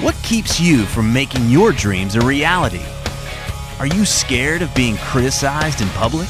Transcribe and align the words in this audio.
What 0.00 0.14
keeps 0.22 0.60
you 0.60 0.84
from 0.84 1.12
making 1.12 1.50
your 1.50 1.72
dreams 1.72 2.14
a 2.14 2.20
reality? 2.20 2.84
Are 3.80 3.86
you 3.88 4.04
scared 4.04 4.62
of 4.62 4.72
being 4.72 4.96
criticized 4.98 5.80
in 5.80 5.88
public? 5.88 6.28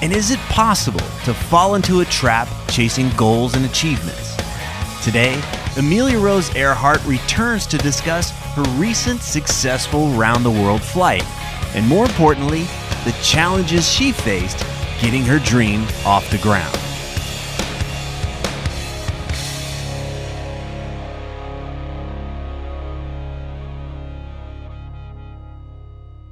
And 0.00 0.14
is 0.14 0.30
it 0.30 0.38
possible 0.48 1.04
to 1.26 1.34
fall 1.34 1.74
into 1.74 2.00
a 2.00 2.06
trap 2.06 2.48
chasing 2.70 3.10
goals 3.18 3.54
and 3.54 3.66
achievements? 3.66 4.34
Today, 5.04 5.38
Amelia 5.76 6.18
Rose 6.18 6.56
Earhart 6.56 7.04
returns 7.04 7.66
to 7.66 7.76
discuss 7.76 8.30
her 8.54 8.62
recent 8.78 9.20
successful 9.20 10.08
round 10.12 10.42
the 10.42 10.50
world 10.50 10.80
flight, 10.80 11.24
and 11.74 11.86
more 11.86 12.06
importantly, 12.06 12.62
the 13.04 13.14
challenges 13.22 13.86
she 13.86 14.10
faced 14.10 14.58
getting 15.02 15.22
her 15.24 15.38
dream 15.38 15.82
off 16.06 16.30
the 16.30 16.38
ground. 16.38 16.89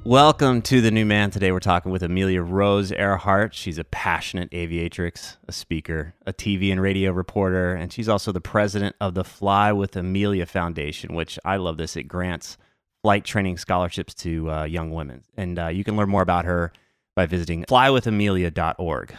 Welcome 0.09 0.63
to 0.63 0.81
the 0.81 0.89
new 0.89 1.05
man. 1.05 1.29
Today 1.29 1.51
we're 1.51 1.59
talking 1.59 1.91
with 1.91 2.01
Amelia 2.01 2.41
Rose 2.41 2.91
Earhart. 2.91 3.53
She's 3.53 3.77
a 3.77 3.83
passionate 3.83 4.49
aviatrix, 4.49 5.37
a 5.47 5.51
speaker, 5.51 6.15
a 6.25 6.33
TV 6.33 6.71
and 6.71 6.81
radio 6.81 7.11
reporter, 7.11 7.75
and 7.75 7.93
she's 7.93 8.09
also 8.09 8.31
the 8.31 8.41
president 8.41 8.95
of 8.99 9.13
the 9.13 9.23
Fly 9.23 9.71
with 9.71 9.95
Amelia 9.95 10.47
Foundation, 10.47 11.13
which 11.13 11.37
I 11.45 11.57
love 11.57 11.77
this. 11.77 11.95
It 11.95 12.05
grants 12.05 12.57
flight 13.03 13.23
training 13.23 13.59
scholarships 13.59 14.15
to 14.15 14.49
uh, 14.49 14.63
young 14.63 14.89
women. 14.89 15.25
And 15.37 15.59
uh, 15.59 15.67
you 15.67 15.83
can 15.83 15.95
learn 15.95 16.09
more 16.09 16.23
about 16.23 16.45
her 16.45 16.73
by 17.15 17.27
visiting 17.27 17.65
flywithamelia.org. 17.65 19.15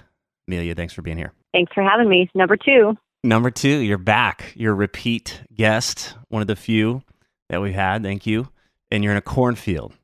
Amelia, 0.49 0.75
thanks 0.75 0.93
for 0.93 1.03
being 1.03 1.19
here. 1.19 1.33
Thanks 1.53 1.73
for 1.73 1.85
having 1.85 2.09
me. 2.09 2.29
Number 2.35 2.57
two. 2.57 2.97
Number 3.23 3.53
two, 3.53 3.79
you're 3.79 3.97
back. 3.97 4.53
You're 4.57 4.73
a 4.73 4.75
repeat 4.75 5.41
guest, 5.55 6.17
one 6.31 6.43
of 6.43 6.49
the 6.49 6.57
few 6.57 7.05
that 7.49 7.63
we've 7.63 7.75
had. 7.75 8.03
Thank 8.03 8.27
you. 8.27 8.49
And 8.91 9.05
you're 9.05 9.13
in 9.13 9.19
a 9.19 9.23
cornfield. 9.23 9.95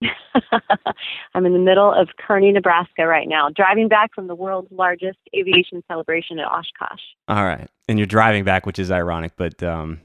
I'm 1.34 1.46
in 1.46 1.52
the 1.52 1.58
middle 1.58 1.92
of 1.92 2.08
Kearney, 2.18 2.52
Nebraska 2.52 3.06
right 3.06 3.28
now, 3.28 3.48
driving 3.54 3.88
back 3.88 4.14
from 4.14 4.26
the 4.26 4.34
world's 4.34 4.70
largest 4.70 5.18
aviation 5.34 5.82
celebration 5.88 6.38
at 6.38 6.46
Oshkosh. 6.46 7.00
All 7.28 7.44
right. 7.44 7.68
And 7.88 7.98
you're 7.98 8.06
driving 8.06 8.44
back, 8.44 8.66
which 8.66 8.78
is 8.78 8.90
ironic, 8.90 9.32
but 9.36 9.62
um, 9.62 10.00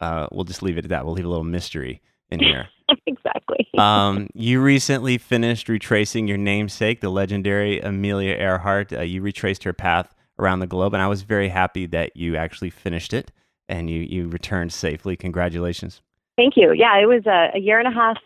uh, 0.00 0.28
we'll 0.32 0.44
just 0.44 0.62
leave 0.62 0.78
it 0.78 0.84
at 0.84 0.90
that. 0.90 1.04
We'll 1.04 1.14
leave 1.14 1.24
a 1.24 1.28
little 1.28 1.44
mystery 1.44 2.02
in 2.30 2.40
here. 2.40 2.68
exactly. 3.06 3.68
um, 3.78 4.28
you 4.34 4.60
recently 4.60 5.18
finished 5.18 5.68
retracing 5.68 6.28
your 6.28 6.38
namesake, 6.38 7.00
the 7.00 7.10
legendary 7.10 7.80
Amelia 7.80 8.34
Earhart. 8.34 8.92
Uh, 8.92 9.00
you 9.00 9.22
retraced 9.22 9.64
her 9.64 9.72
path 9.72 10.14
around 10.38 10.60
the 10.60 10.66
globe, 10.66 10.94
and 10.94 11.02
I 11.02 11.08
was 11.08 11.22
very 11.22 11.48
happy 11.48 11.86
that 11.86 12.16
you 12.16 12.36
actually 12.36 12.70
finished 12.70 13.12
it 13.12 13.32
and 13.68 13.90
you, 13.90 14.00
you 14.00 14.28
returned 14.28 14.72
safely. 14.72 15.16
Congratulations. 15.16 16.00
Thank 16.36 16.56
you. 16.56 16.72
Yeah, 16.72 16.96
it 16.98 17.06
was 17.06 17.26
a, 17.26 17.50
a 17.56 17.58
year 17.58 17.78
and 17.78 17.88
a 17.88 17.90
half 17.90 18.16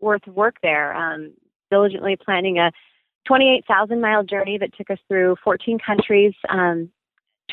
worth 0.00 0.26
of 0.26 0.34
work 0.34 0.56
there, 0.62 0.94
um, 0.94 1.32
diligently 1.70 2.16
planning 2.16 2.58
a 2.58 2.72
28,000 3.26 4.00
mile 4.00 4.24
journey 4.24 4.58
that 4.58 4.74
took 4.76 4.90
us 4.90 4.98
through 5.08 5.36
14 5.44 5.78
countries, 5.78 6.32
um, 6.48 6.90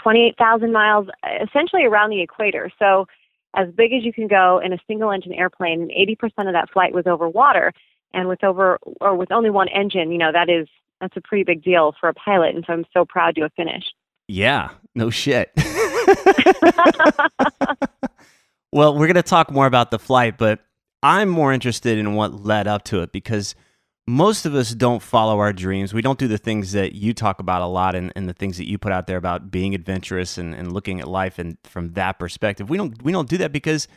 28,000 0.02 0.72
miles 0.72 1.08
essentially 1.42 1.86
around 1.86 2.10
the 2.10 2.22
equator. 2.22 2.72
So, 2.80 3.08
as 3.58 3.70
big 3.74 3.94
as 3.94 4.04
you 4.04 4.12
can 4.12 4.28
go 4.28 4.60
in 4.64 4.74
a 4.74 4.78
single 4.86 5.12
engine 5.12 5.32
airplane, 5.32 5.82
and 5.82 5.90
80% 5.92 6.48
of 6.48 6.54
that 6.54 6.70
flight 6.72 6.94
was 6.94 7.08
over 7.08 7.30
water. 7.30 7.72
And 8.14 8.28
with 8.28 8.44
over 8.44 8.78
or 9.00 9.16
with 9.16 9.32
only 9.32 9.50
one 9.50 9.70
engine, 9.70 10.12
you 10.12 10.18
know, 10.18 10.32
that 10.32 10.50
is 10.50 10.68
that's 11.00 11.16
a 11.18 11.22
pretty 11.22 11.44
big 11.44 11.64
deal 11.64 11.94
for 12.00 12.10
a 12.10 12.14
pilot. 12.14 12.56
And 12.56 12.64
so 12.66 12.74
I'm 12.74 12.86
so 12.94 13.06
proud 13.06 13.36
to 13.36 13.42
have 13.44 13.54
finished. 13.54 13.94
Yeah, 14.28 14.72
no 14.94 15.10
shit. 15.10 15.52
well, 18.72 18.98
we're 18.98 19.08
going 19.08 19.16
to 19.16 19.24
talk 19.24 19.52
more 19.52 19.68
about 19.68 19.92
the 19.92 20.00
flight, 20.00 20.38
but 20.38 20.60
I'm 21.06 21.30
more 21.30 21.54
interested 21.54 22.00
in 22.00 22.16
what 22.16 22.44
led 22.44 22.66
up 22.68 22.84
to 22.86 23.04
it 23.04 23.12
because 23.12 23.54
most 24.08 24.48
of 24.48 24.56
us 24.56 24.72
don't 24.72 25.04
follow 25.04 25.38
our 25.38 25.54
dreams. 25.54 25.94
We 25.94 26.02
don't 26.02 26.18
do 26.18 26.28
the 26.28 26.40
things 26.40 26.72
that 26.72 26.96
you 26.96 27.14
talk 27.14 27.40
about 27.40 27.62
a 27.62 27.68
lot 27.68 27.94
and, 27.94 28.12
and 28.16 28.28
the 28.28 28.34
things 28.34 28.58
that 28.58 28.68
you 28.68 28.80
put 28.80 28.92
out 28.92 29.06
there 29.06 29.18
about 29.18 29.52
being 29.52 29.76
adventurous 29.76 30.40
and, 30.40 30.56
and 30.56 30.74
looking 30.74 31.00
at 31.00 31.08
life 31.08 31.38
and 31.38 31.60
from 31.64 31.94
that 31.94 32.18
perspective. 32.18 32.72
We 32.72 32.78
don't 32.78 33.04
we 33.04 33.12
don't 33.12 33.30
do 33.30 33.38
that 33.38 33.52
because 33.52 33.88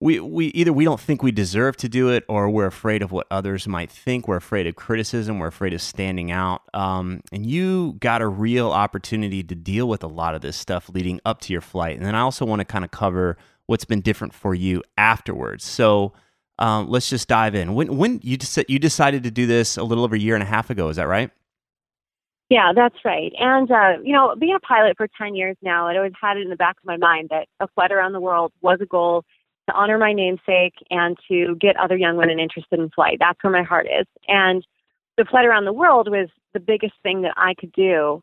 we, 0.00 0.18
we 0.18 0.46
either 0.46 0.72
we 0.72 0.82
don't 0.82 0.98
think 0.98 1.22
we 1.22 1.30
deserve 1.30 1.76
to 1.76 1.88
do 1.88 2.08
it 2.08 2.24
or 2.28 2.50
we're 2.50 2.66
afraid 2.66 3.02
of 3.02 3.12
what 3.12 3.28
others 3.30 3.68
might 3.68 3.92
think. 3.92 4.26
We're 4.26 4.34
afraid 4.34 4.66
of 4.66 4.74
criticism. 4.74 5.38
We're 5.38 5.46
afraid 5.46 5.74
of 5.74 5.80
standing 5.80 6.32
out. 6.32 6.62
Um, 6.74 7.20
and 7.30 7.46
you 7.46 7.92
got 8.00 8.20
a 8.20 8.26
real 8.26 8.72
opportunity 8.72 9.44
to 9.44 9.54
deal 9.54 9.86
with 9.86 10.02
a 10.02 10.08
lot 10.08 10.34
of 10.34 10.40
this 10.40 10.56
stuff 10.56 10.90
leading 10.92 11.20
up 11.24 11.40
to 11.42 11.52
your 11.52 11.62
flight. 11.62 11.98
And 11.98 12.04
then 12.04 12.16
I 12.16 12.20
also 12.22 12.44
want 12.44 12.58
to 12.58 12.64
kind 12.64 12.84
of 12.84 12.90
cover 12.90 13.36
what's 13.66 13.84
been 13.84 14.00
different 14.00 14.34
for 14.34 14.56
you 14.56 14.82
afterwards. 14.98 15.62
So 15.64 16.14
um, 16.58 16.88
let's 16.88 17.08
just 17.08 17.28
dive 17.28 17.54
in. 17.54 17.74
When 17.74 17.96
when 17.96 18.20
you 18.22 18.36
just 18.36 18.58
you 18.68 18.78
decided 18.78 19.22
to 19.24 19.30
do 19.30 19.46
this 19.46 19.76
a 19.76 19.82
little 19.82 20.04
over 20.04 20.14
a 20.14 20.18
year 20.18 20.34
and 20.34 20.42
a 20.42 20.46
half 20.46 20.70
ago, 20.70 20.88
is 20.88 20.96
that 20.96 21.08
right? 21.08 21.30
Yeah, 22.48 22.72
that's 22.74 22.96
right. 23.04 23.32
And 23.38 23.70
uh, 23.70 24.02
you 24.02 24.12
know, 24.12 24.34
being 24.38 24.54
a 24.54 24.60
pilot 24.60 24.96
for 24.96 25.08
ten 25.18 25.34
years 25.34 25.56
now, 25.62 25.88
I'd 25.88 25.96
always 25.96 26.12
had 26.20 26.36
it 26.36 26.42
in 26.42 26.50
the 26.50 26.56
back 26.56 26.76
of 26.76 26.84
my 26.84 26.96
mind 26.96 27.28
that 27.30 27.48
a 27.60 27.68
flight 27.68 27.92
around 27.92 28.12
the 28.12 28.20
world 28.20 28.52
was 28.60 28.78
a 28.80 28.86
goal 28.86 29.24
to 29.68 29.74
honor 29.74 29.96
my 29.96 30.12
namesake 30.12 30.74
and 30.90 31.16
to 31.28 31.56
get 31.60 31.76
other 31.76 31.96
young 31.96 32.16
women 32.16 32.38
interested 32.38 32.78
in 32.78 32.90
flight. 32.90 33.18
That's 33.20 33.42
where 33.42 33.52
my 33.52 33.62
heart 33.62 33.86
is. 33.86 34.06
And 34.28 34.66
the 35.16 35.24
flight 35.24 35.46
around 35.46 35.64
the 35.64 35.72
world 35.72 36.08
was 36.10 36.28
the 36.52 36.60
biggest 36.60 36.94
thing 37.02 37.22
that 37.22 37.34
I 37.36 37.54
could 37.54 37.72
do 37.72 38.22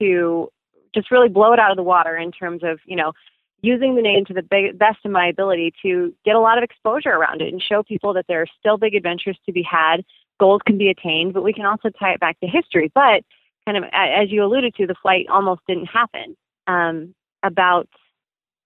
to 0.00 0.48
just 0.94 1.10
really 1.10 1.28
blow 1.28 1.52
it 1.52 1.58
out 1.58 1.70
of 1.70 1.76
the 1.76 1.82
water 1.82 2.16
in 2.16 2.32
terms 2.32 2.62
of, 2.64 2.80
you 2.86 2.96
know, 2.96 3.12
using 3.60 3.96
the 3.96 4.02
name 4.02 4.24
to 4.26 4.34
the 4.34 4.42
big, 4.42 4.78
best 4.78 4.98
of 5.04 5.10
my 5.10 5.26
ability 5.26 5.72
to 5.82 6.14
get 6.24 6.36
a 6.36 6.40
lot 6.40 6.58
of 6.58 6.64
exposure 6.64 7.10
around 7.10 7.42
it 7.42 7.52
and 7.52 7.62
show 7.62 7.82
people 7.82 8.12
that 8.14 8.26
there 8.28 8.42
are 8.42 8.46
still 8.58 8.78
big 8.78 8.94
adventures 8.94 9.38
to 9.46 9.52
be 9.52 9.62
had. 9.62 10.04
Goals 10.38 10.60
can 10.64 10.78
be 10.78 10.88
attained, 10.88 11.34
but 11.34 11.42
we 11.42 11.52
can 11.52 11.66
also 11.66 11.90
tie 11.90 12.12
it 12.12 12.20
back 12.20 12.38
to 12.40 12.46
history. 12.46 12.92
But 12.94 13.24
kind 13.66 13.76
of 13.76 13.84
as 13.92 14.30
you 14.30 14.44
alluded 14.44 14.74
to, 14.76 14.86
the 14.86 14.94
flight 15.02 15.26
almost 15.28 15.62
didn't 15.66 15.86
happen 15.86 16.36
um, 16.66 17.14
about, 17.42 17.88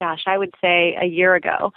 gosh, 0.00 0.24
I 0.26 0.36
would 0.36 0.54
say 0.60 0.96
a 1.00 1.06
year 1.06 1.34
ago. 1.34 1.72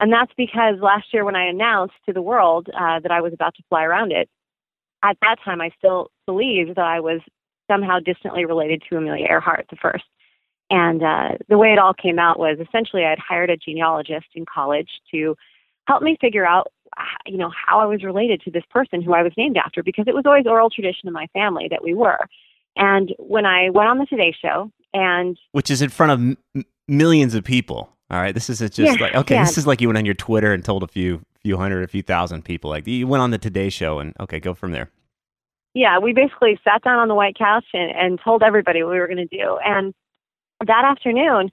And 0.00 0.12
that's 0.12 0.32
because 0.36 0.76
last 0.80 1.12
year 1.12 1.24
when 1.24 1.36
I 1.36 1.44
announced 1.44 1.94
to 2.06 2.12
the 2.12 2.22
world 2.22 2.68
uh, 2.68 3.00
that 3.00 3.12
I 3.12 3.20
was 3.20 3.32
about 3.32 3.54
to 3.56 3.62
fly 3.68 3.84
around 3.84 4.12
it, 4.12 4.28
at 5.02 5.16
that 5.22 5.36
time 5.44 5.60
I 5.60 5.70
still 5.78 6.10
believed 6.26 6.70
that 6.70 6.84
I 6.84 7.00
was 7.00 7.20
somehow 7.70 8.00
distantly 8.00 8.44
related 8.44 8.82
to 8.88 8.96
Amelia 8.96 9.26
Earhart 9.28 9.66
the 9.70 9.76
first. 9.76 10.04
And 10.70 11.02
uh, 11.02 11.28
the 11.48 11.58
way 11.58 11.72
it 11.72 11.78
all 11.78 11.94
came 11.94 12.18
out 12.18 12.38
was 12.38 12.58
essentially 12.60 13.04
I'd 13.04 13.18
hired 13.18 13.50
a 13.50 13.56
genealogist 13.56 14.26
in 14.34 14.46
college 14.46 14.88
to 15.10 15.36
help 15.88 16.02
me 16.02 16.16
figure 16.20 16.46
out, 16.46 16.68
you 17.26 17.36
know, 17.36 17.50
how 17.50 17.80
I 17.80 17.86
was 17.86 18.04
related 18.04 18.40
to 18.42 18.50
this 18.50 18.62
person 18.70 19.02
who 19.02 19.12
I 19.12 19.22
was 19.22 19.32
named 19.36 19.56
after 19.56 19.82
because 19.82 20.06
it 20.06 20.14
was 20.14 20.24
always 20.26 20.46
oral 20.46 20.70
tradition 20.70 21.08
in 21.08 21.12
my 21.12 21.26
family 21.32 21.66
that 21.70 21.82
we 21.82 21.94
were. 21.94 22.20
And 22.76 23.12
when 23.18 23.46
I 23.46 23.70
went 23.70 23.88
on 23.88 23.98
the 23.98 24.06
Today 24.06 24.34
Show, 24.40 24.70
and 24.92 25.36
which 25.52 25.70
is 25.70 25.82
in 25.82 25.88
front 25.88 26.12
of 26.12 26.18
m- 26.54 26.64
millions 26.88 27.34
of 27.34 27.44
people. 27.44 27.90
All 28.10 28.20
right, 28.20 28.34
this 28.34 28.50
is 28.50 28.58
just 28.58 28.78
yeah, 28.78 28.92
like 28.94 29.14
okay, 29.14 29.36
yeah. 29.36 29.44
this 29.44 29.56
is 29.56 29.66
like 29.66 29.80
you 29.80 29.88
went 29.88 29.98
on 29.98 30.04
your 30.04 30.14
Twitter 30.14 30.52
and 30.52 30.64
told 30.64 30.82
a 30.82 30.88
few 30.88 31.20
few 31.40 31.56
hundred, 31.56 31.84
a 31.84 31.88
few 31.88 32.02
thousand 32.02 32.44
people. 32.44 32.70
Like 32.70 32.86
you 32.86 33.06
went 33.06 33.22
on 33.22 33.30
the 33.30 33.38
Today 33.38 33.70
Show, 33.70 34.00
and 34.00 34.14
okay, 34.18 34.40
go 34.40 34.52
from 34.52 34.72
there. 34.72 34.90
Yeah, 35.74 36.00
we 36.00 36.12
basically 36.12 36.58
sat 36.64 36.82
down 36.82 36.98
on 36.98 37.06
the 37.06 37.14
white 37.14 37.38
couch 37.38 37.66
and, 37.72 37.92
and 37.92 38.20
told 38.22 38.42
everybody 38.42 38.82
what 38.82 38.90
we 38.90 38.98
were 38.98 39.06
going 39.06 39.28
to 39.28 39.36
do. 39.36 39.58
And 39.64 39.94
that 40.66 40.84
afternoon, 40.84 41.50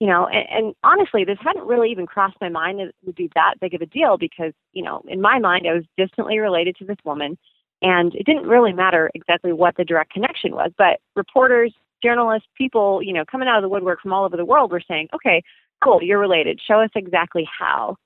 you 0.00 0.06
know, 0.06 0.26
and, 0.26 0.46
and 0.50 0.74
honestly, 0.82 1.24
this 1.24 1.38
hadn't 1.40 1.66
really 1.66 1.90
even 1.90 2.06
crossed 2.06 2.36
my 2.40 2.48
mind 2.48 2.78
that 2.78 2.88
it 2.88 2.94
would 3.04 3.14
be 3.14 3.30
that 3.34 3.54
big 3.60 3.74
of 3.74 3.80
a 3.80 3.86
deal 3.86 4.16
because, 4.18 4.52
you 4.72 4.82
know, 4.82 5.02
in 5.08 5.20
my 5.20 5.38
mind, 5.38 5.66
I 5.66 5.74
was 5.74 5.84
distantly 5.96 6.38
related 6.38 6.76
to 6.76 6.84
this 6.84 6.98
woman. 7.04 7.38
And 7.82 8.14
it 8.14 8.24
didn't 8.24 8.46
really 8.46 8.72
matter 8.72 9.10
exactly 9.14 9.52
what 9.52 9.76
the 9.76 9.84
direct 9.84 10.12
connection 10.12 10.52
was, 10.52 10.72
but 10.78 10.98
reporters, 11.14 11.74
journalists, 12.02 12.48
people, 12.56 13.02
you 13.02 13.12
know, 13.12 13.24
coming 13.30 13.48
out 13.48 13.58
of 13.58 13.62
the 13.62 13.68
woodwork 13.68 14.00
from 14.00 14.12
all 14.12 14.24
over 14.24 14.36
the 14.36 14.46
world 14.46 14.70
were 14.70 14.82
saying, 14.88 15.08
okay, 15.14 15.42
cool, 15.84 16.02
you're 16.02 16.18
related. 16.18 16.58
Show 16.66 16.80
us 16.80 16.90
exactly 16.94 17.46
how. 17.58 17.96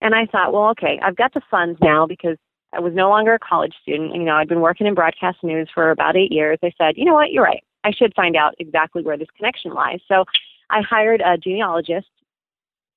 And 0.00 0.14
I 0.14 0.24
thought, 0.26 0.52
well, 0.52 0.70
okay, 0.70 0.98
I've 1.02 1.16
got 1.16 1.34
the 1.34 1.42
funds 1.50 1.78
now 1.82 2.06
because 2.06 2.38
I 2.72 2.80
was 2.80 2.94
no 2.94 3.08
longer 3.10 3.34
a 3.34 3.38
college 3.38 3.74
student. 3.82 4.14
You 4.14 4.22
know, 4.22 4.36
I'd 4.36 4.48
been 4.48 4.60
working 4.60 4.86
in 4.86 4.94
broadcast 4.94 5.38
news 5.42 5.68
for 5.74 5.90
about 5.90 6.16
eight 6.16 6.32
years. 6.32 6.58
I 6.62 6.72
said, 6.78 6.94
you 6.96 7.04
know 7.04 7.14
what, 7.14 7.30
you're 7.30 7.44
right. 7.44 7.62
I 7.84 7.92
should 7.92 8.14
find 8.14 8.36
out 8.36 8.54
exactly 8.58 9.02
where 9.02 9.16
this 9.16 9.28
connection 9.36 9.72
lies. 9.72 10.00
So 10.08 10.24
I 10.70 10.82
hired 10.82 11.20
a 11.20 11.38
genealogist 11.38 12.08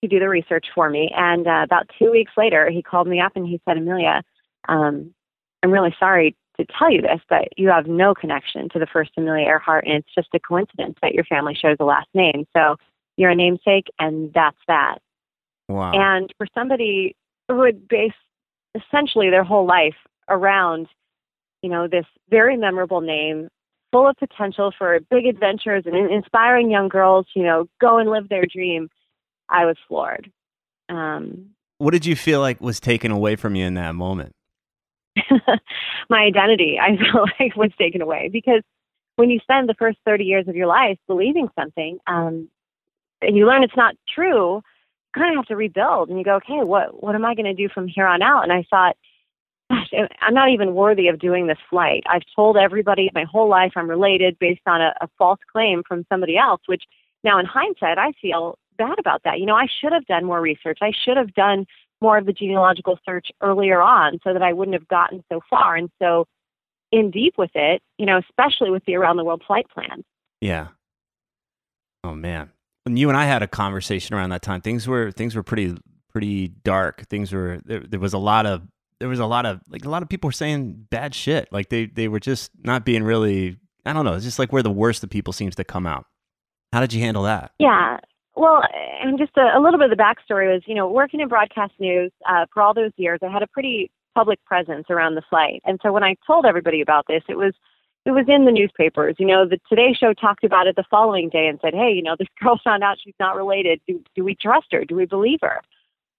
to 0.01 0.07
do 0.07 0.19
the 0.19 0.29
research 0.29 0.67
for 0.75 0.89
me. 0.89 1.11
And 1.15 1.47
uh, 1.47 1.61
about 1.63 1.89
two 1.97 2.11
weeks 2.11 2.33
later, 2.35 2.69
he 2.69 2.81
called 2.81 3.07
me 3.07 3.21
up 3.21 3.33
and 3.35 3.47
he 3.47 3.61
said, 3.67 3.77
Amelia, 3.77 4.23
um, 4.67 5.13
I'm 5.63 5.71
really 5.71 5.95
sorry 5.99 6.35
to 6.57 6.65
tell 6.77 6.91
you 6.91 7.01
this, 7.01 7.19
but 7.29 7.47
you 7.57 7.69
have 7.69 7.87
no 7.87 8.13
connection 8.13 8.69
to 8.69 8.79
the 8.79 8.85
first 8.85 9.11
Amelia 9.17 9.45
Earhart, 9.45 9.85
and 9.85 9.95
it's 9.95 10.13
just 10.13 10.27
a 10.35 10.39
coincidence 10.39 10.97
that 11.01 11.13
your 11.13 11.23
family 11.23 11.55
shares 11.55 11.77
the 11.79 11.85
last 11.85 12.07
name. 12.13 12.45
So 12.55 12.75
you're 13.17 13.31
a 13.31 13.35
namesake, 13.35 13.87
and 13.97 14.31
that's 14.33 14.57
that. 14.67 14.99
Wow. 15.67 15.93
And 15.93 16.31
for 16.37 16.47
somebody 16.53 17.15
who 17.47 17.55
would 17.57 17.87
base 17.87 18.11
essentially 18.75 19.29
their 19.29 19.43
whole 19.43 19.65
life 19.65 19.95
around, 20.29 20.87
you 21.61 21.69
know, 21.69 21.87
this 21.87 22.05
very 22.29 22.57
memorable 22.57 23.01
name, 23.01 23.49
full 23.93 24.09
of 24.09 24.17
potential 24.17 24.73
for 24.75 24.99
big 25.11 25.27
adventures 25.27 25.83
and 25.85 26.11
inspiring 26.11 26.71
young 26.71 26.89
girls, 26.89 27.27
you 27.35 27.43
know, 27.43 27.69
go 27.79 27.99
and 27.99 28.09
live 28.09 28.27
their 28.27 28.45
dream, 28.45 28.89
I 29.47 29.65
was 29.65 29.77
floored. 29.87 30.31
Um, 30.89 31.51
what 31.77 31.91
did 31.91 32.05
you 32.05 32.15
feel 32.15 32.39
like 32.39 32.59
was 32.59 32.79
taken 32.79 33.11
away 33.11 33.35
from 33.35 33.55
you 33.55 33.65
in 33.65 33.75
that 33.75 33.93
moment? 33.93 34.33
my 36.09 36.21
identity, 36.21 36.79
I 36.81 36.97
feel 36.97 37.25
like, 37.39 37.55
was 37.55 37.71
taken 37.77 38.01
away 38.01 38.29
because 38.33 38.63
when 39.15 39.29
you 39.29 39.39
spend 39.39 39.69
the 39.69 39.75
first 39.75 39.99
30 40.05 40.23
years 40.23 40.47
of 40.47 40.55
your 40.55 40.67
life 40.67 40.97
believing 41.07 41.49
something 41.55 41.99
um, 42.07 42.49
and 43.21 43.37
you 43.37 43.45
learn 43.45 43.63
it's 43.63 43.77
not 43.77 43.95
true, 44.13 44.55
you 44.55 44.61
kind 45.21 45.35
of 45.35 45.37
have 45.37 45.45
to 45.47 45.55
rebuild 45.55 46.09
and 46.09 46.17
you 46.17 46.25
go, 46.25 46.37
okay, 46.37 46.63
what, 46.63 47.03
what 47.03 47.13
am 47.13 47.25
I 47.25 47.35
going 47.35 47.45
to 47.45 47.53
do 47.53 47.69
from 47.71 47.87
here 47.87 48.07
on 48.07 48.23
out? 48.23 48.41
And 48.41 48.51
I 48.51 48.65
thought, 48.71 48.97
gosh, 49.73 50.07
I'm 50.21 50.33
not 50.33 50.49
even 50.49 50.75
worthy 50.75 51.07
of 51.07 51.19
doing 51.19 51.47
this 51.47 51.57
flight. 51.69 52.03
I've 52.09 52.23
told 52.35 52.57
everybody 52.57 53.09
my 53.13 53.23
whole 53.23 53.49
life 53.49 53.73
I'm 53.75 53.89
related 53.89 54.37
based 54.39 54.61
on 54.65 54.81
a, 54.81 54.93
a 55.01 55.07
false 55.17 55.39
claim 55.51 55.83
from 55.87 56.05
somebody 56.09 56.37
else, 56.37 56.61
which 56.65 56.83
now 57.23 57.39
in 57.39 57.45
hindsight, 57.45 57.97
I 57.97 58.11
feel 58.21 58.57
bad 58.77 58.99
about 58.99 59.21
that. 59.23 59.39
You 59.39 59.45
know, 59.45 59.55
I 59.55 59.67
should 59.81 59.91
have 59.91 60.05
done 60.05 60.25
more 60.25 60.41
research. 60.41 60.79
I 60.81 60.91
should 61.05 61.17
have 61.17 61.33
done 61.33 61.65
more 62.01 62.17
of 62.17 62.25
the 62.25 62.33
genealogical 62.33 62.99
search 63.05 63.27
earlier 63.41 63.81
on 63.81 64.19
so 64.23 64.33
that 64.33 64.41
I 64.41 64.53
wouldn't 64.53 64.75
have 64.75 64.87
gotten 64.87 65.23
so 65.31 65.39
far 65.49 65.75
and 65.75 65.89
so 66.01 66.25
in 66.91 67.11
deep 67.11 67.35
with 67.37 67.51
it, 67.55 67.81
you 67.97 68.05
know, 68.05 68.19
especially 68.19 68.69
with 68.69 68.83
the 68.85 68.95
around 68.95 69.17
the 69.17 69.23
world 69.23 69.43
flight 69.47 69.65
plan. 69.73 70.03
Yeah. 70.41 70.67
Oh 72.03 72.13
man. 72.13 72.51
When 72.83 72.97
you 72.97 73.07
and 73.07 73.17
I 73.17 73.25
had 73.25 73.41
a 73.41 73.47
conversation 73.47 74.15
around 74.15 74.29
that 74.31 74.41
time, 74.41 74.59
things 74.59 74.87
were 74.87 75.11
things 75.11 75.35
were 75.35 75.43
pretty 75.43 75.77
pretty 76.11 76.49
dark. 76.49 77.07
Things 77.07 77.31
were 77.31 77.61
there, 77.65 77.79
there 77.79 77.99
was 77.99 78.13
a 78.13 78.17
lot 78.17 78.45
of 78.45 78.61
there 79.03 79.09
was 79.09 79.19
a 79.19 79.25
lot 79.25 79.45
of 79.45 79.59
like 79.67 79.83
a 79.83 79.89
lot 79.89 80.01
of 80.01 80.07
people 80.07 80.29
were 80.29 80.31
saying 80.31 80.87
bad 80.89 81.13
shit. 81.13 81.49
Like 81.51 81.67
they 81.67 81.87
they 81.87 82.07
were 82.07 82.21
just 82.21 82.51
not 82.63 82.85
being 82.85 83.03
really 83.03 83.57
I 83.85 83.91
don't 83.91 84.05
know, 84.05 84.13
it's 84.13 84.23
just 84.23 84.39
like 84.39 84.53
where 84.53 84.63
the 84.63 84.71
worst 84.71 85.03
of 85.03 85.09
people 85.09 85.33
seems 85.33 85.55
to 85.55 85.65
come 85.65 85.85
out. 85.85 86.05
How 86.71 86.79
did 86.79 86.93
you 86.93 87.01
handle 87.01 87.23
that? 87.23 87.51
Yeah. 87.59 87.99
Well, 88.37 88.63
and 89.01 89.19
just 89.19 89.35
a, 89.35 89.57
a, 89.57 89.59
little 89.59 89.77
bit 89.77 89.91
of 89.91 89.97
the 89.97 90.01
backstory 90.01 90.51
was, 90.53 90.63
you 90.65 90.73
know, 90.73 90.89
working 90.89 91.19
in 91.19 91.27
broadcast 91.27 91.73
news 91.79 92.13
uh, 92.27 92.45
for 92.53 92.63
all 92.63 92.73
those 92.73 92.93
years, 92.95 93.19
I 93.21 93.27
had 93.27 93.43
a 93.43 93.47
pretty 93.47 93.91
public 94.15 94.43
presence 94.45 94.85
around 94.89 95.15
the 95.15 95.21
flight. 95.29 95.61
And 95.65 95.81
so 95.83 95.91
when 95.91 96.03
I 96.03 96.15
told 96.25 96.45
everybody 96.45 96.79
about 96.79 97.05
this, 97.09 97.23
it 97.27 97.37
was 97.37 97.53
it 98.05 98.11
was 98.11 98.25
in 98.29 98.45
the 98.45 98.51
newspapers. 98.53 99.17
You 99.19 99.27
know, 99.27 99.45
the 99.45 99.59
Today 99.67 99.93
Show 99.93 100.13
talked 100.13 100.45
about 100.45 100.67
it 100.67 100.77
the 100.77 100.85
following 100.89 101.27
day 101.27 101.47
and 101.47 101.59
said, 101.61 101.73
"Hey, 101.73 101.91
you 101.91 102.01
know, 102.01 102.15
this 102.17 102.29
girl 102.41 102.57
found 102.63 102.83
out 102.83 102.99
she's 103.03 103.19
not 103.19 103.35
related. 103.35 103.81
Do 103.85 104.01
do 104.15 104.23
we 104.23 104.33
trust 104.33 104.67
her? 104.71 104.85
Do 104.85 104.95
we 104.95 105.05
believe 105.05 105.39
her?" 105.41 105.61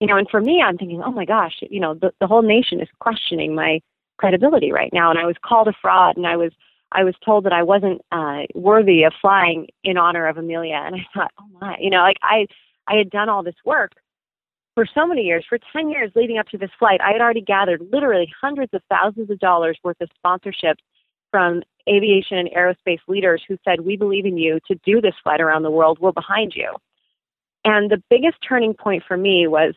You 0.00 0.06
know, 0.08 0.16
and 0.16 0.28
for 0.28 0.40
me, 0.40 0.60
I'm 0.62 0.76
thinking, 0.76 1.02
"Oh 1.02 1.12
my 1.12 1.24
gosh, 1.24 1.62
you 1.62 1.80
know, 1.80 1.94
the 1.94 2.12
the 2.20 2.26
whole 2.26 2.42
nation 2.42 2.80
is 2.80 2.88
questioning 3.00 3.54
my 3.54 3.80
credibility 4.18 4.72
right 4.72 4.92
now." 4.92 5.10
And 5.10 5.18
I 5.18 5.26
was 5.26 5.36
called 5.44 5.68
a 5.68 5.72
fraud, 5.80 6.16
and 6.16 6.26
I 6.26 6.36
was 6.36 6.52
I 6.92 7.04
was 7.04 7.14
told 7.24 7.44
that 7.44 7.52
I 7.52 7.62
wasn't 7.62 8.02
uh, 8.12 8.42
worthy 8.54 9.04
of 9.04 9.12
flying 9.20 9.68
in 9.82 9.96
honor 9.96 10.26
of 10.26 10.36
Amelia, 10.36 10.82
and 10.84 10.96
I 10.96 11.06
thought, 11.14 11.32
oh 11.40 11.46
my, 11.60 11.76
you 11.80 11.90
know, 11.90 12.02
like 12.02 12.18
I 12.22 12.46
I 12.86 12.96
had 12.96 13.10
done 13.10 13.28
all 13.28 13.42
this 13.42 13.54
work 13.64 13.92
for 14.74 14.86
so 14.92 15.06
many 15.06 15.22
years, 15.22 15.44
for 15.48 15.58
10 15.72 15.88
years 15.88 16.10
leading 16.14 16.38
up 16.38 16.48
to 16.48 16.58
this 16.58 16.70
flight, 16.78 17.00
I 17.00 17.12
had 17.12 17.20
already 17.20 17.40
gathered 17.40 17.80
literally 17.92 18.32
hundreds 18.40 18.74
of 18.74 18.82
thousands 18.90 19.30
of 19.30 19.38
dollars 19.38 19.78
worth 19.84 20.00
of 20.00 20.10
sponsorships 20.24 20.82
from 21.30 21.62
aviation 21.88 22.38
and 22.38 22.50
aerospace 22.50 22.98
leaders 23.06 23.42
who 23.46 23.56
said, 23.64 23.80
We 23.80 23.96
believe 23.96 24.26
in 24.26 24.36
you 24.36 24.58
to 24.66 24.74
do 24.84 25.00
this 25.00 25.14
flight 25.22 25.40
around 25.40 25.62
the 25.62 25.70
world. 25.70 25.98
We're 26.00 26.12
behind 26.12 26.54
you. 26.54 26.74
And 27.64 27.90
the 27.90 28.02
biggest 28.10 28.36
turning 28.46 28.74
point 28.74 29.04
for 29.06 29.16
me 29.16 29.46
was 29.46 29.74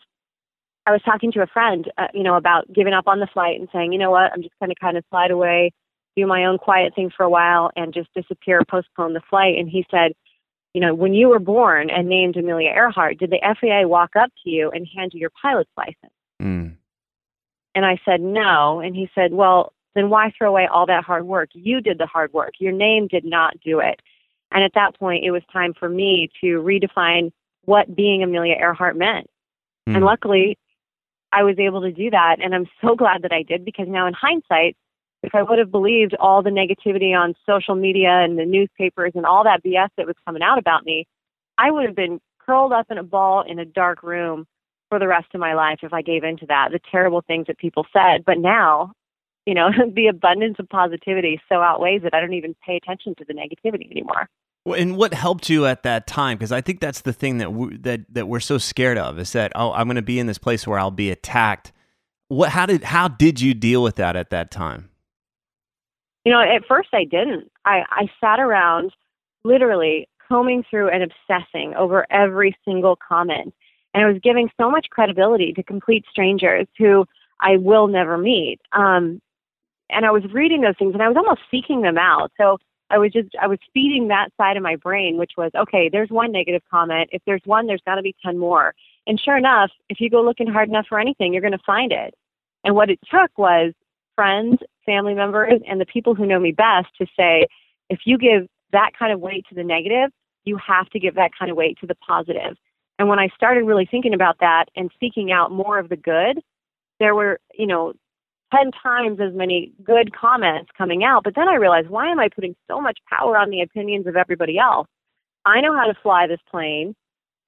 I 0.86 0.92
was 0.92 1.02
talking 1.04 1.32
to 1.34 1.42
a 1.42 1.48
friend, 1.48 1.90
uh, 1.98 2.08
you 2.14 2.24
know, 2.24 2.36
about 2.36 2.72
giving 2.74 2.94
up 2.94 3.08
on 3.08 3.20
the 3.20 3.28
flight 3.28 3.60
and 3.60 3.70
saying, 3.74 3.94
you 3.94 4.00
know 4.00 4.12
what, 4.12 4.32
I'm 4.34 4.42
just 4.42 4.56
going 4.60 4.70
to 4.70 4.80
kind 4.80 4.98
of 4.98 5.04
slide 5.10 5.32
away 5.32 5.72
do 6.18 6.26
my 6.26 6.46
own 6.46 6.58
quiet 6.58 6.96
thing 6.96 7.12
for 7.16 7.24
a 7.24 7.30
while 7.30 7.70
and 7.76 7.94
just 7.94 8.12
disappear, 8.14 8.62
postpone 8.70 9.14
the 9.14 9.22
flight. 9.30 9.56
And 9.58 9.70
he 9.70 9.86
said, 9.92 10.14
you 10.74 10.82
know, 10.82 10.94
when 10.94 11.14
you 11.14 11.30
were 11.30 11.40
born 11.40 11.90
and 11.90 12.10
named 12.10 12.36
Amelia 12.36 12.70
Earhart, 12.70 13.20
did 13.20 13.30
the 13.30 13.40
FAA 13.42 13.88
walk 13.88 14.16
up 14.16 14.32
to 14.44 14.50
you 14.50 14.72
and 14.72 14.88
hand 14.96 15.12
you 15.14 15.20
your 15.20 15.32
pilot's 15.40 15.70
license? 15.78 16.14
Mm. 16.42 16.76
And 17.76 17.86
I 17.86 18.00
said, 18.04 18.20
no. 18.20 18.80
And 18.80 18.96
he 18.96 19.10
said, 19.14 19.32
well, 19.32 19.74
then 19.94 20.10
why 20.10 20.32
throw 20.36 20.50
away 20.50 20.68
all 20.68 20.88
that 20.88 21.04
hard 21.04 21.26
work? 21.26 21.50
You 21.54 21.82
did 21.82 22.00
the 22.00 22.08
hard 22.08 22.34
work. 22.34 22.54
Your 22.60 22.72
name 22.72 23.08
did 23.08 23.24
not 23.24 23.54
do 23.64 23.80
it. 23.80 24.02
And 24.52 24.64
at 24.64 24.74
that 24.74 24.98
point, 24.98 25.24
it 25.24 25.32
was 25.32 25.44
time 25.54 25.74
for 25.78 25.88
me 25.88 26.30
to 26.42 26.62
redefine 26.62 27.32
what 27.68 27.94
being 27.96 28.24
Amelia 28.24 28.56
Earhart 28.56 28.96
meant. 28.96 29.28
Mm. 29.88 29.98
And 29.98 30.06
luckily, 30.06 30.58
I 31.32 31.44
was 31.44 31.60
able 31.60 31.82
to 31.82 31.92
do 31.92 32.10
that. 32.10 32.38
And 32.42 32.56
I'm 32.56 32.68
so 32.82 32.96
glad 32.96 33.22
that 33.24 33.34
I 33.34 33.44
did 33.44 33.66
because 33.66 33.88
now, 33.90 34.08
in 34.08 34.14
hindsight, 34.14 34.76
if 35.22 35.36
I 35.36 35.44
would 35.44 35.60
have 35.60 35.70
believed 35.70 36.16
all 36.20 36.42
the 36.42 36.50
negativity 36.50 37.14
on 37.14 37.36
social 37.46 37.76
media 37.76 38.10
and 38.10 38.40
the 38.40 38.46
newspapers 38.46 39.12
and 39.16 39.26
all 39.26 39.44
that 39.44 39.64
BS 39.64 39.90
that 39.98 40.08
was 40.08 40.16
coming 40.26 40.42
out 40.42 40.58
about 40.58 40.86
me, 40.86 41.06
I 41.58 41.70
would 41.70 41.86
have 41.86 41.96
been 41.96 42.20
curled 42.40 42.72
up 42.72 42.88
in 42.90 42.98
a 42.98 43.04
ball 43.04 43.44
in 43.46 43.60
a 43.60 43.66
dark 43.66 44.02
room 44.02 44.48
for 44.90 44.98
the 45.00 45.08
rest 45.08 45.28
of 45.34 45.42
my 45.42 45.54
life 45.54 45.80
if 45.84 45.92
I 45.92 46.02
gave 46.02 46.24
into 46.24 46.46
that, 46.46 46.70
the 46.72 46.80
terrible 46.90 47.22
things 47.22 47.48
that 47.48 47.58
people 47.58 47.86
said. 47.92 48.24
But 48.26 48.38
now, 48.38 48.94
you 49.46 49.54
know, 49.54 49.70
the 49.94 50.08
abundance 50.08 50.56
of 50.60 50.70
positivity 50.70 51.42
so 51.50 51.56
outweighs 51.56 52.04
it. 52.06 52.14
I 52.14 52.22
don't 52.22 52.34
even 52.34 52.56
pay 52.66 52.78
attention 52.78 53.16
to 53.16 53.26
the 53.26 53.34
negativity 53.34 53.92
anymore. 53.92 54.30
And 54.74 54.98
what 54.98 55.14
helped 55.14 55.50
you 55.50 55.66
at 55.66 55.84
that 55.84 56.08
time? 56.08 56.38
Because 56.38 56.52
I 56.52 56.62
think 56.62 56.80
that's 56.80 57.02
the 57.02 57.14
thing 57.14 57.38
that 57.38 57.54
we, 57.54 57.78
that 57.78 58.02
that 58.14 58.28
we're 58.28 58.40
so 58.40 58.58
scared 58.58 58.98
of 58.98 59.20
is 59.20 59.32
that 59.34 59.52
oh, 59.56 59.72
I'm 59.72 59.88
going 59.88 59.96
to 59.96 60.02
be 60.02 60.20
in 60.20 60.28
this 60.28 60.38
place 60.38 60.68
where 60.68 60.80
I'll 60.80 60.92
be 60.92 61.12
attacked. 61.12 61.72
What? 62.28 62.50
How 62.50 62.66
did 62.66 62.84
how 62.84 63.08
did 63.08 63.40
you 63.40 63.54
deal 63.54 63.84
with 63.84 63.96
that 63.96 64.16
at 64.16 64.30
that 64.32 64.52
time? 64.52 64.90
You 66.26 66.34
know, 66.34 66.42
at 66.42 66.66
first 66.68 66.90
I 66.92 67.06
didn't. 67.06 67.50
I, 67.64 67.84
I 67.90 68.10
sat 68.20 68.40
around 68.40 68.92
literally 69.46 70.10
combing 70.28 70.64
through 70.70 70.90
and 70.90 71.04
obsessing 71.04 71.74
over 71.76 72.06
every 72.10 72.54
single 72.66 72.98
comment. 72.98 73.54
And 73.94 74.04
I 74.04 74.08
was 74.12 74.20
giving 74.22 74.50
so 74.60 74.70
much 74.70 74.88
credibility 74.90 75.54
to 75.54 75.64
complete 75.64 76.04
strangers 76.12 76.68
who 76.78 77.06
I 77.40 77.58
will 77.58 77.88
never 77.88 78.18
meet. 78.18 78.60
Um, 78.74 79.22
and 79.90 80.06
I 80.06 80.12
was 80.12 80.24
reading 80.34 80.62
those 80.62 80.76
things 80.78 80.94
and 80.94 81.02
I 81.02 81.08
was 81.08 81.18
almost 81.18 81.42
seeking 81.50 81.82
them 81.82 81.98
out. 81.98 82.32
So 82.38 82.58
I 82.90 82.98
was 82.98 83.12
just, 83.12 83.30
I 83.42 83.48
was 83.48 83.60
feeding 83.74 84.08
that 84.08 84.30
side 84.38 84.58
of 84.58 84.64
my 84.64 84.76
brain, 84.76 85.18
which 85.18 85.32
was, 85.38 85.52
okay, 85.56 85.90
there's 85.92 86.10
one 86.10 86.32
negative 86.32 86.62
comment. 86.72 87.10
If 87.12 87.22
there's 87.26 87.42
one, 87.46 87.68
there's 87.68 87.82
got 87.86 87.96
to 87.96 88.02
be 88.02 88.16
10 88.24 88.38
more. 88.38 88.74
And 89.06 89.20
sure 89.20 89.38
enough, 89.38 89.72
if 89.90 90.00
you 90.00 90.10
go 90.10 90.22
looking 90.22 90.48
hard 90.48 90.70
enough 90.70 90.86
for 90.88 91.00
anything, 91.00 91.34
you're 91.34 91.42
going 91.42 91.52
to 91.52 91.60
find 91.66 91.92
it. 91.92 92.14
And 92.64 92.76
what 92.76 92.90
it 92.90 93.00
took 93.10 93.38
was 93.38 93.74
friends, 94.16 94.60
family 94.86 95.14
members, 95.14 95.62
and 95.68 95.80
the 95.80 95.86
people 95.86 96.16
who 96.16 96.26
know 96.26 96.40
me 96.40 96.52
best 96.52 96.88
to 97.00 97.06
say, 97.18 97.48
if 97.90 98.00
you 98.06 98.18
give 98.18 98.48
that 98.72 98.92
kind 98.98 99.14
of 99.14 99.20
weight 99.20 99.46
to 99.50 99.56
the 99.56 99.64
negative, 99.64 100.12
you 100.46 100.58
have 100.66 100.90
to 100.90 101.00
give 101.00 101.16
that 101.16 101.32
kind 101.38 101.52
of 101.52 101.58
weight 101.58 101.78
to 101.80 101.88
the 101.88 101.96
positive. 101.96 102.58
And 103.00 103.08
when 103.08 103.20
I 103.20 103.30
started 103.36 103.66
really 103.66 103.88
thinking 103.90 104.14
about 104.14 104.38
that 104.40 104.66
and 104.76 104.92
seeking 105.00 105.32
out 105.32 105.52
more 105.52 105.78
of 105.78 105.90
the 105.90 105.98
good, 105.98 106.42
there 107.00 107.14
were, 107.14 107.40
you 107.54 107.68
know, 107.68 107.94
10 108.56 108.72
times 108.72 109.20
as 109.20 109.34
many 109.34 109.72
good 109.84 110.14
comments 110.16 110.72
coming 110.78 111.04
out. 111.04 111.24
But 111.24 111.36
then 111.36 111.50
I 111.50 111.56
realized, 111.56 111.90
why 111.90 112.10
am 112.10 112.20
I 112.20 112.30
putting 112.30 112.56
so 112.68 112.80
much 112.80 113.00
power 113.10 113.38
on 113.38 113.50
the 113.50 113.62
opinions 113.62 114.08
of 114.08 114.16
everybody 114.16 114.58
else? 114.58 114.88
I 115.46 115.62
know 115.62 115.76
how 115.76 115.86
to 115.86 115.94
fly 116.02 116.28
this 116.28 116.40
plane. 116.50 116.96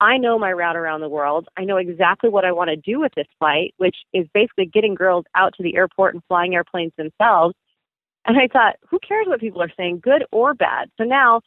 I 0.02 0.18
know 0.18 0.40
my 0.40 0.52
route 0.54 0.78
around 0.78 1.02
the 1.02 1.10
world. 1.10 1.48
I 1.58 1.66
know 1.66 1.78
exactly 1.78 2.30
what 2.30 2.46
I 2.46 2.54
want 2.54 2.70
to 2.70 2.78
do 2.78 3.00
with 3.00 3.14
this 3.16 3.28
flight, 3.38 3.74
which 3.78 3.98
is 4.14 4.28
basically 4.34 4.66
getting 4.66 4.96
girls 4.96 5.26
out 5.36 5.54
to 5.56 5.64
the 5.64 5.76
airport 5.76 6.14
and 6.14 6.24
flying 6.28 6.56
airplanes 6.56 6.94
themselves. 6.98 7.54
And 8.26 8.38
I 8.38 8.48
thought, 8.48 8.76
who 8.90 9.00
cares 9.00 9.28
what 9.28 9.42
people 9.42 9.62
are 9.62 9.72
saying, 9.76 10.00
good 10.02 10.24
or 10.32 10.54
bad? 10.54 10.90
So 10.98 11.04
now, 11.04 11.42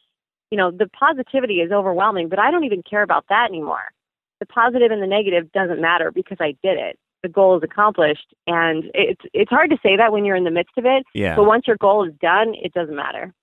you 0.51 0.57
know, 0.57 0.69
the 0.69 0.87
positivity 0.89 1.61
is 1.61 1.71
overwhelming, 1.71 2.29
but 2.29 2.39
I 2.39 2.51
don't 2.51 2.63
even 2.63 2.83
care 2.87 3.01
about 3.01 3.25
that 3.29 3.49
anymore. 3.49 3.91
The 4.39 4.45
positive 4.45 4.91
and 4.91 5.01
the 5.01 5.07
negative 5.07 5.51
doesn't 5.51 5.81
matter 5.81 6.11
because 6.11 6.37
I 6.39 6.55
did 6.61 6.77
it. 6.77 6.99
The 7.23 7.29
goal 7.29 7.55
is 7.55 7.63
accomplished, 7.63 8.33
and 8.47 8.83
it's 8.93 9.21
it's 9.33 9.49
hard 9.49 9.69
to 9.69 9.77
say 9.81 9.95
that 9.95 10.11
when 10.11 10.25
you're 10.25 10.35
in 10.35 10.43
the 10.43 10.51
midst 10.51 10.77
of 10.77 10.85
it. 10.85 11.05
Yeah. 11.13 11.37
But 11.37 11.45
once 11.45 11.65
your 11.65 11.77
goal 11.77 12.05
is 12.05 12.13
done, 12.21 12.53
it 12.61 12.73
doesn't 12.73 12.95
matter. 12.95 13.33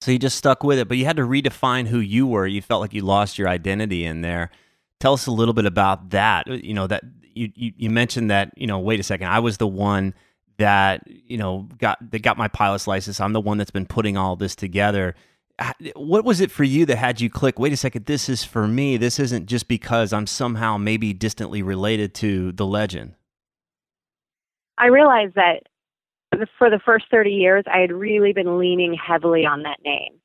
So 0.00 0.10
you 0.10 0.18
just 0.18 0.36
stuck 0.36 0.62
with 0.62 0.78
it, 0.78 0.88
but 0.88 0.96
you 0.96 1.04
had 1.04 1.16
to 1.16 1.22
redefine 1.22 1.86
who 1.86 2.00
you 2.00 2.26
were. 2.26 2.46
You 2.46 2.62
felt 2.62 2.80
like 2.80 2.94
you 2.94 3.02
lost 3.02 3.38
your 3.38 3.48
identity 3.48 4.04
in 4.04 4.22
there. 4.22 4.50
Tell 5.00 5.12
us 5.12 5.26
a 5.26 5.30
little 5.30 5.54
bit 5.54 5.66
about 5.66 6.10
that. 6.10 6.48
Uh, 6.48 6.54
you 6.54 6.74
know 6.74 6.88
that 6.88 7.04
you 7.22 7.52
you, 7.54 7.72
you 7.76 7.90
mentioned 7.90 8.30
that 8.30 8.52
you 8.56 8.66
know. 8.66 8.80
Wait 8.80 8.98
a 8.98 9.04
second, 9.04 9.28
I 9.28 9.38
was 9.38 9.58
the 9.58 9.68
one 9.68 10.14
that 10.56 11.02
you 11.06 11.38
know 11.38 11.68
got 11.78 11.98
that 12.10 12.22
got 12.22 12.36
my 12.36 12.48
pilot's 12.48 12.88
license. 12.88 13.20
I'm 13.20 13.32
the 13.32 13.40
one 13.40 13.58
that's 13.58 13.70
been 13.70 13.86
putting 13.86 14.16
all 14.16 14.34
this 14.34 14.56
together. 14.56 15.14
What 15.94 16.24
was 16.24 16.40
it 16.40 16.50
for 16.50 16.64
you 16.64 16.86
that 16.86 16.96
had 16.96 17.20
you 17.20 17.30
click? 17.30 17.58
Wait 17.58 17.72
a 17.72 17.76
second, 17.76 18.06
this 18.06 18.28
is 18.28 18.44
for 18.44 18.68
me. 18.68 18.96
This 18.96 19.18
isn't 19.18 19.46
just 19.46 19.66
because 19.66 20.12
I'm 20.12 20.26
somehow 20.26 20.76
maybe 20.76 21.12
distantly 21.12 21.62
related 21.62 22.14
to 22.16 22.52
the 22.52 22.66
legend. 22.66 23.14
I 24.78 24.86
realized 24.86 25.34
that 25.34 25.64
for 26.58 26.70
the 26.70 26.78
first 26.84 27.06
30 27.10 27.30
years, 27.30 27.64
I 27.72 27.78
had 27.78 27.92
really 27.92 28.32
been 28.32 28.58
leaning 28.58 28.94
heavily 28.94 29.44
on 29.44 29.62
that 29.62 29.78
name. 29.84 30.20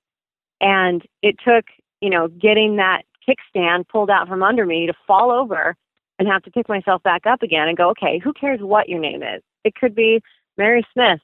And 0.61 1.01
it 1.21 1.35
took, 1.45 1.65
you 2.01 2.09
know, 2.09 2.27
getting 2.27 2.77
that 2.77 3.03
kickstand 3.27 3.87
pulled 3.87 4.09
out 4.09 4.27
from 4.27 4.43
under 4.43 4.65
me 4.65 4.87
to 4.87 4.93
fall 5.07 5.31
over 5.31 5.75
and 6.19 6.27
have 6.27 6.43
to 6.43 6.51
pick 6.51 6.69
myself 6.69 7.01
back 7.03 7.25
up 7.25 7.41
again 7.41 7.67
and 7.67 7.77
go, 7.77 7.89
okay, 7.89 8.19
who 8.23 8.33
cares 8.33 8.59
what 8.61 8.87
your 8.87 8.99
name 8.99 9.23
is? 9.23 9.41
It 9.63 9.75
could 9.75 9.95
be 9.95 10.21
Mary 10.57 10.85
Smith. 10.93 11.19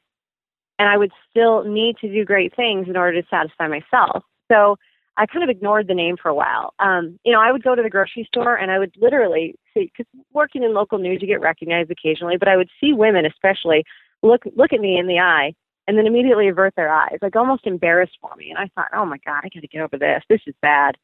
And 0.80 0.90
I 0.90 0.98
would 0.98 1.12
still 1.30 1.64
need 1.66 1.98
to 1.98 2.12
do 2.12 2.26
great 2.26 2.56
things 2.56 2.88
in 2.88 2.98
order 2.98 3.22
to 3.22 3.28
satisfy 3.30 3.68
myself. 3.68 4.24
So 4.52 4.78
I 5.20 5.26
kind 5.26 5.44
of 5.44 5.50
ignored 5.50 5.88
the 5.88 5.94
name 5.94 6.16
for 6.16 6.30
a 6.30 6.34
while. 6.34 6.74
Um, 6.80 7.20
you 7.26 7.34
know, 7.34 7.42
I 7.42 7.52
would 7.52 7.62
go 7.62 7.76
to 7.76 7.84
the 7.84 7.90
grocery 7.90 8.26
store 8.26 8.56
and 8.56 8.72
I 8.72 8.80
would 8.80 8.94
literally 8.98 9.56
see, 9.74 9.92
because 9.92 10.06
working 10.32 10.64
in 10.64 10.74
local 10.74 10.98
news, 10.98 11.20
you 11.22 11.28
get 11.28 11.42
recognized 11.42 11.92
occasionally, 11.92 12.38
but 12.38 12.48
I 12.48 12.56
would 12.56 12.70
see 12.80 12.94
women, 12.94 13.26
especially, 13.26 13.84
look 14.24 14.44
look 14.56 14.74
at 14.74 14.80
me 14.80 14.98
in 14.98 15.08
the 15.08 15.20
eye 15.20 15.54
and 15.88 15.98
then 15.98 16.08
immediately 16.08 16.48
avert 16.48 16.74
their 16.76 16.92
eyes, 16.92 17.18
like 17.22 17.36
almost 17.36 17.68
embarrassed 17.68 18.18
for 18.22 18.34
me. 18.38 18.50
And 18.50 18.58
I 18.58 18.70
thought, 18.76 18.90
oh 18.94 19.06
my 19.06 19.18
God, 19.26 19.42
I 19.44 19.50
got 19.54 19.62
to 19.62 19.68
get 19.68 19.82
over 19.82 19.98
this. 19.98 20.24
This 20.30 20.42
is 20.48 20.56
bad. 20.62 20.96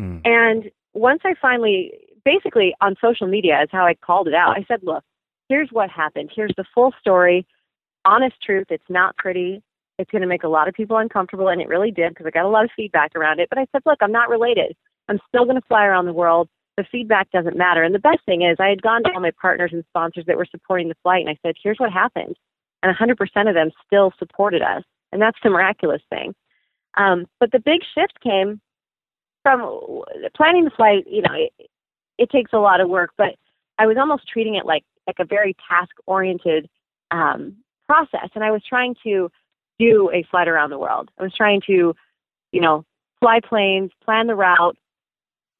Mm. 0.00 0.20
And 0.24 0.70
once 0.92 1.22
I 1.24 1.34
finally, 1.42 1.92
basically 2.24 2.74
on 2.80 2.94
social 3.00 3.26
media 3.26 3.60
is 3.62 3.68
how 3.72 3.86
I 3.86 3.94
called 3.94 4.28
it 4.28 4.34
out. 4.34 4.56
I 4.56 4.64
said, 4.68 4.80
look, 4.82 5.02
here's 5.48 5.70
what 5.72 5.90
happened. 5.90 6.30
Here's 6.34 6.54
the 6.56 6.64
full 6.74 6.92
story, 7.00 7.46
honest 8.04 8.36
truth. 8.40 8.66
It's 8.70 8.88
not 8.88 9.16
pretty. 9.16 9.62
It's 9.98 10.10
going 10.10 10.22
to 10.22 10.28
make 10.28 10.42
a 10.42 10.48
lot 10.48 10.68
of 10.68 10.74
people 10.74 10.96
uncomfortable, 10.96 11.48
and 11.48 11.60
it 11.60 11.68
really 11.68 11.90
did 11.90 12.10
because 12.10 12.26
I 12.26 12.30
got 12.30 12.44
a 12.44 12.48
lot 12.48 12.64
of 12.64 12.70
feedback 12.76 13.14
around 13.14 13.40
it. 13.40 13.48
But 13.48 13.58
I 13.58 13.66
said, 13.72 13.82
look, 13.86 13.98
I'm 14.00 14.12
not 14.12 14.28
related. 14.28 14.74
I'm 15.08 15.20
still 15.28 15.44
going 15.44 15.60
to 15.60 15.66
fly 15.68 15.84
around 15.84 16.06
the 16.06 16.12
world. 16.12 16.48
The 16.76 16.84
feedback 16.90 17.30
doesn't 17.30 17.56
matter. 17.56 17.82
And 17.82 17.94
the 17.94 18.00
best 18.00 18.24
thing 18.26 18.42
is, 18.42 18.56
I 18.58 18.68
had 18.68 18.82
gone 18.82 19.04
to 19.04 19.10
all 19.14 19.20
my 19.20 19.30
partners 19.40 19.70
and 19.72 19.84
sponsors 19.90 20.24
that 20.26 20.36
were 20.36 20.46
supporting 20.50 20.88
the 20.88 20.96
flight, 21.02 21.20
and 21.20 21.30
I 21.30 21.38
said, 21.42 21.54
here's 21.62 21.78
what 21.78 21.92
happened. 21.92 22.36
And 22.82 22.94
100% 22.94 23.48
of 23.48 23.54
them 23.54 23.70
still 23.86 24.12
supported 24.18 24.62
us. 24.62 24.82
And 25.12 25.22
that's 25.22 25.38
the 25.42 25.50
miraculous 25.50 26.02
thing. 26.10 26.34
Um, 26.96 27.26
but 27.38 27.52
the 27.52 27.60
big 27.60 27.80
shift 27.94 28.20
came 28.20 28.60
from 29.42 30.02
planning 30.36 30.64
the 30.64 30.70
flight. 30.70 31.04
You 31.06 31.22
know, 31.22 31.34
it, 31.34 31.70
it 32.18 32.30
takes 32.30 32.52
a 32.52 32.58
lot 32.58 32.80
of 32.80 32.88
work, 32.88 33.10
but 33.16 33.36
I 33.78 33.86
was 33.86 33.96
almost 33.98 34.28
treating 34.28 34.56
it 34.56 34.66
like 34.66 34.84
like 35.06 35.16
a 35.18 35.24
very 35.24 35.54
task 35.68 35.90
oriented 36.06 36.68
um, 37.10 37.56
process, 37.86 38.30
and 38.34 38.42
I 38.42 38.50
was 38.50 38.62
trying 38.66 38.94
to 39.04 39.30
do 39.78 40.10
a 40.12 40.24
flight 40.30 40.48
around 40.48 40.70
the 40.70 40.78
world. 40.78 41.10
I 41.18 41.22
was 41.22 41.34
trying 41.34 41.62
to, 41.66 41.94
you 42.52 42.60
know, 42.60 42.84
fly 43.20 43.40
planes, 43.40 43.90
plan 44.04 44.26
the 44.26 44.34
route, 44.34 44.76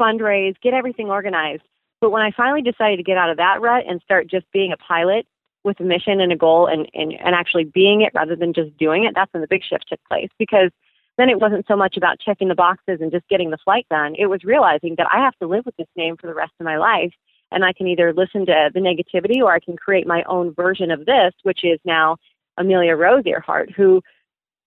fundraise, 0.01 0.55
get 0.63 0.75
everything 0.75 1.09
organized. 1.09 1.63
But 2.01 2.11
when 2.11 2.23
I 2.23 2.31
finally 2.37 2.63
decided 2.63 2.97
to 2.99 3.03
get 3.03 3.17
out 3.17 3.31
of 3.31 3.39
that 3.39 3.61
rut 3.61 3.85
and 3.89 4.01
start 4.03 4.29
just 4.29 4.51
being 4.53 4.73
a 4.73 4.77
pilot 4.77 5.27
with 5.65 5.81
a 5.81 5.85
mission 5.85 6.21
and 6.21 6.33
a 6.33 6.37
goal 6.37 6.67
and, 6.67 6.89
and, 6.93 7.13
and 7.15 7.35
actually 7.35 7.65
being 7.65 8.03
it 8.03 8.13
rather 8.15 8.37
than 8.37 8.53
just 8.53 8.77
doing 8.77 9.05
it, 9.05 9.15
that's 9.15 9.33
when 9.33 9.41
the 9.41 9.49
big 9.49 9.63
shift 9.65 9.87
took 9.89 10.01
place. 10.09 10.29
Because 10.39 10.71
then 11.17 11.29
it 11.29 11.41
wasn't 11.41 11.67
so 11.67 11.77
much 11.77 11.97
about 11.97 12.19
checking 12.19 12.49
the 12.49 12.55
boxes 12.55 12.99
and 13.01 13.11
just 13.11 13.29
getting 13.29 13.51
the 13.51 13.59
flight 13.65 13.87
done. 13.89 14.15
It 14.19 14.27
was 14.27 14.45
realizing 14.45 14.97
that 14.99 15.07
I 15.13 15.19
have 15.21 15.37
to 15.39 15.47
live 15.47 15.65
with 15.65 15.77
this 15.77 15.89
name 15.97 16.17
for 16.17 16.27
the 16.27 16.35
rest 16.35 16.53
of 16.61 16.65
my 16.65 16.77
life. 16.77 17.13
And 17.51 17.65
I 17.65 17.73
can 17.73 17.87
either 17.87 18.13
listen 18.13 18.47
to 18.47 18.71
the 18.75 18.81
negativity 18.81 19.41
or 19.41 19.53
I 19.53 19.61
can 19.61 19.77
create 19.77 20.07
my 20.07 20.25
own 20.25 20.53
version 20.55 20.91
of 20.91 21.07
this, 21.07 21.33
which 21.45 21.61
is 21.63 21.79
now 21.85 22.17
Amelia 22.57 22.95
Rose 22.95 23.25
Earhart, 23.27 23.71
who 23.73 24.03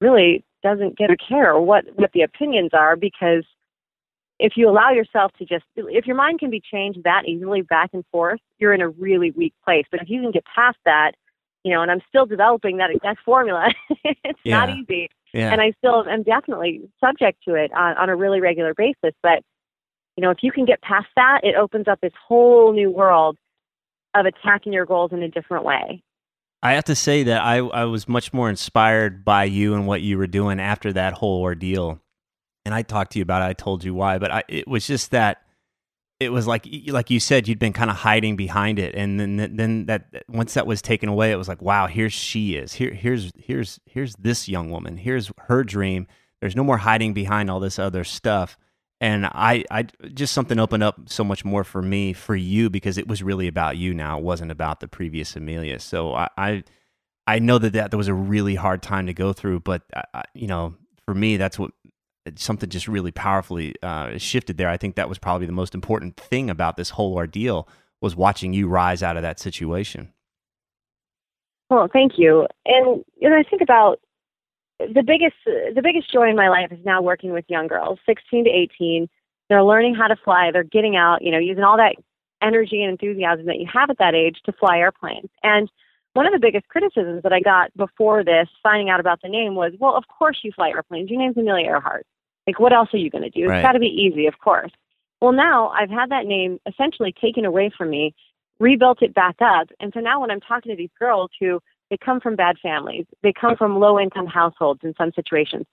really 0.01 0.43
doesn't 0.63 0.97
get 0.97 1.09
a 1.09 1.17
care 1.17 1.57
what, 1.59 1.85
what 1.95 2.11
the 2.13 2.21
opinions 2.21 2.71
are 2.73 2.95
because 2.95 3.43
if 4.39 4.53
you 4.55 4.69
allow 4.69 4.91
yourself 4.91 5.31
to 5.39 5.45
just 5.45 5.65
if 5.75 6.05
your 6.05 6.15
mind 6.15 6.39
can 6.39 6.49
be 6.49 6.61
changed 6.61 7.03
that 7.03 7.23
easily 7.27 7.61
back 7.61 7.89
and 7.93 8.03
forth, 8.11 8.39
you're 8.59 8.73
in 8.73 8.81
a 8.81 8.89
really 8.89 9.31
weak 9.31 9.53
place. 9.63 9.85
But 9.89 10.01
if 10.01 10.09
you 10.09 10.21
can 10.21 10.31
get 10.31 10.43
past 10.45 10.77
that, 10.85 11.13
you 11.63 11.73
know, 11.73 11.81
and 11.81 11.89
I'm 11.89 12.01
still 12.07 12.25
developing 12.25 12.77
that 12.77 12.91
exact 12.91 13.21
formula. 13.25 13.69
it's 14.03 14.39
yeah. 14.43 14.65
not 14.65 14.77
easy. 14.77 15.09
Yeah. 15.33 15.51
And 15.51 15.59
I 15.59 15.73
still 15.79 16.07
am 16.07 16.23
definitely 16.23 16.89
subject 17.03 17.43
to 17.47 17.55
it 17.55 17.73
on, 17.73 17.97
on 17.97 18.09
a 18.09 18.15
really 18.15 18.39
regular 18.39 18.73
basis. 18.73 19.13
But, 19.21 19.43
you 20.15 20.21
know, 20.21 20.29
if 20.29 20.37
you 20.41 20.51
can 20.51 20.65
get 20.65 20.81
past 20.81 21.07
that, 21.15 21.41
it 21.43 21.55
opens 21.55 21.87
up 21.87 21.99
this 22.01 22.13
whole 22.27 22.73
new 22.73 22.89
world 22.89 23.37
of 24.15 24.25
attacking 24.25 24.71
your 24.71 24.85
goals 24.85 25.11
in 25.11 25.21
a 25.23 25.29
different 25.29 25.65
way. 25.65 26.01
I 26.63 26.73
have 26.73 26.85
to 26.85 26.95
say 26.95 27.23
that 27.23 27.41
I, 27.41 27.57
I 27.57 27.85
was 27.85 28.07
much 28.07 28.33
more 28.33 28.49
inspired 28.49 29.23
by 29.23 29.43
you 29.43 29.75
and 29.75 29.85
what 29.85 30.01
you 30.01 30.17
were 30.17 30.27
doing 30.27 30.59
after 30.59 30.91
that 30.93 31.13
whole 31.13 31.41
ordeal. 31.41 31.99
And 32.65 32.73
I 32.73 32.81
talked 32.81 33.13
to 33.13 33.19
you 33.19 33.23
about 33.23 33.43
it. 33.43 33.45
I 33.45 33.53
told 33.53 33.83
you 33.83 33.93
why, 33.93 34.17
but 34.17 34.31
I, 34.31 34.43
it 34.47 34.67
was 34.67 34.85
just 34.85 35.11
that 35.11 35.43
it 36.19 36.31
was 36.31 36.47
like 36.47 36.67
like 36.87 37.11
you 37.11 37.19
said 37.19 37.47
you'd 37.47 37.59
been 37.59 37.73
kind 37.73 37.91
of 37.91 37.97
hiding 37.97 38.35
behind 38.35 38.79
it. 38.79 38.95
And 38.95 39.19
then 39.19 39.55
then 39.55 39.85
that 39.85 40.07
once 40.27 40.55
that 40.55 40.65
was 40.65 40.81
taken 40.81 41.09
away 41.09 41.31
it 41.31 41.35
was 41.35 41.47
like 41.47 41.61
wow 41.61 41.87
here 41.87 42.09
she 42.09 42.55
is. 42.55 42.73
Here 42.73 42.91
here's 42.91 43.31
here's 43.37 43.79
here's 43.85 44.15
this 44.15 44.49
young 44.49 44.71
woman. 44.71 44.97
Here's 44.97 45.31
her 45.47 45.63
dream. 45.63 46.07
There's 46.41 46.55
no 46.55 46.63
more 46.63 46.77
hiding 46.77 47.13
behind 47.13 47.49
all 47.49 47.59
this 47.59 47.77
other 47.77 48.03
stuff 48.03 48.57
and 48.99 49.25
i 49.27 49.63
i 49.71 49.83
just 50.13 50.33
something 50.33 50.59
opened 50.59 50.83
up 50.83 50.99
so 51.07 51.23
much 51.23 51.45
more 51.45 51.63
for 51.63 51.81
me 51.81 52.13
for 52.13 52.35
you 52.35 52.69
because 52.69 52.97
it 52.97 53.07
was 53.07 53.21
really 53.21 53.47
about 53.47 53.77
you 53.77 53.93
now 53.93 54.17
it 54.17 54.23
wasn't 54.23 54.51
about 54.51 54.79
the 54.79 54.87
previous 54.87 55.35
amelia 55.35 55.79
so 55.79 56.13
i 56.13 56.29
i, 56.37 56.63
I 57.25 57.39
know 57.39 57.57
that, 57.57 57.73
that 57.73 57.91
that 57.91 57.97
was 57.97 58.07
a 58.07 58.13
really 58.13 58.55
hard 58.55 58.81
time 58.81 59.07
to 59.07 59.13
go 59.13 59.33
through 59.33 59.61
but 59.61 59.83
I, 59.93 60.23
you 60.33 60.47
know 60.47 60.75
for 61.05 61.13
me 61.13 61.37
that's 61.37 61.59
what 61.59 61.71
something 62.35 62.69
just 62.69 62.87
really 62.87 63.11
powerfully 63.11 63.75
uh, 63.81 64.17
shifted 64.17 64.57
there. 64.57 64.69
I 64.69 64.77
think 64.77 64.95
that 64.95 65.09
was 65.09 65.17
probably 65.17 65.47
the 65.47 65.53
most 65.53 65.73
important 65.73 66.17
thing 66.17 66.49
about 66.49 66.77
this 66.77 66.89
whole 66.91 67.15
ordeal 67.15 67.67
was 68.01 68.15
watching 68.15 68.53
you 68.53 68.67
rise 68.67 69.01
out 69.01 69.15
of 69.15 69.23
that 69.23 69.39
situation. 69.39 70.11
Well, 71.69 71.87
thank 71.91 72.13
you. 72.17 72.47
And 72.65 73.03
you 73.17 73.29
know, 73.29 73.37
I 73.37 73.43
think 73.43 73.61
about 73.61 73.99
the 74.79 75.03
biggest 75.05 75.35
the 75.45 75.81
biggest 75.81 76.11
joy 76.11 76.29
in 76.29 76.35
my 76.35 76.49
life 76.49 76.71
is 76.71 76.83
now 76.85 77.01
working 77.01 77.31
with 77.31 77.45
young 77.47 77.67
girls, 77.67 77.99
16 78.05 78.45
to 78.45 78.49
18. 78.49 79.09
They're 79.49 79.63
learning 79.63 79.95
how 79.95 80.07
to 80.07 80.15
fly. 80.15 80.49
They're 80.51 80.63
getting 80.63 80.95
out, 80.95 81.21
you 81.21 81.31
know, 81.31 81.39
using 81.39 81.63
all 81.63 81.77
that 81.77 81.95
energy 82.41 82.83
and 82.83 82.91
enthusiasm 82.91 83.45
that 83.47 83.59
you 83.59 83.67
have 83.71 83.89
at 83.89 83.97
that 83.97 84.13
age 84.13 84.37
to 84.45 84.51
fly 84.51 84.77
airplanes. 84.77 85.29
And 85.41 85.69
one 86.13 86.25
of 86.25 86.33
the 86.33 86.39
biggest 86.39 86.67
criticisms 86.67 87.23
that 87.23 87.33
I 87.33 87.39
got 87.39 87.75
before 87.75 88.23
this, 88.23 88.47
finding 88.61 88.89
out 88.89 88.99
about 88.99 89.21
the 89.21 89.29
name, 89.29 89.55
was, 89.55 89.73
"Well, 89.79 89.95
of 89.95 90.07
course 90.07 90.39
you 90.43 90.51
fly 90.51 90.69
airplanes. 90.69 91.09
Your 91.09 91.19
name's 91.19 91.37
Amelia 91.37 91.65
Earhart. 91.65 92.05
Like, 92.45 92.59
what 92.59 92.73
else 92.73 92.89
are 92.93 92.97
you 92.97 93.09
going 93.09 93.23
to 93.23 93.29
do? 93.29 93.47
Right. 93.47 93.57
It's 93.57 93.65
got 93.65 93.73
to 93.73 93.79
be 93.79 93.87
easy, 93.87 94.25
of 94.25 94.39
course. 94.39 94.71
Well, 95.21 95.33
now 95.33 95.69
I've 95.69 95.89
had 95.89 96.09
that 96.11 96.25
name 96.25 96.59
essentially 96.65 97.13
taken 97.19 97.45
away 97.45 97.71
from 97.75 97.89
me, 97.89 98.13
rebuilt 98.59 99.01
it 99.01 99.13
back 99.13 99.35
up. 99.41 99.67
And 99.79 99.91
so 99.93 99.99
now 99.99 100.21
when 100.21 100.31
I'm 100.31 100.39
talking 100.39 100.71
to 100.71 100.75
these 100.75 100.91
girls 100.97 101.31
who 101.39 101.59
they 101.89 101.97
come 101.97 102.19
from 102.19 102.35
bad 102.35 102.57
families, 102.61 103.05
they 103.23 103.33
come 103.33 103.55
from 103.55 103.79
low 103.79 103.99
income 103.99 104.27
households 104.27 104.81
in 104.83 104.93
some 104.97 105.11
situations, 105.15 105.65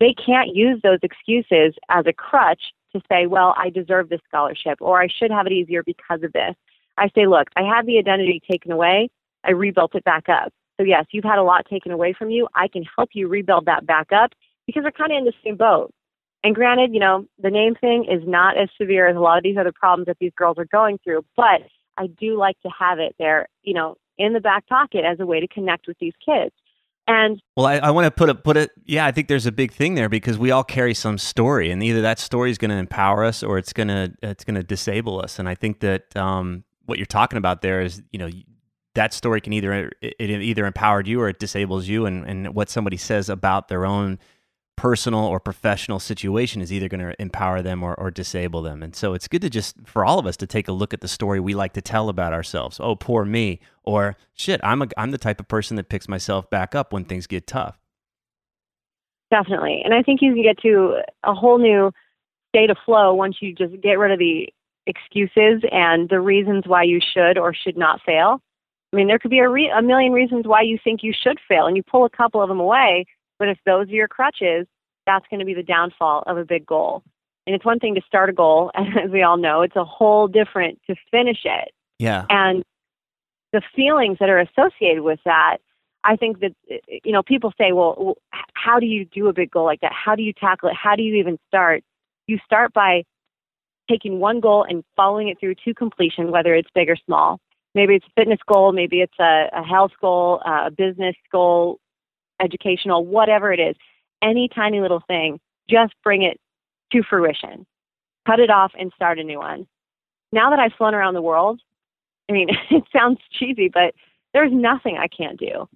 they 0.00 0.14
can't 0.14 0.54
use 0.54 0.80
those 0.82 0.98
excuses 1.02 1.74
as 1.88 2.06
a 2.06 2.12
crutch 2.12 2.62
to 2.94 3.00
say, 3.10 3.26
well, 3.26 3.54
I 3.56 3.70
deserve 3.70 4.08
this 4.08 4.20
scholarship 4.28 4.78
or 4.80 5.00
I 5.00 5.08
should 5.08 5.30
have 5.30 5.46
it 5.46 5.52
easier 5.52 5.82
because 5.82 6.22
of 6.22 6.32
this. 6.32 6.54
I 6.98 7.08
say, 7.14 7.26
look, 7.26 7.48
I 7.56 7.62
had 7.62 7.86
the 7.86 7.98
identity 7.98 8.40
taken 8.50 8.72
away. 8.72 9.08
I 9.44 9.52
rebuilt 9.52 9.94
it 9.94 10.04
back 10.04 10.28
up. 10.28 10.52
So, 10.78 10.84
yes, 10.84 11.06
you've 11.10 11.24
had 11.24 11.38
a 11.38 11.42
lot 11.42 11.66
taken 11.68 11.92
away 11.92 12.14
from 12.16 12.30
you. 12.30 12.48
I 12.54 12.68
can 12.68 12.84
help 12.96 13.10
you 13.12 13.28
rebuild 13.28 13.66
that 13.66 13.86
back 13.86 14.12
up 14.12 14.32
because 14.66 14.84
we're 14.84 14.90
kind 14.90 15.12
of 15.12 15.18
in 15.18 15.24
the 15.24 15.32
same 15.44 15.56
boat. 15.56 15.92
And 16.44 16.54
granted, 16.54 16.92
you 16.92 17.00
know, 17.00 17.26
the 17.40 17.50
name 17.50 17.74
thing 17.76 18.04
is 18.10 18.26
not 18.26 18.58
as 18.58 18.68
severe 18.76 19.06
as 19.06 19.16
a 19.16 19.20
lot 19.20 19.38
of 19.38 19.44
these 19.44 19.56
other 19.56 19.72
problems 19.72 20.06
that 20.06 20.16
these 20.20 20.32
girls 20.36 20.58
are 20.58 20.64
going 20.64 20.98
through, 21.04 21.24
but 21.36 21.62
I 21.96 22.08
do 22.08 22.36
like 22.36 22.60
to 22.62 22.70
have 22.76 22.98
it 22.98 23.14
there, 23.18 23.46
you 23.62 23.74
know, 23.74 23.96
in 24.18 24.32
the 24.32 24.40
back 24.40 24.66
pocket 24.66 25.04
as 25.04 25.20
a 25.20 25.26
way 25.26 25.40
to 25.40 25.48
connect 25.48 25.86
with 25.86 25.98
these 25.98 26.14
kids. 26.24 26.54
And 27.08 27.42
well, 27.56 27.66
I, 27.66 27.78
I 27.78 27.90
want 27.90 28.04
to 28.04 28.10
put 28.12 28.28
it, 28.28 28.44
put 28.44 28.56
it. 28.56 28.70
Yeah, 28.84 29.04
I 29.06 29.10
think 29.10 29.26
there's 29.26 29.46
a 29.46 29.52
big 29.52 29.72
thing 29.72 29.96
there 29.96 30.08
because 30.08 30.38
we 30.38 30.52
all 30.52 30.62
carry 30.62 30.94
some 30.94 31.18
story, 31.18 31.70
and 31.70 31.82
either 31.82 32.00
that 32.02 32.20
story 32.20 32.50
is 32.50 32.58
going 32.58 32.70
to 32.70 32.76
empower 32.76 33.24
us 33.24 33.42
or 33.42 33.58
it's 33.58 33.72
going 33.72 33.88
to 33.88 34.12
it's 34.22 34.44
to 34.44 34.62
disable 34.62 35.20
us. 35.20 35.40
And 35.40 35.48
I 35.48 35.56
think 35.56 35.80
that 35.80 36.16
um, 36.16 36.62
what 36.86 36.98
you're 36.98 37.06
talking 37.06 37.38
about 37.38 37.60
there 37.60 37.80
is, 37.80 38.02
you 38.12 38.18
know, 38.20 38.30
that 38.94 39.12
story 39.12 39.40
can 39.40 39.52
either 39.52 39.90
it 40.00 40.14
either 40.20 40.64
empowered 40.64 41.08
you 41.08 41.20
or 41.20 41.28
it 41.28 41.40
disables 41.40 41.88
you, 41.88 42.06
and 42.06 42.24
and 42.24 42.54
what 42.54 42.70
somebody 42.70 42.96
says 42.96 43.28
about 43.28 43.66
their 43.66 43.84
own 43.84 44.20
personal 44.76 45.24
or 45.24 45.38
professional 45.38 46.00
situation 46.00 46.60
is 46.60 46.72
either 46.72 46.88
going 46.88 47.00
to 47.00 47.20
empower 47.20 47.62
them 47.62 47.82
or, 47.82 47.94
or 47.94 48.10
disable 48.10 48.62
them. 48.62 48.82
And 48.82 48.96
so 48.96 49.14
it's 49.14 49.28
good 49.28 49.42
to 49.42 49.50
just, 49.50 49.76
for 49.84 50.04
all 50.04 50.18
of 50.18 50.26
us, 50.26 50.36
to 50.38 50.46
take 50.46 50.66
a 50.66 50.72
look 50.72 50.92
at 50.92 51.00
the 51.00 51.08
story 51.08 51.40
we 51.40 51.54
like 51.54 51.72
to 51.74 51.82
tell 51.82 52.08
about 52.08 52.32
ourselves. 52.32 52.80
Oh, 52.80 52.96
poor 52.96 53.24
me. 53.24 53.60
Or 53.84 54.16
shit, 54.34 54.60
I'm, 54.64 54.82
a, 54.82 54.88
I'm 54.96 55.10
the 55.10 55.18
type 55.18 55.40
of 55.40 55.48
person 55.48 55.76
that 55.76 55.88
picks 55.88 56.08
myself 56.08 56.48
back 56.50 56.74
up 56.74 56.92
when 56.92 57.04
things 57.04 57.26
get 57.26 57.46
tough. 57.46 57.78
Definitely. 59.30 59.82
And 59.84 59.94
I 59.94 60.02
think 60.02 60.20
you 60.20 60.32
can 60.34 60.42
get 60.42 60.58
to 60.62 61.00
a 61.24 61.34
whole 61.34 61.58
new 61.58 61.92
state 62.48 62.70
of 62.70 62.76
flow 62.84 63.14
once 63.14 63.36
you 63.40 63.54
just 63.54 63.80
get 63.80 63.98
rid 63.98 64.10
of 64.10 64.18
the 64.18 64.48
excuses 64.86 65.62
and 65.70 66.08
the 66.08 66.20
reasons 66.20 66.64
why 66.66 66.82
you 66.82 67.00
should 67.14 67.38
or 67.38 67.54
should 67.54 67.76
not 67.76 68.00
fail. 68.04 68.40
I 68.92 68.96
mean, 68.96 69.06
there 69.06 69.18
could 69.18 69.30
be 69.30 69.38
a, 69.38 69.48
re- 69.48 69.72
a 69.74 69.80
million 69.80 70.12
reasons 70.12 70.46
why 70.46 70.62
you 70.62 70.78
think 70.82 71.02
you 71.02 71.14
should 71.18 71.38
fail, 71.48 71.66
and 71.66 71.76
you 71.76 71.82
pull 71.82 72.04
a 72.04 72.10
couple 72.10 72.42
of 72.42 72.48
them 72.48 72.60
away 72.60 73.06
but 73.42 73.48
if 73.48 73.58
those 73.66 73.88
are 73.88 73.92
your 73.92 74.06
crutches, 74.06 74.68
that's 75.04 75.26
going 75.28 75.40
to 75.40 75.44
be 75.44 75.52
the 75.52 75.64
downfall 75.64 76.22
of 76.28 76.38
a 76.38 76.44
big 76.44 76.64
goal. 76.64 77.02
And 77.44 77.56
it's 77.56 77.64
one 77.64 77.80
thing 77.80 77.96
to 77.96 78.00
start 78.06 78.30
a 78.30 78.32
goal, 78.32 78.70
as 78.76 79.10
we 79.10 79.24
all 79.24 79.36
know, 79.36 79.62
it's 79.62 79.74
a 79.74 79.84
whole 79.84 80.28
different 80.28 80.78
to 80.86 80.94
finish 81.10 81.40
it. 81.44 81.72
Yeah. 81.98 82.24
And 82.30 82.62
the 83.52 83.60
feelings 83.74 84.18
that 84.20 84.28
are 84.28 84.38
associated 84.38 85.02
with 85.02 85.18
that, 85.24 85.56
I 86.04 86.14
think 86.14 86.38
that, 86.38 86.52
eh, 86.70 86.76
eh, 86.88 86.98
you 87.02 87.10
know, 87.10 87.24
people 87.24 87.52
say, 87.58 87.72
well, 87.72 88.16
how 88.54 88.78
do 88.78 88.86
you 88.86 89.06
do 89.06 89.26
a 89.26 89.32
big 89.32 89.50
goal 89.50 89.64
like 89.64 89.80
that? 89.80 89.90
How 89.92 90.14
do 90.14 90.22
you 90.22 90.32
tackle 90.32 90.68
it? 90.68 90.76
How 90.80 90.94
do 90.94 91.02
you 91.02 91.16
even 91.16 91.36
start? 91.48 91.82
You 92.28 92.38
start 92.44 92.72
by 92.72 93.02
taking 93.90 94.20
one 94.20 94.38
goal 94.38 94.64
and 94.68 94.84
following 94.94 95.26
it 95.26 95.40
through 95.40 95.56
to 95.64 95.74
completion, 95.74 96.30
whether 96.30 96.54
it's 96.54 96.70
big 96.76 96.88
or 96.88 96.96
small. 97.04 97.40
Maybe 97.74 97.96
it's 97.96 98.06
a 98.06 98.20
fitness 98.20 98.38
goal, 98.46 98.70
maybe 98.70 99.00
it's 99.00 99.18
a, 99.18 99.48
a 99.52 99.64
health 99.64 99.90
goal, 100.00 100.40
uh, 100.46 100.66
a 100.66 100.70
business 100.70 101.16
goal, 101.32 101.80
educational, 102.40 103.04
whatever 103.04 103.52
it 103.52 103.60
is, 103.60 103.76
any 104.22 104.48
tiny 104.54 104.80
little 104.80 105.02
thing, 105.06 105.40
just 105.68 105.94
bring 106.02 106.22
it 106.22 106.40
to 106.92 107.02
fruition. 107.08 107.66
Cut 108.26 108.40
it 108.40 108.50
off 108.50 108.72
and 108.78 108.92
start 108.94 109.18
a 109.18 109.24
new 109.24 109.38
one. 109.38 109.66
Now 110.32 110.50
that 110.50 110.58
I've 110.58 110.72
flown 110.72 110.94
around 110.94 111.14
the 111.14 111.22
world, 111.22 111.60
I 112.28 112.32
mean, 112.32 112.48
it 112.70 112.84
sounds 112.92 113.18
cheesy, 113.32 113.68
but 113.68 113.94
there's 114.32 114.52
nothing 114.52 114.96
I 114.96 115.08
can't 115.08 115.38
do. 115.38 115.68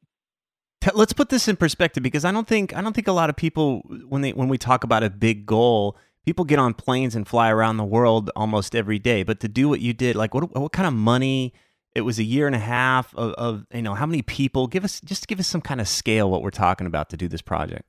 Let's 0.95 1.13
put 1.13 1.31
this 1.31 1.49
in 1.49 1.57
perspective 1.57 2.03
because 2.03 2.25
I 2.25 2.31
don't 2.31 2.47
think 2.47 2.75
I 2.77 2.81
don't 2.81 2.95
think 2.95 3.09
a 3.09 3.13
lot 3.13 3.29
of 3.29 3.35
people 3.35 3.81
when 4.09 4.23
they 4.23 4.33
when 4.33 4.49
we 4.49 4.57
talk 4.57 4.85
about 4.85 5.03
a 5.03 5.11
big 5.11 5.45
goal, 5.45 5.97
people 6.25 6.45
get 6.45 6.61
on 6.61 6.75
planes 6.75 7.17
and 7.17 7.27
fly 7.27 7.51
around 7.51 7.77
the 7.77 7.85
world 7.85 8.31
almost 8.37 8.77
every 8.77 9.01
day. 9.01 9.25
But 9.25 9.41
to 9.41 9.49
do 9.49 9.69
what 9.69 9.81
you 9.81 9.93
did, 9.93 10.15
like 10.15 10.33
what 10.33 10.55
what 10.57 10.71
kind 10.73 10.87
of 10.87 10.95
money, 10.95 11.53
it 11.97 12.03
was 12.03 12.19
a 12.19 12.23
year 12.23 12.47
and 12.47 12.55
a 12.55 12.61
half 12.61 13.15
of, 13.15 13.33
of, 13.33 13.67
you 13.73 13.81
know 13.81 13.95
how 13.95 14.05
many 14.05 14.21
people 14.21 14.67
give 14.67 14.85
us 14.85 15.01
just 15.01 15.27
give 15.27 15.41
us 15.41 15.47
some 15.47 15.63
kind 15.63 15.81
of 15.81 15.89
scale 15.89 16.31
what 16.31 16.43
we're 16.43 16.51
talking 16.51 16.87
about 16.87 17.09
to 17.09 17.17
do 17.17 17.27
this 17.27 17.41
project. 17.41 17.85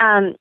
Um, 0.00 0.34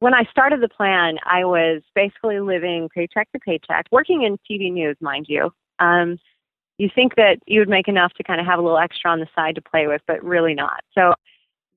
when 0.00 0.14
i 0.14 0.24
started 0.30 0.60
the 0.60 0.68
plan 0.68 1.18
i 1.24 1.44
was 1.44 1.82
basically 1.94 2.40
living 2.40 2.88
paycheck 2.94 3.30
to 3.32 3.38
paycheck 3.38 3.86
working 3.92 4.22
in 4.22 4.38
tv 4.50 4.72
news 4.72 4.96
mind 5.00 5.26
you. 5.28 5.52
Um, 5.78 6.18
you 6.78 6.88
think 6.94 7.16
that 7.16 7.38
you 7.46 7.60
would 7.60 7.68
make 7.68 7.88
enough 7.88 8.14
to 8.14 8.22
kind 8.22 8.40
of 8.40 8.46
have 8.46 8.58
a 8.58 8.62
little 8.62 8.78
extra 8.78 9.10
on 9.10 9.20
the 9.20 9.28
side 9.34 9.54
to 9.56 9.62
play 9.62 9.86
with 9.86 10.00
but 10.06 10.24
really 10.24 10.54
not. 10.54 10.80
So 10.94 11.14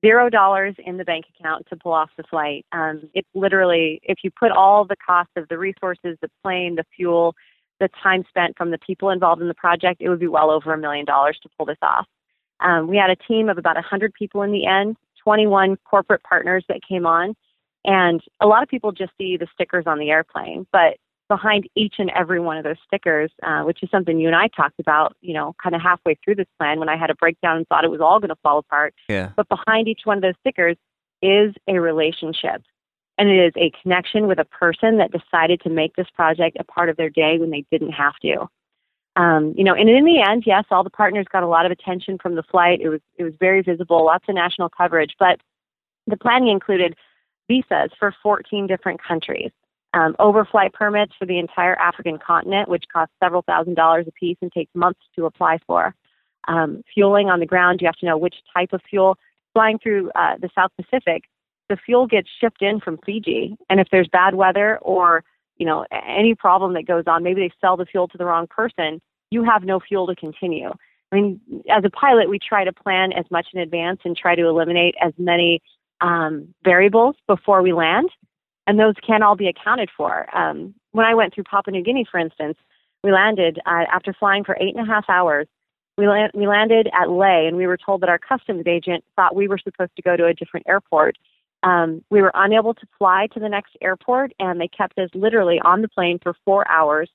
zero 0.04 0.30
dollars 0.30 0.74
in 0.78 0.96
the 0.96 1.04
bank 1.04 1.26
account 1.38 1.66
to 1.68 1.76
pull 1.76 1.92
off 1.92 2.10
the 2.16 2.24
flight. 2.24 2.64
Um, 2.72 3.10
literally 3.34 4.00
if 4.02 4.18
you 4.24 4.30
put 4.30 4.50
all 4.50 4.86
the 4.86 4.96
cost 4.96 5.30
of 5.36 5.48
the 5.48 5.58
resources 5.58 6.16
the 6.22 6.30
plane 6.42 6.76
the 6.76 6.84
fuel 6.96 7.34
the 7.80 7.88
time 8.02 8.24
spent 8.28 8.56
from 8.56 8.70
the 8.70 8.78
people 8.78 9.10
involved 9.10 9.42
in 9.42 9.48
the 9.48 9.54
project, 9.54 10.00
it 10.00 10.08
would 10.08 10.20
be 10.20 10.28
well 10.28 10.50
over 10.50 10.72
a 10.72 10.78
million 10.78 11.04
dollars 11.04 11.38
to 11.42 11.48
pull 11.56 11.66
this 11.66 11.78
off. 11.82 12.06
Um, 12.60 12.88
we 12.88 12.96
had 12.96 13.10
a 13.10 13.16
team 13.16 13.48
of 13.48 13.58
about 13.58 13.76
100 13.76 14.14
people 14.14 14.42
in 14.42 14.52
the 14.52 14.66
end, 14.66 14.96
21 15.22 15.76
corporate 15.84 16.22
partners 16.22 16.64
that 16.68 16.80
came 16.86 17.06
on, 17.06 17.34
and 17.84 18.22
a 18.40 18.46
lot 18.46 18.62
of 18.62 18.68
people 18.68 18.92
just 18.92 19.12
see 19.18 19.36
the 19.36 19.46
stickers 19.52 19.84
on 19.86 19.98
the 19.98 20.10
airplane, 20.10 20.66
but 20.72 20.96
behind 21.28 21.68
each 21.74 21.94
and 21.98 22.10
every 22.10 22.38
one 22.38 22.56
of 22.56 22.64
those 22.64 22.76
stickers, 22.86 23.30
uh, 23.42 23.62
which 23.62 23.82
is 23.82 23.90
something 23.90 24.18
you 24.18 24.26
and 24.26 24.36
I 24.36 24.48
talked 24.48 24.78
about, 24.78 25.16
you 25.20 25.34
know, 25.34 25.54
kind 25.62 25.74
of 25.74 25.80
halfway 25.80 26.16
through 26.22 26.36
this 26.36 26.46
plan 26.58 26.78
when 26.78 26.88
I 26.88 26.96
had 26.96 27.10
a 27.10 27.14
breakdown 27.14 27.56
and 27.56 27.66
thought 27.68 27.84
it 27.84 27.90
was 27.90 28.00
all 28.00 28.20
going 28.20 28.28
to 28.28 28.36
fall 28.42 28.58
apart. 28.58 28.94
Yeah. 29.08 29.30
But 29.36 29.48
behind 29.48 29.88
each 29.88 30.02
one 30.04 30.18
of 30.18 30.22
those 30.22 30.34
stickers 30.40 30.76
is 31.22 31.54
a 31.66 31.78
relationship 31.80 32.62
and 33.18 33.28
it 33.28 33.46
is 33.46 33.52
a 33.56 33.72
connection 33.82 34.26
with 34.26 34.38
a 34.38 34.44
person 34.44 34.98
that 34.98 35.12
decided 35.12 35.60
to 35.62 35.70
make 35.70 35.94
this 35.96 36.08
project 36.14 36.56
a 36.58 36.64
part 36.64 36.88
of 36.88 36.96
their 36.96 37.10
day 37.10 37.38
when 37.38 37.50
they 37.50 37.64
didn't 37.70 37.92
have 37.92 38.14
to. 38.22 38.48
Um, 39.16 39.54
you 39.56 39.62
know, 39.62 39.74
and 39.74 39.88
in 39.88 40.04
the 40.04 40.20
end, 40.20 40.42
yes, 40.44 40.64
all 40.70 40.82
the 40.82 40.90
partners 40.90 41.26
got 41.30 41.44
a 41.44 41.48
lot 41.48 41.66
of 41.66 41.72
attention 41.72 42.18
from 42.20 42.34
the 42.34 42.42
flight. 42.42 42.80
It 42.80 42.88
was 42.88 43.00
it 43.16 43.22
was 43.22 43.34
very 43.38 43.62
visible, 43.62 44.04
lots 44.04 44.24
of 44.28 44.34
national 44.34 44.70
coverage, 44.70 45.14
but 45.18 45.40
the 46.06 46.16
planning 46.16 46.48
included 46.48 46.96
visas 47.48 47.90
for 47.98 48.14
14 48.22 48.66
different 48.66 49.00
countries, 49.02 49.50
um, 49.92 50.16
overflight 50.18 50.72
permits 50.72 51.12
for 51.18 51.26
the 51.26 51.38
entire 51.38 51.76
African 51.76 52.18
continent, 52.18 52.68
which 52.68 52.84
cost 52.92 53.12
several 53.22 53.42
thousand 53.42 53.74
dollars 53.74 54.06
a 54.08 54.12
piece 54.12 54.38
and 54.42 54.50
takes 54.50 54.74
months 54.74 55.00
to 55.14 55.26
apply 55.26 55.58
for. 55.66 55.94
Um, 56.48 56.82
fueling 56.92 57.30
on 57.30 57.38
the 57.38 57.46
ground, 57.46 57.80
you 57.80 57.86
have 57.86 57.96
to 57.96 58.06
know 58.06 58.18
which 58.18 58.34
type 58.54 58.72
of 58.72 58.80
fuel. 58.88 59.16
Flying 59.52 59.78
through 59.78 60.10
uh, 60.16 60.34
the 60.40 60.50
South 60.56 60.72
Pacific, 60.76 61.22
the 61.68 61.76
fuel 61.76 62.06
gets 62.06 62.28
shipped 62.40 62.62
in 62.62 62.80
from 62.80 62.98
Fiji, 63.04 63.56
and 63.70 63.80
if 63.80 63.88
there's 63.90 64.08
bad 64.08 64.34
weather 64.34 64.78
or 64.82 65.24
you 65.56 65.66
know 65.66 65.86
any 65.90 66.34
problem 66.34 66.74
that 66.74 66.86
goes 66.86 67.04
on, 67.06 67.22
maybe 67.22 67.40
they 67.40 67.52
sell 67.60 67.76
the 67.76 67.86
fuel 67.86 68.08
to 68.08 68.18
the 68.18 68.24
wrong 68.24 68.46
person, 68.46 69.00
you 69.30 69.44
have 69.44 69.64
no 69.64 69.80
fuel 69.80 70.06
to 70.06 70.14
continue. 70.14 70.70
I 71.12 71.16
mean, 71.16 71.40
as 71.70 71.84
a 71.84 71.90
pilot, 71.90 72.28
we 72.28 72.38
try 72.38 72.64
to 72.64 72.72
plan 72.72 73.12
as 73.12 73.24
much 73.30 73.46
in 73.52 73.60
advance 73.60 74.00
and 74.04 74.16
try 74.16 74.34
to 74.34 74.46
eliminate 74.46 74.94
as 75.00 75.12
many 75.16 75.62
um, 76.00 76.52
variables 76.64 77.16
before 77.26 77.62
we 77.62 77.72
land, 77.72 78.10
and 78.66 78.78
those 78.78 78.94
can 79.06 79.22
all 79.22 79.36
be 79.36 79.48
accounted 79.48 79.90
for. 79.96 80.34
Um, 80.36 80.74
when 80.92 81.06
I 81.06 81.14
went 81.14 81.34
through 81.34 81.44
Papua 81.44 81.72
New 81.72 81.84
Guinea, 81.84 82.06
for 82.10 82.18
instance, 82.18 82.58
we 83.02 83.12
landed 83.12 83.60
uh, 83.66 83.84
after 83.92 84.12
flying 84.12 84.44
for 84.44 84.56
eight 84.60 84.74
and 84.74 84.86
a 84.86 84.90
half 84.90 85.04
hours. 85.08 85.46
We, 85.96 86.08
we 86.34 86.48
landed 86.48 86.88
at 86.92 87.10
Lae, 87.10 87.46
and 87.46 87.56
we 87.56 87.66
were 87.68 87.76
told 87.76 88.00
that 88.00 88.08
our 88.08 88.18
customs 88.18 88.64
agent 88.66 89.04
thought 89.14 89.36
we 89.36 89.46
were 89.46 89.58
supposed 89.58 89.94
to 89.94 90.02
go 90.02 90.16
to 90.16 90.26
a 90.26 90.34
different 90.34 90.66
airport 90.68 91.16
um, 91.64 92.04
we 92.10 92.20
were 92.20 92.30
unable 92.34 92.74
to 92.74 92.86
fly 92.98 93.26
to 93.32 93.40
the 93.40 93.48
next 93.48 93.76
airport, 93.80 94.32
and 94.38 94.60
they 94.60 94.68
kept 94.68 94.98
us 94.98 95.08
literally 95.14 95.58
on 95.64 95.80
the 95.80 95.88
plane 95.88 96.18
for 96.22 96.34
four 96.44 96.68
hours. 96.70 97.08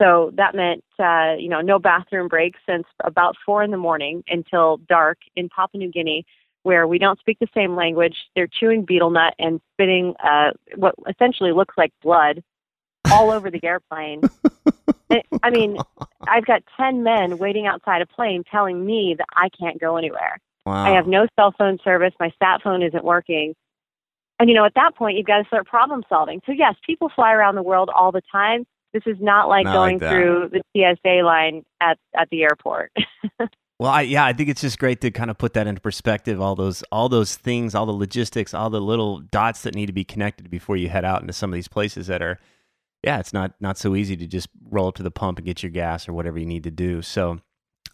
So 0.00 0.30
that 0.34 0.54
meant, 0.54 0.84
uh, 0.98 1.34
you 1.38 1.48
know, 1.48 1.60
no 1.62 1.78
bathroom 1.78 2.28
breaks 2.28 2.60
since 2.68 2.84
about 3.02 3.34
four 3.44 3.64
in 3.64 3.70
the 3.70 3.78
morning 3.78 4.22
until 4.28 4.76
dark 4.88 5.18
in 5.34 5.48
Papua 5.48 5.80
New 5.80 5.90
Guinea, 5.90 6.24
where 6.62 6.86
we 6.86 6.98
don't 6.98 7.18
speak 7.18 7.38
the 7.40 7.48
same 7.54 7.74
language. 7.74 8.14
They're 8.36 8.46
chewing 8.46 8.84
betel 8.84 9.10
nut 9.10 9.34
and 9.38 9.60
spitting 9.72 10.14
uh, 10.22 10.50
what 10.76 10.94
essentially 11.08 11.52
looks 11.52 11.74
like 11.76 11.92
blood 12.02 12.44
all 13.10 13.30
over 13.32 13.50
the 13.50 13.64
airplane. 13.64 14.20
I 15.42 15.50
mean, 15.50 15.78
I've 16.28 16.44
got 16.44 16.62
10 16.76 17.02
men 17.02 17.38
waiting 17.38 17.66
outside 17.66 18.02
a 18.02 18.06
plane 18.06 18.44
telling 18.50 18.84
me 18.84 19.14
that 19.16 19.26
I 19.34 19.48
can't 19.48 19.80
go 19.80 19.96
anywhere. 19.96 20.38
Wow. 20.66 20.84
I 20.84 20.90
have 20.90 21.06
no 21.06 21.26
cell 21.34 21.54
phone 21.56 21.78
service. 21.82 22.12
My 22.20 22.30
sat 22.38 22.62
phone 22.62 22.82
isn't 22.82 23.02
working. 23.02 23.54
And 24.38 24.48
you 24.48 24.54
know, 24.54 24.64
at 24.64 24.74
that 24.74 24.94
point, 24.96 25.16
you've 25.16 25.26
got 25.26 25.38
to 25.38 25.44
start 25.46 25.66
problem 25.66 26.02
solving. 26.08 26.40
So 26.46 26.52
yes, 26.52 26.74
people 26.86 27.10
fly 27.14 27.32
around 27.32 27.56
the 27.56 27.62
world 27.62 27.90
all 27.94 28.12
the 28.12 28.22
time. 28.30 28.66
This 28.92 29.02
is 29.06 29.16
not 29.20 29.48
like 29.48 29.64
Not 29.64 29.74
going 29.74 29.98
like 29.98 30.10
through 30.10 30.50
the 30.52 30.62
TSA 30.74 31.24
line 31.24 31.64
at 31.80 31.98
at 32.16 32.28
the 32.30 32.42
airport. 32.42 32.92
Well, 33.80 33.92
I, 33.92 34.00
yeah, 34.02 34.24
I 34.24 34.32
think 34.32 34.48
it's 34.48 34.62
just 34.62 34.78
great 34.80 35.00
to 35.02 35.12
kind 35.12 35.30
of 35.30 35.38
put 35.38 35.52
that 35.52 35.68
into 35.68 35.80
perspective. 35.80 36.40
All 36.40 36.56
those, 36.56 36.82
all 36.90 37.08
those 37.08 37.36
things, 37.36 37.76
all 37.76 37.86
the 37.86 37.92
logistics, 37.92 38.52
all 38.52 38.70
the 38.70 38.80
little 38.80 39.20
dots 39.20 39.62
that 39.62 39.74
need 39.76 39.86
to 39.86 39.92
be 39.92 40.04
connected 40.04 40.50
before 40.50 40.76
you 40.76 40.88
head 40.88 41.04
out 41.04 41.20
into 41.20 41.32
some 41.32 41.50
of 41.50 41.54
these 41.54 41.68
places 41.68 42.08
that 42.08 42.20
are, 42.20 42.40
yeah, 43.04 43.20
it's 43.20 43.32
not 43.32 43.54
not 43.60 43.78
so 43.78 43.94
easy 43.94 44.16
to 44.16 44.26
just 44.26 44.48
roll 44.68 44.88
up 44.88 44.96
to 44.96 45.04
the 45.04 45.12
pump 45.12 45.38
and 45.38 45.46
get 45.46 45.62
your 45.62 45.70
gas 45.70 46.08
or 46.08 46.12
whatever 46.12 46.40
you 46.40 46.46
need 46.46 46.64
to 46.64 46.72
do. 46.72 47.02
So, 47.02 47.38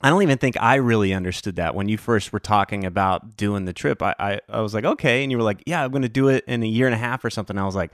I 0.04 0.10
don't 0.10 0.22
even 0.22 0.36
think 0.36 0.56
I 0.60 0.74
really 0.74 1.14
understood 1.14 1.56
that 1.56 1.74
when 1.74 1.88
you 1.88 1.96
first 1.96 2.30
were 2.30 2.38
talking 2.38 2.84
about 2.84 3.38
doing 3.38 3.64
the 3.64 3.72
trip. 3.72 4.02
I 4.02 4.14
I, 4.18 4.40
I 4.50 4.60
was 4.60 4.74
like, 4.74 4.84
okay, 4.84 5.22
and 5.22 5.32
you 5.32 5.38
were 5.38 5.42
like, 5.42 5.62
yeah, 5.66 5.82
I'm 5.82 5.90
going 5.90 6.02
to 6.02 6.10
do 6.10 6.28
it 6.28 6.44
in 6.46 6.62
a 6.62 6.66
year 6.66 6.84
and 6.86 6.94
a 6.94 6.98
half 6.98 7.24
or 7.24 7.30
something. 7.30 7.56
I 7.56 7.64
was 7.64 7.74
like, 7.74 7.90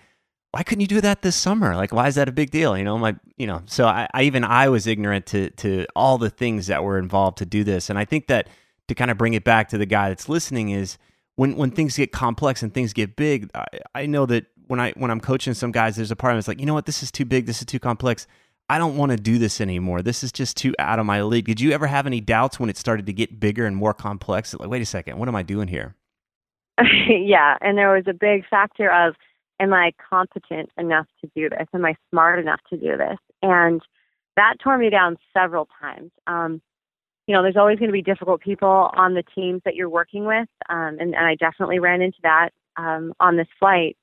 why 0.50 0.64
couldn't 0.64 0.80
you 0.80 0.88
do 0.88 1.00
that 1.02 1.22
this 1.22 1.36
summer? 1.36 1.76
Like, 1.76 1.92
why 1.92 2.08
is 2.08 2.16
that 2.16 2.28
a 2.28 2.32
big 2.32 2.50
deal? 2.50 2.76
You 2.76 2.82
know, 2.82 2.98
my, 2.98 3.14
you 3.36 3.46
know, 3.46 3.62
so 3.66 3.86
I, 3.86 4.08
I 4.12 4.24
even 4.24 4.42
I 4.42 4.68
was 4.68 4.88
ignorant 4.88 5.26
to 5.26 5.50
to 5.50 5.86
all 5.94 6.18
the 6.18 6.30
things 6.30 6.66
that 6.66 6.82
were 6.82 6.98
involved 6.98 7.38
to 7.38 7.46
do 7.46 7.62
this, 7.62 7.90
and 7.90 7.96
I 7.96 8.04
think 8.04 8.26
that 8.26 8.48
to 8.88 8.94
kind 8.96 9.12
of 9.12 9.16
bring 9.16 9.34
it 9.34 9.44
back 9.44 9.68
to 9.68 9.78
the 9.78 9.86
guy 9.86 10.08
that's 10.08 10.28
listening 10.28 10.70
is 10.70 10.98
when 11.36 11.54
when 11.54 11.70
things 11.70 11.96
get 11.96 12.10
complex 12.10 12.64
and 12.64 12.74
things 12.74 12.92
get 12.92 13.14
big, 13.14 13.48
I, 13.54 13.66
I 13.94 14.06
know 14.06 14.26
that 14.26 14.46
when 14.66 14.80
I 14.80 14.90
when 14.96 15.12
I'm 15.12 15.20
coaching 15.20 15.54
some 15.54 15.70
guys, 15.70 15.94
there's 15.94 16.10
a 16.10 16.16
part 16.16 16.32
of 16.32 16.36
me 16.36 16.38
that's 16.38 16.48
like, 16.48 16.58
you 16.58 16.66
know 16.66 16.74
what, 16.74 16.86
this 16.86 17.04
is 17.04 17.12
too 17.12 17.24
big, 17.24 17.46
this 17.46 17.60
is 17.60 17.66
too 17.66 17.78
complex. 17.78 18.26
I 18.70 18.78
don't 18.78 18.96
want 18.96 19.10
to 19.10 19.16
do 19.16 19.38
this 19.38 19.60
anymore. 19.60 20.00
This 20.00 20.22
is 20.22 20.30
just 20.30 20.56
too 20.56 20.76
out 20.78 21.00
of 21.00 21.04
my 21.04 21.22
league. 21.22 21.46
Did 21.46 21.60
you 21.60 21.72
ever 21.72 21.88
have 21.88 22.06
any 22.06 22.20
doubts 22.20 22.60
when 22.60 22.70
it 22.70 22.76
started 22.76 23.04
to 23.06 23.12
get 23.12 23.40
bigger 23.40 23.66
and 23.66 23.74
more 23.74 23.92
complex? 23.92 24.54
Like, 24.54 24.70
wait 24.70 24.80
a 24.80 24.86
second, 24.86 25.18
what 25.18 25.26
am 25.28 25.34
I 25.34 25.42
doing 25.42 25.66
here? 25.66 25.96
yeah, 27.08 27.56
and 27.60 27.76
there 27.76 27.92
was 27.92 28.04
a 28.06 28.12
big 28.12 28.46
factor 28.48 28.88
of, 28.88 29.16
am 29.58 29.74
I 29.74 29.90
competent 30.08 30.70
enough 30.78 31.08
to 31.20 31.30
do 31.34 31.48
this? 31.48 31.66
Am 31.74 31.84
I 31.84 31.96
smart 32.10 32.38
enough 32.38 32.60
to 32.70 32.76
do 32.76 32.96
this? 32.96 33.18
And 33.42 33.82
that 34.36 34.54
tore 34.62 34.78
me 34.78 34.88
down 34.88 35.16
several 35.36 35.66
times. 35.80 36.12
Um, 36.28 36.62
you 37.26 37.34
know, 37.34 37.42
there's 37.42 37.56
always 37.56 37.80
going 37.80 37.88
to 37.88 37.92
be 37.92 38.02
difficult 38.02 38.40
people 38.40 38.92
on 38.94 39.14
the 39.14 39.24
teams 39.34 39.62
that 39.64 39.74
you're 39.74 39.90
working 39.90 40.26
with. 40.26 40.48
Um, 40.68 40.96
and, 41.00 41.16
and 41.16 41.26
I 41.26 41.34
definitely 41.34 41.80
ran 41.80 42.02
into 42.02 42.18
that 42.22 42.50
um, 42.76 43.14
on 43.18 43.36
this 43.36 43.48
flight. 43.58 43.96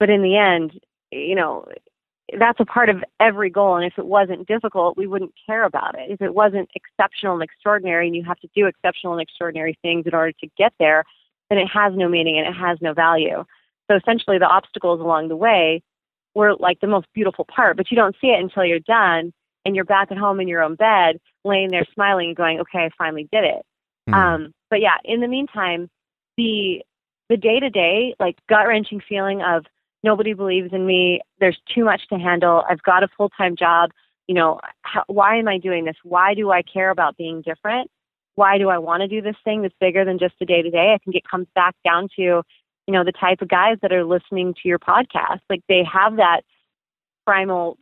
But 0.00 0.10
in 0.10 0.22
the 0.22 0.36
end, 0.36 0.80
you 1.12 1.36
know, 1.36 1.64
that's 2.38 2.60
a 2.60 2.64
part 2.64 2.88
of 2.88 3.02
every 3.20 3.50
goal. 3.50 3.76
And 3.76 3.84
if 3.84 3.98
it 3.98 4.06
wasn't 4.06 4.46
difficult, 4.46 4.96
we 4.96 5.06
wouldn't 5.06 5.32
care 5.46 5.64
about 5.64 5.98
it. 5.98 6.10
If 6.10 6.20
it 6.20 6.34
wasn't 6.34 6.68
exceptional 6.74 7.34
and 7.34 7.42
extraordinary, 7.42 8.06
and 8.06 8.16
you 8.16 8.24
have 8.24 8.38
to 8.40 8.48
do 8.54 8.66
exceptional 8.66 9.14
and 9.14 9.22
extraordinary 9.22 9.78
things 9.82 10.06
in 10.06 10.14
order 10.14 10.32
to 10.32 10.48
get 10.58 10.72
there, 10.78 11.04
then 11.48 11.58
it 11.58 11.68
has 11.68 11.92
no 11.96 12.08
meaning 12.08 12.38
and 12.38 12.46
it 12.46 12.58
has 12.58 12.78
no 12.80 12.92
value. 12.92 13.44
So 13.90 13.96
essentially, 13.96 14.38
the 14.38 14.46
obstacles 14.46 15.00
along 15.00 15.28
the 15.28 15.36
way 15.36 15.82
were 16.34 16.54
like 16.54 16.80
the 16.80 16.86
most 16.86 17.06
beautiful 17.14 17.46
part, 17.46 17.76
but 17.76 17.90
you 17.90 17.96
don't 17.96 18.16
see 18.20 18.28
it 18.28 18.40
until 18.40 18.64
you're 18.64 18.80
done 18.80 19.32
and 19.64 19.74
you're 19.74 19.84
back 19.84 20.10
at 20.10 20.18
home 20.18 20.40
in 20.40 20.48
your 20.48 20.62
own 20.62 20.74
bed, 20.74 21.18
laying 21.44 21.70
there 21.70 21.86
smiling 21.94 22.28
and 22.28 22.36
going, 22.36 22.60
okay, 22.60 22.80
I 22.80 22.90
finally 22.98 23.28
did 23.32 23.44
it. 23.44 23.62
Mm. 24.08 24.14
Um, 24.14 24.54
but 24.70 24.80
yeah, 24.80 24.96
in 25.04 25.20
the 25.20 25.28
meantime, 25.28 25.88
the 26.36 26.82
the 27.28 27.36
day 27.36 27.60
to 27.60 27.70
day, 27.70 28.14
like 28.18 28.38
gut 28.48 28.66
wrenching 28.66 29.02
feeling 29.06 29.42
of 29.42 29.64
nobody 30.02 30.32
believes 30.32 30.72
in 30.72 30.86
me. 30.86 31.20
There's 31.40 31.58
too 31.74 31.84
much 31.84 32.02
to 32.08 32.18
handle. 32.18 32.64
I've 32.68 32.82
got 32.82 33.02
a 33.02 33.08
full 33.16 33.30
time 33.30 33.56
job. 33.56 33.90
You 34.26 34.34
know, 34.34 34.60
how, 34.82 35.04
why 35.06 35.36
am 35.38 35.48
I 35.48 35.58
doing 35.58 35.84
this? 35.84 35.96
Why 36.02 36.34
do 36.34 36.50
I 36.50 36.62
care 36.62 36.90
about 36.90 37.16
being 37.16 37.42
different? 37.42 37.90
Why 38.34 38.58
do 38.58 38.68
I 38.68 38.78
want 38.78 39.00
to 39.00 39.08
do 39.08 39.20
this 39.20 39.36
thing 39.42 39.62
that's 39.62 39.74
bigger 39.80 40.04
than 40.04 40.18
just 40.18 40.34
the 40.38 40.46
day 40.46 40.62
to 40.62 40.70
day? 40.70 40.92
I 40.94 40.98
think 40.98 41.16
it 41.16 41.24
comes 41.28 41.46
back 41.54 41.74
down 41.84 42.08
to, 42.16 42.22
you 42.22 42.44
know, 42.88 43.04
the 43.04 43.12
type 43.12 43.42
of 43.42 43.48
guys 43.48 43.78
that 43.82 43.92
are 43.92 44.04
listening 44.04 44.54
to 44.54 44.68
your 44.68 44.78
podcast. 44.78 45.40
Like 45.50 45.62
they 45.68 45.82
have 45.90 46.16
that 46.16 46.42
primal 47.26 47.78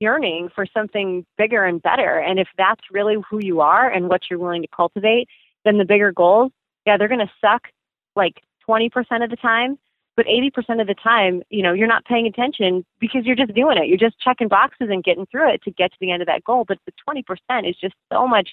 yearning 0.00 0.48
for 0.54 0.66
something 0.74 1.24
bigger 1.38 1.64
and 1.64 1.80
better. 1.80 2.18
And 2.18 2.38
if 2.40 2.48
that's 2.58 2.80
really 2.90 3.16
who 3.30 3.38
you 3.40 3.60
are 3.60 3.88
and 3.88 4.08
what 4.08 4.22
you're 4.28 4.38
willing 4.38 4.62
to 4.62 4.68
cultivate, 4.74 5.28
then 5.64 5.78
the 5.78 5.84
bigger 5.84 6.10
goals, 6.10 6.50
yeah, 6.86 6.96
they're 6.96 7.08
going 7.08 7.20
to 7.20 7.30
suck 7.40 7.68
like 8.16 8.42
20% 8.68 8.90
of 9.22 9.30
the 9.30 9.36
time. 9.36 9.78
But 10.20 10.26
80% 10.26 10.82
of 10.82 10.86
the 10.86 10.94
time, 10.94 11.42
you 11.48 11.62
know, 11.62 11.72
you're 11.72 11.88
not 11.88 12.04
paying 12.04 12.26
attention 12.26 12.84
because 13.00 13.24
you're 13.24 13.34
just 13.34 13.54
doing 13.54 13.78
it. 13.78 13.88
You're 13.88 13.96
just 13.96 14.20
checking 14.20 14.48
boxes 14.48 14.88
and 14.90 15.02
getting 15.02 15.24
through 15.24 15.54
it 15.54 15.62
to 15.62 15.70
get 15.70 15.92
to 15.92 15.96
the 15.98 16.12
end 16.12 16.20
of 16.20 16.26
that 16.26 16.44
goal. 16.44 16.66
But 16.68 16.76
the 16.84 16.92
20% 17.08 17.24
is 17.66 17.74
just 17.80 17.94
so 18.12 18.28
much 18.28 18.50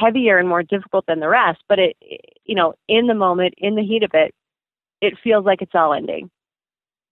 heavier 0.00 0.38
and 0.38 0.48
more 0.48 0.64
difficult 0.64 1.06
than 1.06 1.20
the 1.20 1.28
rest. 1.28 1.62
But 1.68 1.78
it, 1.78 1.96
you 2.44 2.56
know, 2.56 2.74
in 2.88 3.06
the 3.06 3.14
moment, 3.14 3.54
in 3.58 3.76
the 3.76 3.84
heat 3.84 4.02
of 4.02 4.10
it, 4.12 4.34
it 5.00 5.14
feels 5.22 5.44
like 5.44 5.62
it's 5.62 5.70
all 5.72 5.94
ending. 5.94 6.32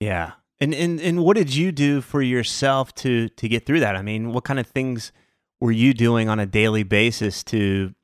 Yeah. 0.00 0.32
And, 0.60 0.74
and 0.74 1.00
and 1.00 1.22
what 1.22 1.36
did 1.36 1.54
you 1.54 1.70
do 1.70 2.00
for 2.00 2.22
yourself 2.22 2.92
to 2.96 3.28
to 3.28 3.48
get 3.48 3.66
through 3.66 3.78
that? 3.78 3.94
I 3.94 4.02
mean, 4.02 4.32
what 4.32 4.42
kind 4.42 4.58
of 4.58 4.66
things 4.66 5.12
were 5.60 5.70
you 5.70 5.94
doing 5.94 6.28
on 6.28 6.40
a 6.40 6.46
daily 6.46 6.82
basis 6.82 7.44
to 7.44 7.94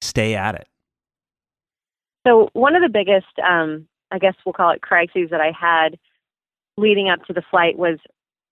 stay 0.00 0.36
at 0.36 0.54
it? 0.54 0.68
So 2.24 2.50
one 2.52 2.76
of 2.76 2.82
the 2.82 2.88
biggest, 2.88 3.36
um, 3.44 3.88
I 4.14 4.18
guess 4.18 4.34
we'll 4.46 4.52
call 4.52 4.70
it 4.70 4.80
crises 4.80 5.30
that 5.30 5.40
I 5.40 5.52
had 5.58 5.98
leading 6.76 7.08
up 7.08 7.24
to 7.26 7.32
the 7.32 7.42
flight 7.50 7.76
was 7.76 7.98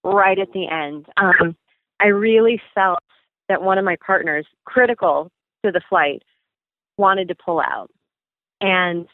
right 0.05 0.38
at 0.38 0.53
the 0.53 0.68
end. 0.68 1.07
Um, 1.16 1.57
I 2.01 2.07
really 2.07 2.61
felt 2.75 3.03
that 3.48 3.62
one 3.62 3.79
of 3.79 3.85
my 3.85 3.96
partners, 4.05 4.46
critical 4.64 5.31
to 5.64 5.70
the 5.70 5.81
flight, 5.88 6.22
wanted 6.98 7.29
to 7.29 7.35
pull 7.35 7.61
out, 7.61 7.90
and 8.61 9.07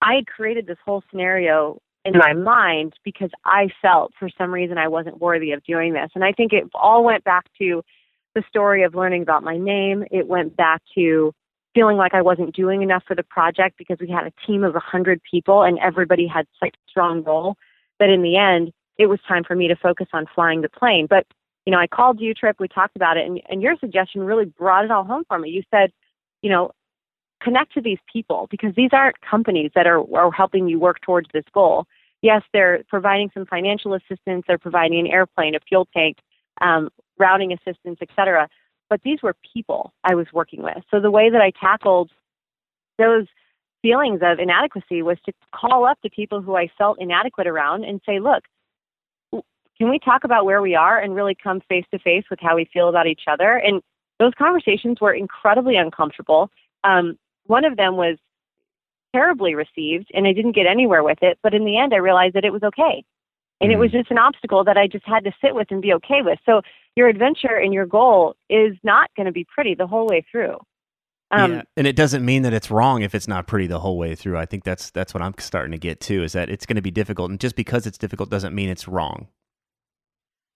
I 0.00 0.14
had 0.14 0.26
created 0.26 0.66
this 0.66 0.78
whole 0.84 1.02
scenario 1.10 1.80
in 2.04 2.16
my 2.16 2.32
mind 2.32 2.94
because 3.04 3.30
I 3.44 3.68
felt 3.82 4.12
for 4.18 4.30
some 4.38 4.52
reason 4.52 4.78
I 4.78 4.88
wasn't 4.88 5.20
worthy 5.20 5.52
of 5.52 5.62
doing 5.64 5.92
this. 5.92 6.10
And 6.14 6.24
I 6.24 6.32
think 6.32 6.52
it 6.52 6.64
all 6.74 7.04
went 7.04 7.24
back 7.24 7.44
to 7.58 7.82
the 8.34 8.42
story 8.48 8.84
of 8.84 8.94
learning 8.94 9.22
about 9.22 9.42
my 9.42 9.58
name. 9.58 10.04
It 10.10 10.26
went 10.26 10.56
back 10.56 10.80
to 10.94 11.34
feeling 11.78 11.96
like 11.96 12.12
I 12.12 12.22
wasn't 12.22 12.56
doing 12.56 12.82
enough 12.82 13.04
for 13.06 13.14
the 13.14 13.22
project 13.22 13.78
because 13.78 13.98
we 14.00 14.08
had 14.08 14.26
a 14.26 14.32
team 14.44 14.64
of 14.64 14.72
100 14.72 15.20
people 15.30 15.62
and 15.62 15.78
everybody 15.78 16.26
had 16.26 16.44
such 16.58 16.74
a 16.74 16.90
strong 16.90 17.22
role 17.22 17.54
that 18.00 18.10
in 18.10 18.22
the 18.22 18.36
end, 18.36 18.72
it 18.96 19.06
was 19.06 19.20
time 19.28 19.44
for 19.44 19.54
me 19.54 19.68
to 19.68 19.76
focus 19.76 20.08
on 20.12 20.26
flying 20.34 20.62
the 20.62 20.68
plane. 20.68 21.06
But, 21.08 21.24
you 21.66 21.70
know, 21.70 21.78
I 21.78 21.86
called 21.86 22.20
you, 22.20 22.34
Trip, 22.34 22.56
we 22.58 22.66
talked 22.66 22.96
about 22.96 23.16
it, 23.16 23.26
and, 23.26 23.40
and 23.48 23.62
your 23.62 23.76
suggestion 23.78 24.22
really 24.22 24.46
brought 24.46 24.84
it 24.86 24.90
all 24.90 25.04
home 25.04 25.22
for 25.28 25.38
me. 25.38 25.50
You 25.50 25.62
said, 25.70 25.92
you 26.42 26.50
know, 26.50 26.72
connect 27.40 27.74
to 27.74 27.80
these 27.80 27.98
people 28.12 28.48
because 28.50 28.74
these 28.74 28.90
aren't 28.92 29.20
companies 29.20 29.70
that 29.76 29.86
are, 29.86 30.02
are 30.16 30.32
helping 30.32 30.66
you 30.66 30.80
work 30.80 31.00
towards 31.02 31.28
this 31.32 31.44
goal 31.54 31.86
yes, 32.22 32.42
they're 32.52 32.82
providing 32.88 33.30
some 33.32 33.46
financial 33.46 33.94
assistance, 33.94 34.44
they're 34.46 34.58
providing 34.58 35.00
an 35.00 35.06
airplane, 35.06 35.54
a 35.54 35.60
fuel 35.60 35.86
tank, 35.94 36.18
um, 36.60 36.88
routing 37.18 37.52
assistance, 37.52 37.98
etc. 38.02 38.48
But 38.90 39.00
these 39.04 39.22
were 39.22 39.34
people 39.54 39.92
I 40.04 40.14
was 40.14 40.26
working 40.32 40.62
with. 40.62 40.78
So 40.90 41.00
the 41.00 41.10
way 41.10 41.30
that 41.30 41.40
I 41.40 41.52
tackled 41.60 42.10
those 42.98 43.26
feelings 43.82 44.20
of 44.22 44.38
inadequacy 44.38 45.02
was 45.02 45.18
to 45.26 45.32
call 45.54 45.84
up 45.84 45.98
the 46.02 46.10
people 46.10 46.40
who 46.42 46.56
I 46.56 46.68
felt 46.78 47.00
inadequate 47.00 47.46
around 47.46 47.84
and 47.84 48.00
say, 48.04 48.18
look, 48.18 48.44
can 49.78 49.90
we 49.90 49.98
talk 49.98 50.24
about 50.24 50.44
where 50.44 50.60
we 50.60 50.74
are 50.74 50.98
and 50.98 51.14
really 51.14 51.36
come 51.40 51.60
face 51.68 51.84
to 51.92 51.98
face 51.98 52.24
with 52.30 52.40
how 52.42 52.56
we 52.56 52.68
feel 52.72 52.88
about 52.88 53.06
each 53.06 53.22
other? 53.30 53.56
And 53.56 53.80
those 54.18 54.32
conversations 54.36 55.00
were 55.00 55.14
incredibly 55.14 55.76
uncomfortable. 55.76 56.50
Um, 56.82 57.16
one 57.46 57.64
of 57.64 57.76
them 57.76 57.96
was 57.96 58.18
terribly 59.14 59.54
received 59.54 60.10
and 60.12 60.26
I 60.26 60.32
didn't 60.32 60.56
get 60.56 60.66
anywhere 60.66 61.04
with 61.04 61.18
it. 61.22 61.38
But 61.42 61.54
in 61.54 61.64
the 61.64 61.78
end, 61.78 61.94
I 61.94 61.98
realized 61.98 62.34
that 62.34 62.44
it 62.44 62.52
was 62.52 62.62
okay. 62.62 63.04
And 63.60 63.70
mm. 63.70 63.74
it 63.74 63.78
was 63.78 63.90
mm. 63.90 63.98
just 63.98 64.10
an 64.10 64.18
obstacle 64.18 64.64
that 64.64 64.76
I 64.76 64.86
just 64.88 65.06
had 65.06 65.24
to 65.24 65.32
sit 65.42 65.54
with 65.54 65.68
and 65.70 65.80
be 65.80 65.94
okay 65.94 66.22
with. 66.22 66.38
So 66.44 66.62
your 66.98 67.08
adventure 67.08 67.56
and 67.56 67.72
your 67.72 67.86
goal 67.86 68.34
is 68.50 68.76
not 68.82 69.08
going 69.16 69.26
to 69.26 69.32
be 69.32 69.46
pretty 69.54 69.74
the 69.74 69.86
whole 69.86 70.06
way 70.06 70.24
through. 70.30 70.56
Um, 71.30 71.52
yeah. 71.52 71.62
And 71.76 71.86
it 71.86 71.96
doesn't 71.96 72.24
mean 72.24 72.42
that 72.42 72.52
it's 72.52 72.70
wrong 72.70 73.02
if 73.02 73.14
it's 73.14 73.28
not 73.28 73.46
pretty 73.46 73.66
the 73.66 73.80
whole 73.80 73.96
way 73.96 74.14
through. 74.14 74.36
I 74.36 74.46
think 74.46 74.64
that's 74.64 74.90
that's 74.90 75.14
what 75.14 75.22
I'm 75.22 75.34
starting 75.38 75.72
to 75.72 75.78
get 75.78 76.00
to 76.02 76.24
is 76.24 76.32
that 76.32 76.50
it's 76.50 76.66
going 76.66 76.76
to 76.76 76.82
be 76.82 76.90
difficult, 76.90 77.30
and 77.30 77.40
just 77.40 77.56
because 77.56 77.86
it's 77.86 77.98
difficult 77.98 78.30
doesn't 78.30 78.54
mean 78.54 78.68
it's 78.68 78.88
wrong. 78.88 79.28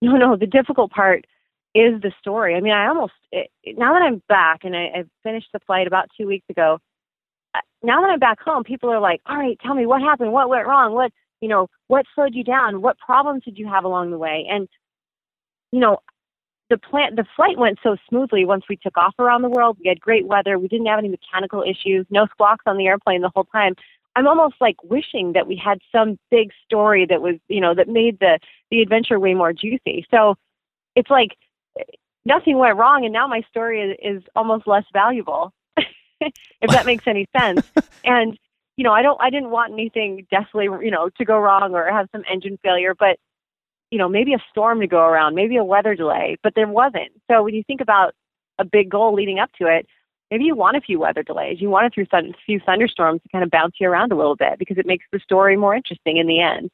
No, 0.01 0.17
no. 0.17 0.37
The 0.37 0.47
difficult 0.47 0.91
part 0.91 1.27
is 1.75 2.01
the 2.03 2.13
story. 2.21 2.55
I 2.55 2.61
mean, 2.61 2.73
I 2.73 2.89
almost 2.89 3.13
it, 3.31 3.51
now 3.65 3.93
that 3.95 4.03
I'm 4.03 4.23
back 4.29 4.65
and 4.65 4.77
I, 4.77 4.85
I 4.85 5.05
finished 5.23 5.49
the 5.53 5.61
flight 5.61 5.87
about 5.87 6.09
two 6.19 6.27
weeks 6.27 6.47
ago 6.51 6.79
now 7.83 8.01
that 8.01 8.11
I'm 8.11 8.19
back 8.19 8.41
home, 8.41 8.65
people 8.65 8.91
are 8.91 9.01
like, 9.01 9.21
all 9.27 9.37
right, 9.37 9.59
tell 9.65 9.75
me 9.75 9.87
what 9.87 10.01
happened, 10.01 10.33
what 10.33 10.49
went 10.49 10.67
wrong, 10.67 10.95
what, 10.95 11.13
you 11.41 11.49
know, 11.49 11.69
what 11.89 12.07
slowed 12.15 12.35
you 12.35 12.45
down, 12.45 12.81
what 12.81 12.99
problems 12.99 13.43
did 13.45 13.59
you 13.59 13.67
have 13.67 13.85
along 13.85 14.11
the 14.11 14.19
way? 14.19 14.47
And, 14.49 14.69
you 15.73 15.81
know, 15.81 15.99
the 16.73 16.79
plant, 16.79 17.17
the 17.17 17.27
flight 17.37 17.59
went 17.59 17.79
so 17.83 17.97
smoothly 18.09 18.47
once 18.47 18.65
we 18.67 18.79
took 18.79 18.97
off 18.97 19.15
around 19.19 19.43
the 19.43 19.51
world. 19.51 19.77
We 19.79 19.89
had 19.89 20.01
great 20.01 20.27
weather. 20.27 20.59
We 20.59 20.69
didn't 20.69 20.87
have 20.87 20.99
any 20.99 21.11
mechanical 21.11 21.63
issues, 21.63 22.07
no 22.09 22.27
squawks 22.31 22.63
on 22.65 22.79
the 22.79 22.87
airplane 22.87 23.21
the 23.21 23.29
whole 23.29 23.45
time. 23.45 23.75
I'm 24.17 24.27
almost 24.27 24.55
like 24.59 24.77
wishing 24.83 25.35
that 25.35 25.47
we 25.47 25.61
had 25.63 25.81
some 25.95 26.19
big 26.31 26.51
story 26.65 27.05
that 27.11 27.21
was, 27.21 27.35
you 27.49 27.61
know, 27.61 27.75
that 27.75 27.89
made 27.89 28.21
the 28.21 28.39
the 28.71 28.81
adventure 28.81 29.21
way 29.21 29.35
more 29.35 29.53
juicy. 29.53 30.07
So 30.11 30.37
it's 30.97 31.11
like 31.11 31.37
nothing 32.25 32.57
went 32.57 32.79
wrong, 32.79 33.05
and 33.05 33.13
now 33.13 33.27
my 33.27 33.43
story 33.51 33.83
is, 33.83 34.17
is 34.17 34.23
almost 34.35 34.67
less 34.67 34.85
valuable. 34.95 35.53
if 35.77 36.71
that 36.71 36.87
makes 36.87 37.07
any 37.07 37.27
sense. 37.37 37.71
and 38.05 38.39
you 38.79 38.85
know, 38.85 38.93
I 38.93 39.03
don't, 39.03 39.21
I 39.21 39.29
didn't 39.29 39.51
want 39.51 39.75
anything 39.75 40.27
deathly, 40.31 40.65
you 40.65 40.91
know, 40.91 41.11
to 41.19 41.25
go 41.27 41.39
wrong 41.39 41.75
or 41.75 41.91
have 41.91 42.09
some 42.13 42.23
engine 42.31 42.59
failure, 42.63 42.95
but 42.99 43.19
you 43.93 43.99
know, 43.99 44.09
maybe 44.09 44.33
a 44.33 44.39
storm 44.51 44.81
to 44.81 44.87
go 44.87 45.01
around, 45.01 45.35
maybe 45.35 45.57
a 45.59 45.65
weather 45.65 45.95
delay, 45.95 46.39
but 46.43 46.55
there 46.57 46.67
wasn't. 46.67 47.13
So 47.31 47.43
when 47.43 47.55
you 47.55 47.63
think 47.67 47.83
about 47.83 48.15
a 48.59 48.65
big 48.65 48.89
goal 48.89 49.15
leading 49.15 49.39
up 49.39 49.51
to 49.61 49.67
it, 49.67 49.87
maybe 50.31 50.45
you 50.45 50.57
want 50.57 50.79
a 50.79 50.81
few 50.81 50.99
weather 50.99 51.23
delays. 51.23 51.59
You 51.61 51.69
want 51.69 51.87
a 51.87 51.91
few, 51.91 52.07
a 52.11 52.23
few 52.47 52.59
thunderstorms 52.65 53.21
to 53.23 53.29
kind 53.29 53.45
of 53.45 53.51
bounce 53.51 53.75
you 53.79 53.87
around 53.87 54.11
a 54.11 54.17
little 54.17 54.35
bit 54.35 54.59
because 54.59 54.79
it 54.79 54.87
makes 54.87 55.05
the 55.13 55.21
story 55.21 55.59
more 55.59 55.75
interesting 55.75 56.17
in 56.17 56.27
the 56.27 56.41
end. 56.41 56.71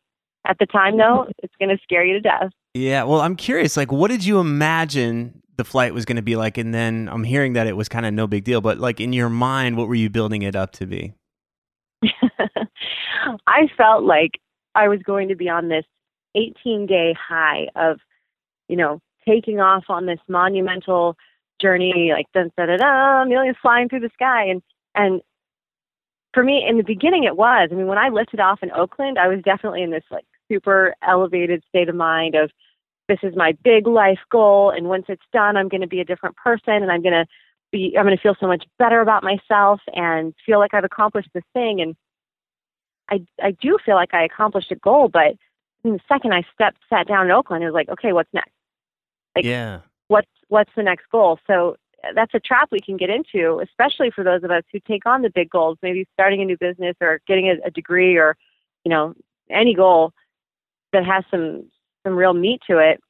At 0.47 0.59
the 0.61 0.67
time, 0.67 0.97
though, 0.97 1.27
it's 1.43 1.55
going 1.59 1.71
to 1.71 1.83
scare 1.83 2.05
you 2.05 2.15
to 2.15 2.21
death. 2.21 2.51
Yeah. 2.73 3.03
Well, 3.03 3.21
I'm 3.21 3.35
curious. 3.35 3.77
Like, 3.77 3.91
what 3.91 4.13
did 4.13 4.25
you 4.25 4.39
imagine 4.39 5.43
the 5.57 5.65
flight 5.65 5.93
was 5.93 6.05
going 6.05 6.15
to 6.15 6.23
be 6.23 6.37
like 6.37 6.57
and 6.57 6.73
then 6.73 7.09
i'm 7.11 7.25
hearing 7.25 7.55
that 7.55 7.67
it 7.67 7.77
was 7.77 7.89
kind 7.89 8.07
of 8.07 8.15
no 8.15 8.29
big 8.29 8.45
deal 8.45 8.61
but 8.61 8.79
like 8.79 9.01
in 9.01 9.13
your 9.13 9.29
mind 9.29 9.77
what 9.77 9.89
were 9.89 9.97
you 9.97 10.09
building 10.09 10.43
it 10.43 10.55
up 10.55 10.71
to 10.71 10.87
be 10.87 11.13
i 13.49 13.69
felt 13.77 14.05
like 14.05 14.39
i 14.77 14.87
was 14.87 15.01
going 15.03 15.27
to 15.27 15.35
be 15.35 15.49
on 15.49 15.69
this 15.69 15.85
18 16.39 16.87
day 16.87 17.15
high 17.15 17.69
of 17.75 17.99
you 18.69 18.77
know 18.77 19.01
taking 19.27 19.61
off 19.61 19.85
on 19.89 20.07
this 20.07 20.21
monumental 20.29 21.17
journey 21.61 22.13
like 22.13 22.27
da 22.33 22.45
da 22.57 22.67
da 22.67 22.77
da 22.77 23.25
millions 23.25 23.57
flying 23.61 23.89
through 23.89 24.01
the 24.01 24.11
sky 24.15 24.45
and 24.45 24.63
and 24.95 25.21
for 26.35 26.45
me, 26.45 26.65
in 26.69 26.77
the 26.77 26.85
beginning, 26.85 27.25
it 27.25 27.37
was. 27.37 27.69
I 27.73 27.75
mean, 27.75 27.87
when 27.87 27.99
I 27.99 28.11
lifted 28.11 28.41
off 28.41 28.63
in 28.63 28.71
Oakland, 28.71 29.19
I 29.19 29.29
was 29.29 29.43
definitely 29.43 29.83
in 29.83 29.91
this 29.91 30.05
like 30.11 30.25
super 30.49 30.95
elevated 31.03 31.65
state 31.69 31.89
of 31.89 31.95
mind 31.95 32.35
of 32.35 32.51
this 33.09 33.19
is 33.23 33.35
my 33.35 33.57
big 33.65 33.87
life 33.87 34.21
goal, 34.31 34.71
and 34.71 34.89
once 34.89 35.07
it's 35.09 35.23
done, 35.33 35.57
I'm 35.57 35.69
going 35.69 35.81
to 35.81 35.87
be 35.87 36.01
a 36.01 36.05
different 36.05 36.37
person, 36.37 36.75
and 36.75 36.93
I'm 36.93 37.03
going 37.03 37.15
to 37.15 37.27
be, 37.73 37.95
I'm 37.99 38.05
going 38.05 38.17
to 38.17 38.23
feel 38.23 38.37
so 38.39 38.47
much 38.47 38.65
better 38.79 39.01
about 39.01 39.25
myself, 39.25 39.81
and 39.95 40.35
feel 40.45 40.59
like 40.59 40.75
I've 40.75 40.85
accomplished 40.85 41.31
this 41.33 41.45
thing. 41.55 41.81
And 41.81 41.97
I, 43.11 43.25
I 43.43 43.53
do 43.53 43.79
feel 43.85 43.95
like 43.95 44.13
I 44.13 44.25
accomplished 44.25 44.71
a 44.71 44.77
goal, 44.77 45.09
but 45.09 45.35
the 45.85 45.99
second 46.09 46.33
I 46.33 46.43
stepped, 46.55 46.79
sat 46.91 47.07
down 47.07 47.27
in 47.27 47.33
Oakland, 47.33 47.63
it 47.63 47.67
was 47.67 47.75
like, 47.75 47.89
okay, 47.89 48.13
what's 48.13 48.33
next? 48.33 48.51
Like, 49.37 49.45
yeah. 49.45 49.81
What's 50.09 50.29
what's 50.49 50.71
the 50.77 50.83
next 50.83 51.07
goal? 51.11 51.39
So 51.47 51.77
uh, 52.03 52.09
that's 52.15 52.35
a 52.35 52.41
trap 52.41 52.69
we 52.71 52.81
can 52.81 52.97
get 52.97 53.11
into, 53.11 53.61
especially 53.61 54.11
for 54.11 54.25
those 54.25 54.43
of 54.43 54.51
us 54.51 54.63
who 54.73 54.81
take 54.81 55.07
on 55.07 55.23
the 55.23 55.31
big 55.31 55.51
goals, 55.51 55.79
maybe 55.83 56.07
starting 56.15 56.41
a 56.41 56.45
new 56.45 56.57
business 56.59 56.97
or 57.01 57.21
getting 57.27 57.49
a, 57.49 57.67
a 57.67 57.71
degree 57.71 58.17
or, 58.17 58.37
you 58.85 58.91
know, 58.91 59.15
any 59.51 59.75
goal 59.75 60.13
that 60.93 61.05
has 61.05 61.25
some 61.31 61.65
some 62.05 62.17
real 62.17 62.35
meat 62.35 62.61
to 62.69 62.79
it. 62.79 63.01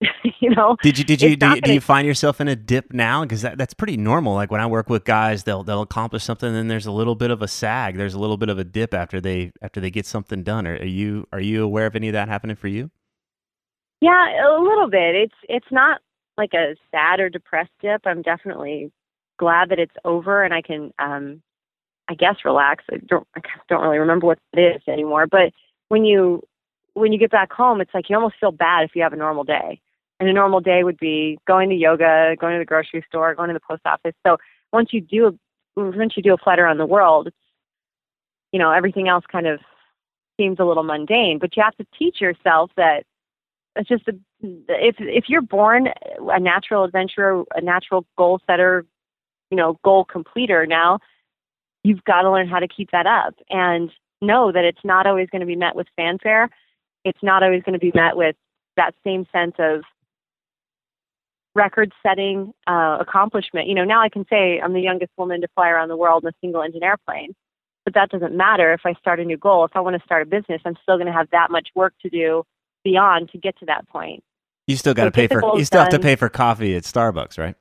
you 0.40 0.50
know, 0.50 0.76
did 0.82 0.98
you 0.98 1.04
did 1.04 1.22
you 1.22 1.36
do, 1.36 1.48
you 1.48 1.60
do 1.60 1.72
you 1.72 1.80
find 1.80 2.06
yourself 2.06 2.40
in 2.40 2.48
a 2.48 2.56
dip 2.56 2.92
now? 2.92 3.22
Because 3.22 3.42
that, 3.42 3.56
that's 3.56 3.72
pretty 3.72 3.96
normal. 3.96 4.34
Like 4.34 4.50
when 4.50 4.60
I 4.60 4.66
work 4.66 4.90
with 4.90 5.04
guys, 5.04 5.44
they'll 5.44 5.62
they'll 5.62 5.82
accomplish 5.82 6.22
something, 6.22 6.48
and 6.48 6.56
then 6.56 6.68
there's 6.68 6.84
a 6.84 6.92
little 6.92 7.14
bit 7.14 7.30
of 7.30 7.40
a 7.40 7.48
sag. 7.48 7.96
There's 7.96 8.12
a 8.12 8.18
little 8.18 8.36
bit 8.36 8.50
of 8.50 8.58
a 8.58 8.64
dip 8.64 8.92
after 8.92 9.20
they 9.20 9.52
after 9.62 9.80
they 9.80 9.90
get 9.90 10.04
something 10.04 10.42
done. 10.42 10.66
Are, 10.66 10.74
are 10.74 10.84
you 10.84 11.26
are 11.32 11.40
you 11.40 11.64
aware 11.64 11.86
of 11.86 11.96
any 11.96 12.08
of 12.08 12.12
that 12.12 12.28
happening 12.28 12.56
for 12.56 12.68
you? 12.68 12.90
Yeah, 14.02 14.46
a 14.46 14.60
little 14.60 14.90
bit. 14.90 15.14
It's 15.14 15.34
it's 15.48 15.70
not 15.70 16.02
like 16.36 16.52
a 16.52 16.76
sad 16.90 17.20
or 17.20 17.30
depressed 17.30 17.70
dip. 17.80 18.02
I'm 18.04 18.20
definitely 18.20 18.92
glad 19.38 19.70
that 19.70 19.78
it's 19.78 19.94
over 20.04 20.42
and 20.42 20.54
I 20.54 20.62
can, 20.62 20.92
um, 20.98 21.42
I 22.08 22.14
guess, 22.14 22.36
relax. 22.44 22.84
I 22.90 22.96
don't, 23.06 23.26
I 23.36 23.40
don't 23.68 23.82
really 23.82 23.98
remember 23.98 24.26
what 24.26 24.38
it 24.52 24.60
is 24.60 24.82
anymore. 24.88 25.26
But 25.26 25.52
when 25.88 26.04
you 26.04 26.42
when 26.94 27.12
you 27.12 27.18
get 27.18 27.30
back 27.30 27.52
home, 27.52 27.80
it's 27.80 27.92
like 27.92 28.08
you 28.08 28.16
almost 28.16 28.36
feel 28.40 28.52
bad 28.52 28.84
if 28.84 28.92
you 28.94 29.02
have 29.02 29.12
a 29.12 29.16
normal 29.16 29.44
day. 29.44 29.80
And 30.18 30.28
a 30.28 30.32
normal 30.32 30.60
day 30.60 30.82
would 30.82 30.98
be 30.98 31.38
going 31.46 31.68
to 31.68 31.74
yoga, 31.74 32.36
going 32.40 32.54
to 32.54 32.58
the 32.58 32.64
grocery 32.64 33.04
store, 33.06 33.34
going 33.34 33.48
to 33.48 33.54
the 33.54 33.60
post 33.60 33.82
office. 33.84 34.14
So 34.26 34.38
once 34.72 34.90
you 34.92 35.00
do 35.00 35.38
once 35.76 36.14
you 36.16 36.22
do 36.22 36.32
a 36.32 36.38
flight 36.38 36.58
around 36.58 36.78
the 36.78 36.86
world, 36.86 37.28
you 38.52 38.58
know 38.58 38.72
everything 38.72 39.08
else 39.08 39.24
kind 39.30 39.46
of 39.46 39.60
seems 40.38 40.58
a 40.58 40.64
little 40.64 40.82
mundane. 40.82 41.38
But 41.38 41.56
you 41.56 41.62
have 41.62 41.76
to 41.76 41.86
teach 41.98 42.20
yourself 42.20 42.70
that 42.76 43.04
it's 43.76 43.88
just 43.88 44.08
a, 44.08 44.14
if 44.40 44.96
if 44.98 45.24
you're 45.28 45.42
born 45.42 45.88
a 46.18 46.40
natural 46.40 46.84
adventurer, 46.84 47.44
a 47.54 47.60
natural 47.60 48.06
goal 48.16 48.40
setter, 48.46 48.86
you 49.50 49.56
know, 49.56 49.78
goal 49.84 50.04
completer 50.04 50.66
now, 50.66 50.98
you've 51.84 52.04
got 52.04 52.22
to 52.22 52.30
learn 52.30 52.48
how 52.48 52.58
to 52.58 52.68
keep 52.68 52.90
that 52.90 53.06
up 53.06 53.34
and 53.50 53.90
know 54.22 54.50
that 54.50 54.64
it's 54.64 54.84
not 54.84 55.06
always 55.06 55.28
going 55.30 55.40
to 55.40 55.46
be 55.46 55.56
met 55.56 55.76
with 55.76 55.86
fanfare. 55.96 56.48
It's 57.04 57.22
not 57.22 57.42
always 57.42 57.62
going 57.62 57.74
to 57.74 57.78
be 57.78 57.92
met 57.94 58.16
with 58.16 58.34
that 58.76 58.94
same 59.04 59.26
sense 59.32 59.54
of 59.58 59.82
record 61.56 61.92
setting 62.02 62.52
uh, 62.66 62.98
accomplishment. 63.00 63.66
You 63.66 63.74
know, 63.74 63.84
now 63.84 64.02
I 64.02 64.08
can 64.08 64.24
say 64.30 64.60
I'm 64.62 64.74
the 64.74 64.80
youngest 64.80 65.10
woman 65.16 65.40
to 65.40 65.48
fly 65.54 65.70
around 65.70 65.88
the 65.88 65.96
world 65.96 66.22
in 66.22 66.28
a 66.28 66.32
single 66.40 66.62
engine 66.62 66.84
airplane, 66.84 67.34
but 67.84 67.94
that 67.94 68.10
doesn't 68.10 68.36
matter 68.36 68.72
if 68.72 68.82
I 68.84 68.92
start 68.94 69.18
a 69.18 69.24
new 69.24 69.38
goal. 69.38 69.64
If 69.64 69.72
I 69.74 69.80
want 69.80 69.96
to 69.96 70.02
start 70.04 70.22
a 70.22 70.26
business, 70.26 70.60
I'm 70.64 70.76
still 70.82 70.96
going 70.96 71.06
to 71.06 71.12
have 71.12 71.28
that 71.32 71.50
much 71.50 71.68
work 71.74 71.94
to 72.02 72.10
do 72.10 72.44
beyond 72.84 73.30
to 73.30 73.38
get 73.38 73.58
to 73.58 73.66
that 73.66 73.88
point. 73.88 74.22
You 74.66 74.76
still 74.76 74.94
got 74.94 75.04
to 75.04 75.08
so 75.08 75.12
pay 75.12 75.26
for 75.26 75.40
you 75.56 75.64
still 75.64 75.78
done, 75.78 75.90
have 75.90 76.00
to 76.00 76.04
pay 76.04 76.16
for 76.16 76.28
coffee 76.28 76.76
at 76.76 76.82
Starbucks, 76.82 77.38
right? 77.38 77.54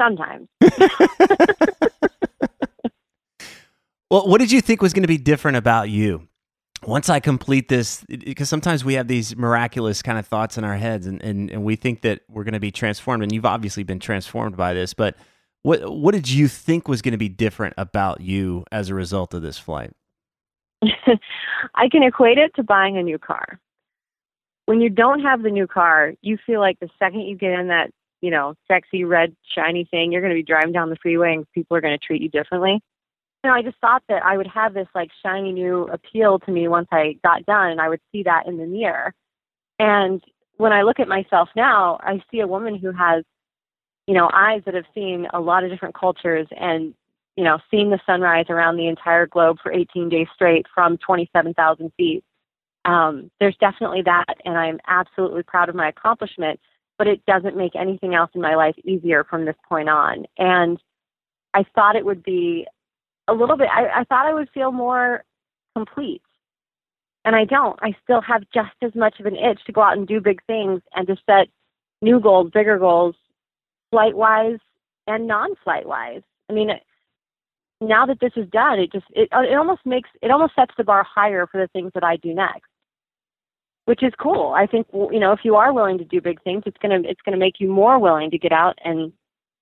Sometimes. 0.00 0.48
well, 4.10 4.26
what 4.26 4.38
did 4.38 4.50
you 4.50 4.60
think 4.60 4.82
was 4.82 4.92
going 4.92 5.02
to 5.02 5.08
be 5.08 5.18
different 5.18 5.56
about 5.56 5.90
you? 5.90 6.26
Once 6.86 7.08
I 7.08 7.20
complete 7.20 7.68
this, 7.68 8.04
because 8.08 8.48
sometimes 8.48 8.84
we 8.84 8.94
have 8.94 9.06
these 9.06 9.36
miraculous 9.36 10.02
kind 10.02 10.18
of 10.18 10.26
thoughts 10.26 10.56
in 10.56 10.64
our 10.64 10.76
heads 10.76 11.06
and, 11.06 11.22
and, 11.22 11.50
and 11.50 11.62
we 11.62 11.76
think 11.76 12.02
that 12.02 12.20
we're 12.28 12.44
going 12.44 12.54
to 12.54 12.60
be 12.60 12.70
transformed. 12.70 13.22
And 13.22 13.32
you've 13.32 13.46
obviously 13.46 13.82
been 13.82 14.00
transformed 14.00 14.56
by 14.56 14.72
this, 14.72 14.94
but 14.94 15.16
what, 15.62 15.92
what 15.92 16.14
did 16.14 16.30
you 16.30 16.48
think 16.48 16.88
was 16.88 17.02
going 17.02 17.12
to 17.12 17.18
be 17.18 17.28
different 17.28 17.74
about 17.76 18.22
you 18.22 18.64
as 18.72 18.88
a 18.88 18.94
result 18.94 19.34
of 19.34 19.42
this 19.42 19.58
flight? 19.58 19.92
I 20.82 21.88
can 21.90 22.02
equate 22.02 22.38
it 22.38 22.52
to 22.56 22.62
buying 22.62 22.96
a 22.96 23.02
new 23.02 23.18
car 23.18 23.60
when 24.70 24.80
you 24.80 24.88
don't 24.88 25.18
have 25.22 25.42
the 25.42 25.50
new 25.50 25.66
car, 25.66 26.12
you 26.22 26.38
feel 26.46 26.60
like 26.60 26.78
the 26.78 26.88
second 26.96 27.22
you 27.22 27.36
get 27.36 27.58
in 27.58 27.66
that, 27.66 27.90
you 28.20 28.30
know, 28.30 28.54
sexy 28.68 29.02
red 29.02 29.34
shiny 29.52 29.84
thing, 29.90 30.12
you're 30.12 30.20
going 30.20 30.32
to 30.32 30.38
be 30.38 30.44
driving 30.44 30.70
down 30.70 30.90
the 30.90 30.96
freeway 31.02 31.34
and 31.34 31.44
people 31.50 31.76
are 31.76 31.80
going 31.80 31.98
to 31.98 32.06
treat 32.06 32.22
you 32.22 32.28
differently. 32.28 32.80
You 33.42 33.50
know, 33.50 33.56
I 33.56 33.62
just 33.62 33.78
thought 33.78 34.02
that 34.08 34.22
I 34.22 34.36
would 34.36 34.46
have 34.48 34.74
this 34.74 34.88
like 34.94 35.10
shiny 35.24 35.52
new 35.52 35.88
appeal 35.88 36.38
to 36.40 36.50
me 36.50 36.68
once 36.68 36.88
I 36.92 37.16
got 37.24 37.46
done 37.46 37.70
and 37.70 37.80
I 37.80 37.88
would 37.88 38.00
see 38.12 38.22
that 38.24 38.46
in 38.46 38.58
the 38.58 38.66
mirror. 38.66 39.14
And 39.78 40.22
when 40.58 40.72
I 40.72 40.82
look 40.82 41.00
at 41.00 41.08
myself 41.08 41.48
now, 41.56 41.98
I 42.02 42.22
see 42.30 42.40
a 42.40 42.46
woman 42.46 42.74
who 42.74 42.92
has, 42.92 43.24
you 44.06 44.14
know, 44.14 44.28
eyes 44.32 44.62
that 44.66 44.74
have 44.74 44.84
seen 44.94 45.26
a 45.32 45.40
lot 45.40 45.64
of 45.64 45.70
different 45.70 45.94
cultures 45.94 46.46
and, 46.50 46.94
you 47.36 47.44
know, 47.44 47.58
seen 47.70 47.88
the 47.88 48.00
sunrise 48.04 48.46
around 48.50 48.76
the 48.76 48.88
entire 48.88 49.26
globe 49.26 49.56
for 49.62 49.72
18 49.72 50.10
days 50.10 50.26
straight 50.34 50.66
from 50.74 50.98
27,000 50.98 51.92
feet 51.96 52.22
um, 52.84 53.30
there's 53.40 53.56
definitely 53.60 54.02
that, 54.02 54.36
and 54.44 54.56
I'm 54.56 54.80
absolutely 54.86 55.42
proud 55.42 55.68
of 55.68 55.74
my 55.74 55.88
accomplishment. 55.88 56.60
But 56.98 57.06
it 57.06 57.24
doesn't 57.24 57.56
make 57.56 57.74
anything 57.76 58.14
else 58.14 58.30
in 58.34 58.42
my 58.42 58.54
life 58.54 58.74
easier 58.84 59.24
from 59.24 59.46
this 59.46 59.56
point 59.66 59.88
on. 59.88 60.26
And 60.36 60.78
I 61.54 61.64
thought 61.74 61.96
it 61.96 62.04
would 62.04 62.22
be 62.22 62.66
a 63.28 63.32
little 63.32 63.56
bit. 63.56 63.68
I, 63.72 64.00
I 64.00 64.04
thought 64.04 64.26
I 64.26 64.34
would 64.34 64.48
feel 64.52 64.72
more 64.72 65.24
complete, 65.76 66.22
and 67.24 67.36
I 67.36 67.44
don't. 67.44 67.78
I 67.82 67.94
still 68.02 68.20
have 68.20 68.42
just 68.52 68.74
as 68.82 68.94
much 68.94 69.20
of 69.20 69.26
an 69.26 69.36
itch 69.36 69.60
to 69.66 69.72
go 69.72 69.82
out 69.82 69.96
and 69.96 70.06
do 70.06 70.20
big 70.20 70.44
things 70.46 70.80
and 70.94 71.06
to 71.06 71.16
set 71.26 71.48
new 72.02 72.20
goals, 72.20 72.50
bigger 72.52 72.78
goals, 72.78 73.14
flight 73.90 74.16
wise 74.16 74.58
and 75.06 75.26
non-flight 75.26 75.86
wise. 75.86 76.22
I 76.48 76.52
mean, 76.52 76.70
now 77.80 78.06
that 78.06 78.20
this 78.20 78.32
is 78.36 78.48
done, 78.50 78.78
it 78.78 78.92
just 78.92 79.06
it 79.10 79.28
it 79.32 79.56
almost 79.56 79.84
makes 79.84 80.08
it 80.22 80.30
almost 80.30 80.54
sets 80.54 80.74
the 80.76 80.84
bar 80.84 81.04
higher 81.04 81.46
for 81.46 81.60
the 81.60 81.68
things 81.68 81.92
that 81.94 82.04
I 82.04 82.16
do 82.16 82.34
next 82.34 82.70
which 83.90 84.04
is 84.04 84.12
cool. 84.20 84.54
I 84.56 84.66
think 84.66 84.86
you 84.92 85.18
know 85.18 85.32
if 85.32 85.40
you 85.42 85.56
are 85.56 85.72
willing 85.72 85.98
to 85.98 86.04
do 86.04 86.20
big 86.20 86.40
things, 86.42 86.62
it's 86.64 86.76
gonna 86.80 87.00
it's 87.04 87.20
gonna 87.24 87.36
make 87.36 87.58
you 87.58 87.68
more 87.68 87.98
willing 87.98 88.30
to 88.30 88.38
get 88.38 88.52
out 88.52 88.78
and 88.84 89.12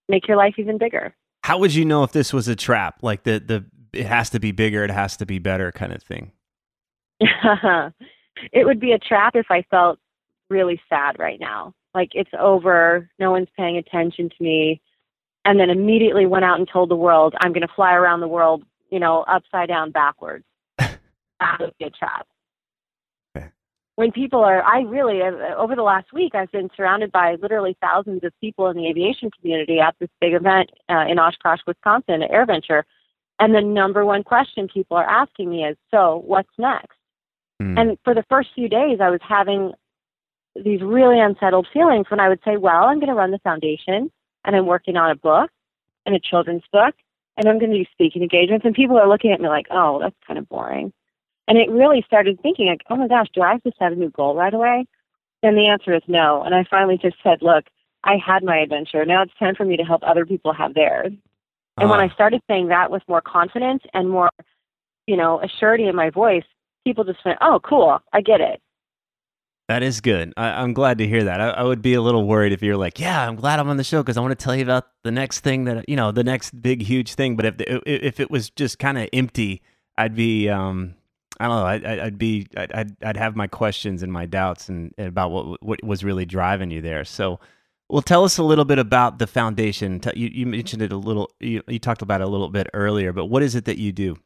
make 0.06 0.28
your 0.28 0.36
life 0.36 0.54
even 0.58 0.76
bigger. 0.76 1.14
How 1.48 1.56
would 1.56 1.74
you 1.74 1.86
know 1.86 2.02
if 2.02 2.12
this 2.12 2.30
was 2.30 2.46
a 2.46 2.54
trap? 2.54 2.98
Like 3.00 3.22
the 3.22 3.38
the 3.38 3.64
it 3.98 4.04
has 4.04 4.28
to 4.30 4.38
be 4.38 4.52
bigger, 4.52 4.84
it 4.84 4.90
has 4.90 5.16
to 5.16 5.24
be 5.24 5.38
better 5.38 5.72
kind 5.72 5.94
of 5.94 6.02
thing. 6.02 6.32
it 7.20 8.66
would 8.66 8.78
be 8.78 8.92
a 8.92 8.98
trap 8.98 9.34
if 9.34 9.46
I 9.48 9.62
felt 9.70 9.98
really 10.50 10.78
sad 10.90 11.18
right 11.18 11.40
now. 11.40 11.72
Like 11.94 12.10
it's 12.12 12.30
over, 12.38 13.08
no 13.18 13.30
one's 13.30 13.48
paying 13.56 13.78
attention 13.78 14.28
to 14.28 14.36
me, 14.44 14.82
and 15.46 15.58
then 15.58 15.70
immediately 15.70 16.26
went 16.26 16.44
out 16.44 16.58
and 16.58 16.68
told 16.70 16.90
the 16.90 16.96
world 16.96 17.34
I'm 17.40 17.54
going 17.54 17.66
to 17.66 17.74
fly 17.74 17.94
around 17.94 18.20
the 18.20 18.28
world, 18.28 18.62
you 18.90 19.00
know, 19.00 19.22
upside 19.22 19.68
down 19.68 19.90
backwards. 19.90 20.44
that 20.76 20.98
would 21.60 21.72
be 21.78 21.86
a 21.86 21.90
trap 21.90 22.26
when 23.98 24.12
people 24.12 24.44
are, 24.44 24.62
I 24.62 24.82
really, 24.82 25.22
uh, 25.22 25.56
over 25.56 25.74
the 25.74 25.82
last 25.82 26.12
week, 26.12 26.36
I've 26.36 26.52
been 26.52 26.70
surrounded 26.76 27.10
by 27.10 27.34
literally 27.42 27.76
thousands 27.80 28.22
of 28.22 28.32
people 28.40 28.68
in 28.68 28.76
the 28.76 28.86
aviation 28.86 29.28
community 29.32 29.80
at 29.80 29.96
this 29.98 30.08
big 30.20 30.34
event 30.34 30.70
uh, 30.88 31.06
in 31.08 31.18
Oshkosh, 31.18 31.58
Wisconsin, 31.66 32.22
at 32.22 32.30
AirVenture. 32.30 32.84
And 33.40 33.56
the 33.56 33.60
number 33.60 34.04
one 34.04 34.22
question 34.22 34.68
people 34.72 34.96
are 34.96 35.04
asking 35.04 35.50
me 35.50 35.64
is, 35.64 35.76
so 35.90 36.22
what's 36.24 36.48
next? 36.58 36.96
Mm. 37.60 37.76
And 37.76 37.98
for 38.04 38.14
the 38.14 38.22
first 38.28 38.50
few 38.54 38.68
days, 38.68 39.00
I 39.02 39.10
was 39.10 39.18
having 39.20 39.72
these 40.54 40.80
really 40.80 41.18
unsettled 41.18 41.66
feelings 41.72 42.06
when 42.08 42.20
I 42.20 42.28
would 42.28 42.40
say, 42.44 42.56
well, 42.56 42.84
I'm 42.84 43.00
going 43.00 43.08
to 43.08 43.14
run 43.14 43.32
the 43.32 43.40
foundation 43.40 44.12
and 44.44 44.54
I'm 44.54 44.66
working 44.66 44.96
on 44.96 45.10
a 45.10 45.16
book 45.16 45.50
and 46.06 46.14
a 46.14 46.20
children's 46.20 46.62
book 46.72 46.94
and 47.36 47.48
I'm 47.48 47.58
going 47.58 47.72
to 47.72 47.78
do 47.78 47.84
speaking 47.90 48.22
engagements. 48.22 48.64
And 48.64 48.76
people 48.76 48.96
are 48.96 49.08
looking 49.08 49.32
at 49.32 49.40
me 49.40 49.48
like, 49.48 49.66
oh, 49.72 49.98
that's 49.98 50.14
kind 50.24 50.38
of 50.38 50.48
boring. 50.48 50.92
And 51.48 51.56
it 51.56 51.70
really 51.70 52.04
started 52.06 52.38
thinking, 52.42 52.66
like, 52.66 52.82
oh 52.90 52.96
my 52.96 53.08
gosh, 53.08 53.26
do 53.32 53.40
I 53.40 53.52
have 53.52 53.62
to 53.62 53.72
set 53.78 53.92
a 53.92 53.96
new 53.96 54.10
goal 54.10 54.34
right 54.34 54.52
away? 54.52 54.86
And 55.42 55.56
the 55.56 55.66
answer 55.66 55.94
is 55.94 56.02
no. 56.06 56.42
And 56.42 56.54
I 56.54 56.64
finally 56.70 56.98
just 57.00 57.16
said, 57.22 57.38
look, 57.40 57.64
I 58.04 58.16
had 58.24 58.44
my 58.44 58.58
adventure. 58.58 59.04
Now 59.04 59.22
it's 59.22 59.32
time 59.38 59.54
for 59.54 59.64
me 59.64 59.76
to 59.78 59.82
help 59.82 60.02
other 60.06 60.26
people 60.26 60.52
have 60.52 60.74
theirs. 60.74 61.12
And 61.78 61.86
uh 61.86 61.88
when 61.88 62.00
uh-huh. 62.00 62.10
I 62.10 62.14
started 62.14 62.42
saying 62.48 62.68
that 62.68 62.90
with 62.90 63.02
more 63.08 63.22
confidence 63.22 63.82
and 63.94 64.10
more, 64.10 64.30
you 65.06 65.16
know, 65.16 65.40
assurity 65.42 65.88
in 65.88 65.96
my 65.96 66.10
voice, 66.10 66.44
people 66.84 67.04
just 67.04 67.24
went, 67.24 67.38
oh, 67.40 67.60
cool, 67.64 67.98
I 68.12 68.20
get 68.20 68.40
it. 68.40 68.60
That 69.68 69.82
is 69.82 70.00
good. 70.00 70.32
I, 70.36 70.62
am 70.62 70.72
glad 70.72 70.98
to 70.98 71.06
hear 71.06 71.24
that. 71.24 71.40
I, 71.40 71.48
I, 71.50 71.62
would 71.62 71.82
be 71.82 71.92
a 71.92 72.00
little 72.00 72.26
worried 72.26 72.54
if 72.54 72.62
you're 72.62 72.78
like, 72.78 72.98
"Yeah, 72.98 73.28
I'm 73.28 73.36
glad 73.36 73.58
I'm 73.58 73.68
on 73.68 73.76
the 73.76 73.84
show 73.84 74.02
because 74.02 74.16
I 74.16 74.22
want 74.22 74.30
to 74.30 74.42
tell 74.42 74.56
you 74.56 74.62
about 74.62 74.86
the 75.04 75.10
next 75.10 75.40
thing 75.40 75.64
that 75.64 75.86
you 75.86 75.94
know, 75.94 76.10
the 76.10 76.24
next 76.24 76.58
big, 76.62 76.80
huge 76.80 77.12
thing." 77.12 77.36
But 77.36 77.44
if 77.44 77.58
the, 77.58 78.06
if 78.06 78.18
it 78.18 78.30
was 78.30 78.48
just 78.48 78.78
kind 78.78 78.96
of 78.96 79.10
empty, 79.12 79.60
I'd 79.98 80.14
be 80.14 80.48
um, 80.48 80.94
I 81.40 81.46
don't 81.46 81.82
know. 81.82 81.88
I, 81.88 82.04
would 82.04 82.18
be, 82.18 82.46
I'd, 82.56 82.96
I'd 83.02 83.16
have 83.16 83.36
my 83.36 83.46
questions 83.46 84.02
and 84.02 84.12
my 84.12 84.26
doubts 84.26 84.68
and, 84.68 84.92
and, 84.98 85.06
about 85.06 85.30
what 85.30 85.62
what 85.62 85.84
was 85.84 86.02
really 86.02 86.24
driving 86.24 86.70
you 86.70 86.82
there. 86.82 87.04
So, 87.04 87.38
well, 87.88 88.02
tell 88.02 88.24
us 88.24 88.38
a 88.38 88.42
little 88.42 88.64
bit 88.64 88.78
about 88.78 89.18
the 89.18 89.26
foundation. 89.26 90.00
You, 90.14 90.28
you 90.28 90.46
mentioned 90.46 90.82
it 90.82 90.92
a 90.92 90.96
little. 90.96 91.30
You, 91.40 91.62
you 91.68 91.78
talked 91.78 92.02
about 92.02 92.20
it 92.20 92.24
a 92.24 92.30
little 92.30 92.48
bit 92.48 92.68
earlier, 92.74 93.12
but 93.12 93.26
what 93.26 93.42
is 93.42 93.54
it 93.54 93.66
that 93.66 93.78
you 93.78 93.92
do? 93.92 94.16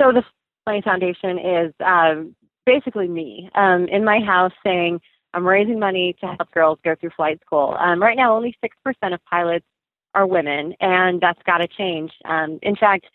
So 0.00 0.12
the 0.12 0.22
Plane 0.64 0.82
Foundation 0.82 1.38
is 1.38 1.74
um, 1.84 2.34
basically 2.64 3.08
me 3.08 3.50
um, 3.54 3.86
in 3.88 4.04
my 4.04 4.20
house 4.20 4.52
saying 4.64 5.00
I'm 5.34 5.46
raising 5.46 5.78
money 5.78 6.16
to 6.20 6.26
help 6.26 6.50
girls 6.52 6.78
go 6.84 6.94
through 6.98 7.10
flight 7.16 7.40
school. 7.44 7.76
Um, 7.78 8.02
right 8.02 8.16
now, 8.16 8.34
only 8.34 8.56
6% 8.64 9.14
of 9.14 9.24
pilots 9.24 9.66
are 10.14 10.26
women, 10.26 10.74
and 10.80 11.20
that's 11.20 11.40
got 11.44 11.58
to 11.58 11.68
change. 11.68 12.12
Um, 12.24 12.58
in 12.62 12.76
fact, 12.76 13.06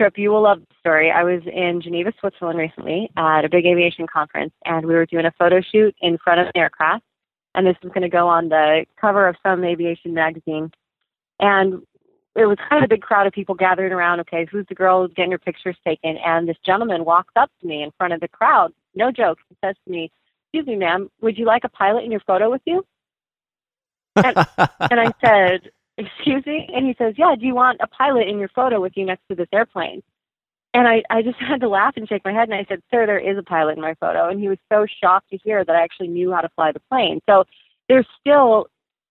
Tripp, 0.00 0.16
you 0.16 0.30
will 0.30 0.40
love 0.40 0.60
the 0.60 0.74
story. 0.78 1.10
I 1.10 1.24
was 1.24 1.42
in 1.44 1.82
Geneva, 1.82 2.10
Switzerland 2.18 2.58
recently 2.58 3.10
at 3.18 3.44
a 3.44 3.50
big 3.50 3.66
aviation 3.66 4.06
conference, 4.06 4.54
and 4.64 4.86
we 4.86 4.94
were 4.94 5.04
doing 5.04 5.26
a 5.26 5.32
photo 5.38 5.60
shoot 5.60 5.94
in 6.00 6.16
front 6.16 6.40
of 6.40 6.46
an 6.46 6.52
aircraft. 6.54 7.04
And 7.54 7.66
this 7.66 7.76
was 7.82 7.92
going 7.92 8.04
to 8.04 8.08
go 8.08 8.26
on 8.26 8.48
the 8.48 8.86
cover 8.98 9.28
of 9.28 9.36
some 9.42 9.62
aviation 9.62 10.14
magazine. 10.14 10.72
And 11.38 11.82
it 12.34 12.46
was 12.46 12.56
kind 12.66 12.82
of 12.82 12.88
a 12.88 12.88
big 12.88 13.02
crowd 13.02 13.26
of 13.26 13.34
people 13.34 13.54
gathering 13.54 13.92
around. 13.92 14.20
Okay, 14.20 14.46
who's 14.50 14.64
the 14.70 14.74
girl 14.74 15.02
who's 15.02 15.12
getting 15.14 15.32
her 15.32 15.38
pictures 15.38 15.76
taken? 15.86 16.16
And 16.24 16.48
this 16.48 16.56
gentleman 16.64 17.04
walks 17.04 17.34
up 17.36 17.50
to 17.60 17.66
me 17.66 17.82
in 17.82 17.90
front 17.98 18.14
of 18.14 18.20
the 18.20 18.28
crowd. 18.28 18.72
No 18.94 19.12
joke. 19.12 19.36
He 19.50 19.56
says 19.62 19.76
to 19.84 19.90
me, 19.92 20.10
"Excuse 20.46 20.66
me, 20.66 20.76
ma'am, 20.76 21.10
would 21.20 21.36
you 21.36 21.44
like 21.44 21.64
a 21.64 21.68
pilot 21.68 22.04
in 22.04 22.10
your 22.10 22.20
photo 22.20 22.48
with 22.48 22.62
you?" 22.64 22.86
And, 24.16 24.34
and 24.90 24.98
I 24.98 25.12
said, 25.22 25.70
"Excuse 26.06 26.44
me?" 26.46 26.68
And 26.74 26.86
he 26.86 26.94
says, 26.98 27.14
"Yeah. 27.16 27.34
Do 27.38 27.46
you 27.46 27.54
want 27.54 27.80
a 27.82 27.86
pilot 27.86 28.28
in 28.28 28.38
your 28.38 28.48
photo 28.48 28.80
with 28.80 28.92
you 28.96 29.04
next 29.04 29.22
to 29.28 29.34
this 29.34 29.48
airplane?" 29.52 30.02
And 30.72 30.86
I, 30.86 31.02
I 31.10 31.22
just 31.22 31.38
had 31.40 31.60
to 31.60 31.68
laugh 31.68 31.94
and 31.96 32.08
shake 32.08 32.24
my 32.24 32.32
head. 32.32 32.48
And 32.48 32.54
I 32.54 32.64
said, 32.68 32.82
Sir, 32.90 33.06
there 33.06 33.18
is 33.18 33.36
a 33.38 33.42
pilot 33.42 33.76
in 33.76 33.82
my 33.82 33.94
photo. 33.94 34.28
And 34.28 34.40
he 34.40 34.48
was 34.48 34.58
so 34.72 34.86
shocked 35.02 35.30
to 35.30 35.38
hear 35.38 35.64
that 35.64 35.74
I 35.74 35.82
actually 35.82 36.08
knew 36.08 36.32
how 36.32 36.40
to 36.40 36.48
fly 36.50 36.72
the 36.72 36.80
plane. 36.90 37.20
So 37.28 37.44
there's 37.88 38.06
still 38.20 38.66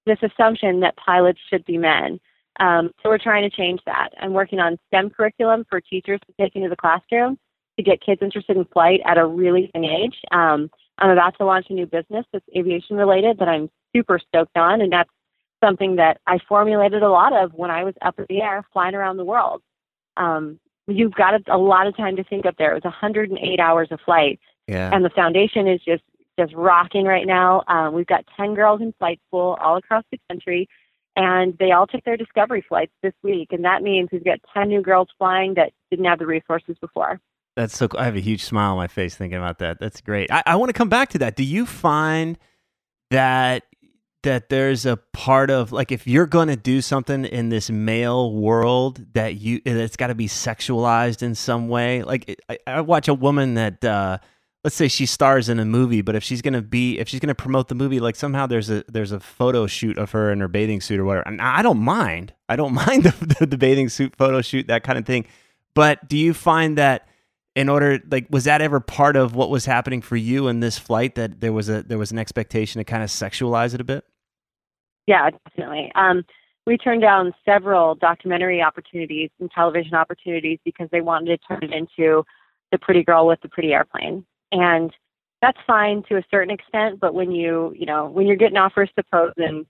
this 0.05 0.19
assumption 0.23 0.79
that 0.81 0.95
pilots 0.97 1.39
should 1.49 1.65
be 1.65 1.77
men. 1.77 2.19
Um, 2.59 2.91
so 3.01 3.09
we're 3.09 3.17
trying 3.17 3.49
to 3.49 3.55
change 3.55 3.79
that. 3.85 4.09
I'm 4.19 4.33
working 4.33 4.59
on 4.59 4.77
STEM 4.87 5.11
curriculum 5.11 5.65
for 5.69 5.79
teachers 5.79 6.19
to 6.27 6.33
take 6.41 6.55
into 6.55 6.69
the 6.69 6.75
classroom 6.75 7.37
to 7.77 7.83
get 7.83 8.01
kids 8.01 8.21
interested 8.21 8.57
in 8.57 8.65
flight 8.65 8.99
at 9.05 9.17
a 9.17 9.25
really 9.25 9.71
young 9.73 9.85
age. 9.85 10.15
Um, 10.31 10.69
I'm 10.97 11.11
about 11.11 11.37
to 11.37 11.45
launch 11.45 11.67
a 11.69 11.73
new 11.73 11.85
business 11.85 12.25
that's 12.33 12.45
aviation 12.57 12.97
related 12.97 13.39
that 13.39 13.47
I'm 13.47 13.69
super 13.95 14.19
stoked 14.19 14.57
on, 14.57 14.81
and 14.81 14.91
that's 14.91 15.09
something 15.63 15.95
that 15.97 16.19
I 16.27 16.37
formulated 16.47 17.03
a 17.03 17.09
lot 17.09 17.33
of 17.33 17.53
when 17.53 17.71
I 17.71 17.83
was 17.83 17.93
up 18.01 18.17
in 18.19 18.25
the 18.29 18.41
air 18.41 18.63
flying 18.73 18.95
around 18.95 19.17
the 19.17 19.25
world. 19.25 19.61
Um, 20.17 20.59
you've 20.87 21.13
got 21.13 21.33
a, 21.35 21.55
a 21.55 21.57
lot 21.57 21.87
of 21.87 21.95
time 21.95 22.15
to 22.15 22.23
think 22.23 22.45
up 22.45 22.55
there. 22.57 22.71
It 22.71 22.75
was 22.75 22.83
108 22.83 23.59
hours 23.59 23.87
of 23.91 23.99
flight, 24.05 24.39
Yeah. 24.67 24.89
and 24.93 25.03
the 25.05 25.09
foundation 25.09 25.67
is 25.67 25.81
just 25.85 26.03
just 26.39 26.53
rocking 26.55 27.03
right 27.05 27.27
now. 27.27 27.63
Um, 27.67 27.93
we've 27.93 28.07
got 28.07 28.23
10 28.37 28.55
girls 28.55 28.79
in 28.81 28.93
flight 28.97 29.19
school 29.27 29.57
all 29.61 29.75
across 29.75 30.05
the 30.09 30.17
country, 30.29 30.69
and 31.17 31.57
they 31.57 31.71
all 31.71 31.85
took 31.85 32.01
their 32.05 32.15
discovery 32.15 32.63
flights 32.67 32.93
this 33.03 33.11
week. 33.23 33.49
And 33.51 33.65
that 33.65 33.83
means 33.83 34.07
we've 34.09 34.23
got 34.23 34.39
10 34.53 34.69
new 34.69 34.81
girls 34.81 35.09
flying 35.17 35.55
that 35.55 35.73
didn't 35.91 36.05
have 36.05 36.17
the 36.19 36.25
resources 36.25 36.77
before. 36.79 37.19
That's 37.57 37.77
so. 37.77 37.89
Cool. 37.89 37.99
I 37.99 38.05
have 38.05 38.15
a 38.15 38.21
huge 38.21 38.45
smile 38.45 38.71
on 38.71 38.77
my 38.77 38.87
face 38.87 39.15
thinking 39.17 39.37
about 39.37 39.59
that. 39.59 39.79
That's 39.81 39.99
great. 39.99 40.31
I, 40.31 40.43
I 40.45 40.55
want 40.55 40.69
to 40.69 40.73
come 40.73 40.87
back 40.87 41.09
to 41.09 41.17
that. 41.17 41.35
Do 41.35 41.43
you 41.43 41.65
find 41.65 42.37
that 43.11 43.63
that 44.23 44.49
there's 44.49 44.85
a 44.85 44.97
part 44.97 45.49
of 45.49 45.71
like 45.71 45.91
if 45.91 46.05
you're 46.07 46.27
going 46.27 46.49
to 46.49 46.55
do 46.55 46.81
something 46.81 47.25
in 47.25 47.49
this 47.49 47.69
male 47.69 48.33
world 48.33 49.05
that 49.13 49.35
you 49.35 49.61
it's 49.65 49.95
got 49.95 50.07
to 50.07 50.15
be 50.15 50.27
sexualized 50.27 51.23
in 51.23 51.35
some 51.35 51.67
way? 51.69 52.03
Like 52.03 52.41
I, 52.49 52.57
I 52.67 52.81
watch 52.81 53.07
a 53.07 53.13
woman 53.13 53.55
that. 53.55 53.83
uh 53.83 54.17
Let's 54.61 54.75
say 54.75 54.89
she 54.89 55.05
stars 55.05 55.47
in 55.47 55.57
a 55.57 55.63
movie, 55.63 56.01
but 56.01 56.15
if 56.15 56.23
she's 56.23 56.41
gonna 56.41 56.61
be, 56.61 56.99
if 56.99 57.07
she's 57.07 57.21
gonna 57.21 57.33
promote 57.33 57.69
the 57.69 57.75
movie, 57.75 58.01
like 58.01 58.17
somehow 58.17 58.45
there's 58.45 58.69
a 58.69 58.83
there's 58.89 59.13
a 59.13 59.19
photo 59.21 59.67
shoot 59.67 59.97
of 59.97 60.11
her 60.11 60.33
in 60.33 60.41
her 60.41 60.49
bathing 60.49 60.81
suit 60.81 60.99
or 60.99 61.05
whatever. 61.05 61.25
And 61.29 61.41
I 61.41 61.61
don't 61.61 61.79
mind, 61.79 62.33
I 62.49 62.57
don't 62.57 62.73
mind 62.85 63.03
the, 63.03 63.35
the, 63.39 63.45
the 63.45 63.57
bathing 63.57 63.87
suit 63.87 64.17
photo 64.17 64.41
shoot, 64.41 64.67
that 64.67 64.83
kind 64.83 64.99
of 64.99 65.05
thing. 65.05 65.25
But 65.75 66.09
do 66.09 66.17
you 66.17 66.33
find 66.33 66.77
that 66.77 67.07
in 67.59 67.67
order 67.67 67.99
like 68.09 68.25
was 68.29 68.45
that 68.45 68.61
ever 68.61 68.79
part 68.79 69.17
of 69.17 69.35
what 69.35 69.49
was 69.49 69.65
happening 69.65 70.01
for 70.01 70.15
you 70.15 70.47
in 70.47 70.61
this 70.61 70.77
flight 70.77 71.15
that 71.15 71.41
there 71.41 71.51
was 71.51 71.67
a 71.67 71.83
there 71.83 71.97
was 71.97 72.09
an 72.09 72.17
expectation 72.17 72.79
to 72.79 72.85
kind 72.85 73.03
of 73.03 73.09
sexualize 73.09 73.73
it 73.73 73.81
a 73.81 73.83
bit 73.83 74.05
Yeah, 75.07 75.29
definitely. 75.31 75.91
Um, 75.95 76.23
we 76.65 76.77
turned 76.77 77.01
down 77.01 77.33
several 77.43 77.95
documentary 77.95 78.61
opportunities 78.61 79.29
and 79.39 79.49
television 79.51 79.95
opportunities 79.95 80.59
because 80.63 80.87
they 80.91 81.01
wanted 81.01 81.41
to 81.41 81.47
turn 81.47 81.63
it 81.63 81.73
into 81.73 82.23
the 82.71 82.77
pretty 82.77 83.03
girl 83.03 83.27
with 83.27 83.41
the 83.41 83.49
pretty 83.49 83.73
airplane. 83.73 84.23
And 84.51 84.93
that's 85.41 85.57
fine 85.65 86.03
to 86.09 86.17
a 86.17 86.23
certain 86.29 86.53
extent, 86.53 86.99
but 86.99 87.13
when 87.13 87.31
you, 87.31 87.73
you 87.75 87.87
know, 87.87 88.07
when 88.07 88.27
you're 88.27 88.35
getting 88.35 88.57
offers 88.57 88.89
to 88.97 89.03
pose 89.11 89.33
in 89.37 89.65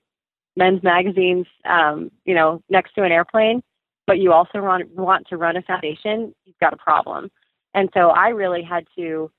men's 0.57 0.83
magazines, 0.83 1.47
um, 1.63 2.11
you 2.25 2.35
know, 2.35 2.61
next 2.69 2.93
to 2.95 3.03
an 3.03 3.11
airplane, 3.11 3.63
but 4.05 4.19
you 4.19 4.33
also 4.33 4.61
want, 4.61 4.93
want 4.93 5.25
to 5.27 5.37
run 5.37 5.55
a 5.55 5.61
foundation, 5.61 6.35
you've 6.43 6.59
got 6.59 6.73
a 6.73 6.77
problem. 6.77 7.31
And 7.73 7.89
so 7.93 8.09
I 8.09 8.29
really 8.29 8.63
had 8.63 8.85
to 8.97 9.31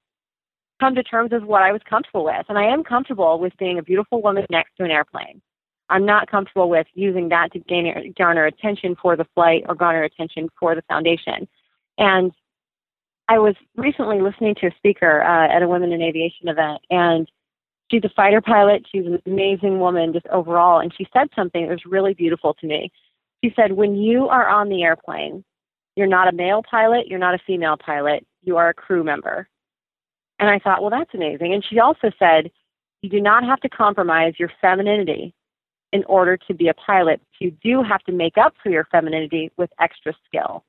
come 0.80 0.94
to 0.94 1.02
terms 1.02 1.30
with 1.32 1.42
what 1.42 1.62
I 1.62 1.72
was 1.72 1.82
comfortable 1.88 2.24
with. 2.24 2.46
And 2.48 2.58
I 2.58 2.64
am 2.64 2.82
comfortable 2.82 3.38
with 3.38 3.52
being 3.58 3.78
a 3.78 3.82
beautiful 3.82 4.22
woman 4.22 4.46
next 4.50 4.76
to 4.76 4.84
an 4.84 4.90
airplane. 4.90 5.42
I'm 5.90 6.06
not 6.06 6.30
comfortable 6.30 6.70
with 6.70 6.86
using 6.94 7.28
that 7.30 7.52
to 7.52 7.58
gain, 7.58 8.14
garner 8.16 8.46
attention 8.46 8.96
for 9.00 9.16
the 9.16 9.26
flight 9.34 9.64
or 9.68 9.74
garner 9.74 10.04
attention 10.04 10.48
for 10.58 10.74
the 10.74 10.82
foundation. 10.82 11.48
And 11.98 12.32
I 13.28 13.38
was 13.38 13.54
recently 13.76 14.20
listening 14.20 14.54
to 14.56 14.68
a 14.68 14.74
speaker 14.76 15.22
uh, 15.22 15.54
at 15.54 15.62
a 15.62 15.68
Women 15.68 15.92
in 15.92 16.00
Aviation 16.00 16.48
event, 16.48 16.80
and 16.90 17.30
she's 17.90 18.04
a 18.04 18.08
fighter 18.10 18.40
pilot. 18.40 18.86
She's 18.90 19.06
an 19.06 19.20
amazing 19.26 19.78
woman 19.78 20.12
just 20.12 20.26
overall. 20.28 20.80
And 20.80 20.92
she 20.96 21.06
said 21.12 21.28
something 21.36 21.62
that 21.62 21.70
was 21.70 21.84
really 21.86 22.14
beautiful 22.14 22.54
to 22.54 22.66
me. 22.66 22.90
She 23.44 23.52
said, 23.54 23.72
When 23.72 23.96
you 23.96 24.28
are 24.28 24.48
on 24.48 24.68
the 24.68 24.82
airplane, 24.82 25.44
you're 25.96 26.06
not 26.06 26.28
a 26.28 26.32
male 26.32 26.62
pilot, 26.68 27.06
you're 27.08 27.18
not 27.18 27.34
a 27.34 27.40
female 27.46 27.76
pilot, 27.76 28.26
you 28.42 28.56
are 28.56 28.68
a 28.68 28.74
crew 28.74 29.04
member. 29.04 29.48
And 30.38 30.48
I 30.48 30.58
thought, 30.58 30.80
well, 30.80 30.90
that's 30.90 31.14
amazing. 31.14 31.52
And 31.52 31.64
she 31.68 31.78
also 31.78 32.10
said, 32.18 32.50
you 33.02 33.10
do 33.10 33.20
not 33.20 33.44
have 33.44 33.60
to 33.60 33.68
compromise 33.68 34.34
your 34.38 34.50
femininity 34.60 35.34
in 35.92 36.04
order 36.04 36.36
to 36.36 36.54
be 36.54 36.68
a 36.68 36.74
pilot. 36.74 37.20
You 37.40 37.50
do 37.62 37.82
have 37.82 38.02
to 38.04 38.12
make 38.12 38.38
up 38.38 38.54
for 38.62 38.70
your 38.70 38.86
femininity 38.90 39.50
with 39.56 39.70
extra 39.80 40.14
skill. 40.26 40.64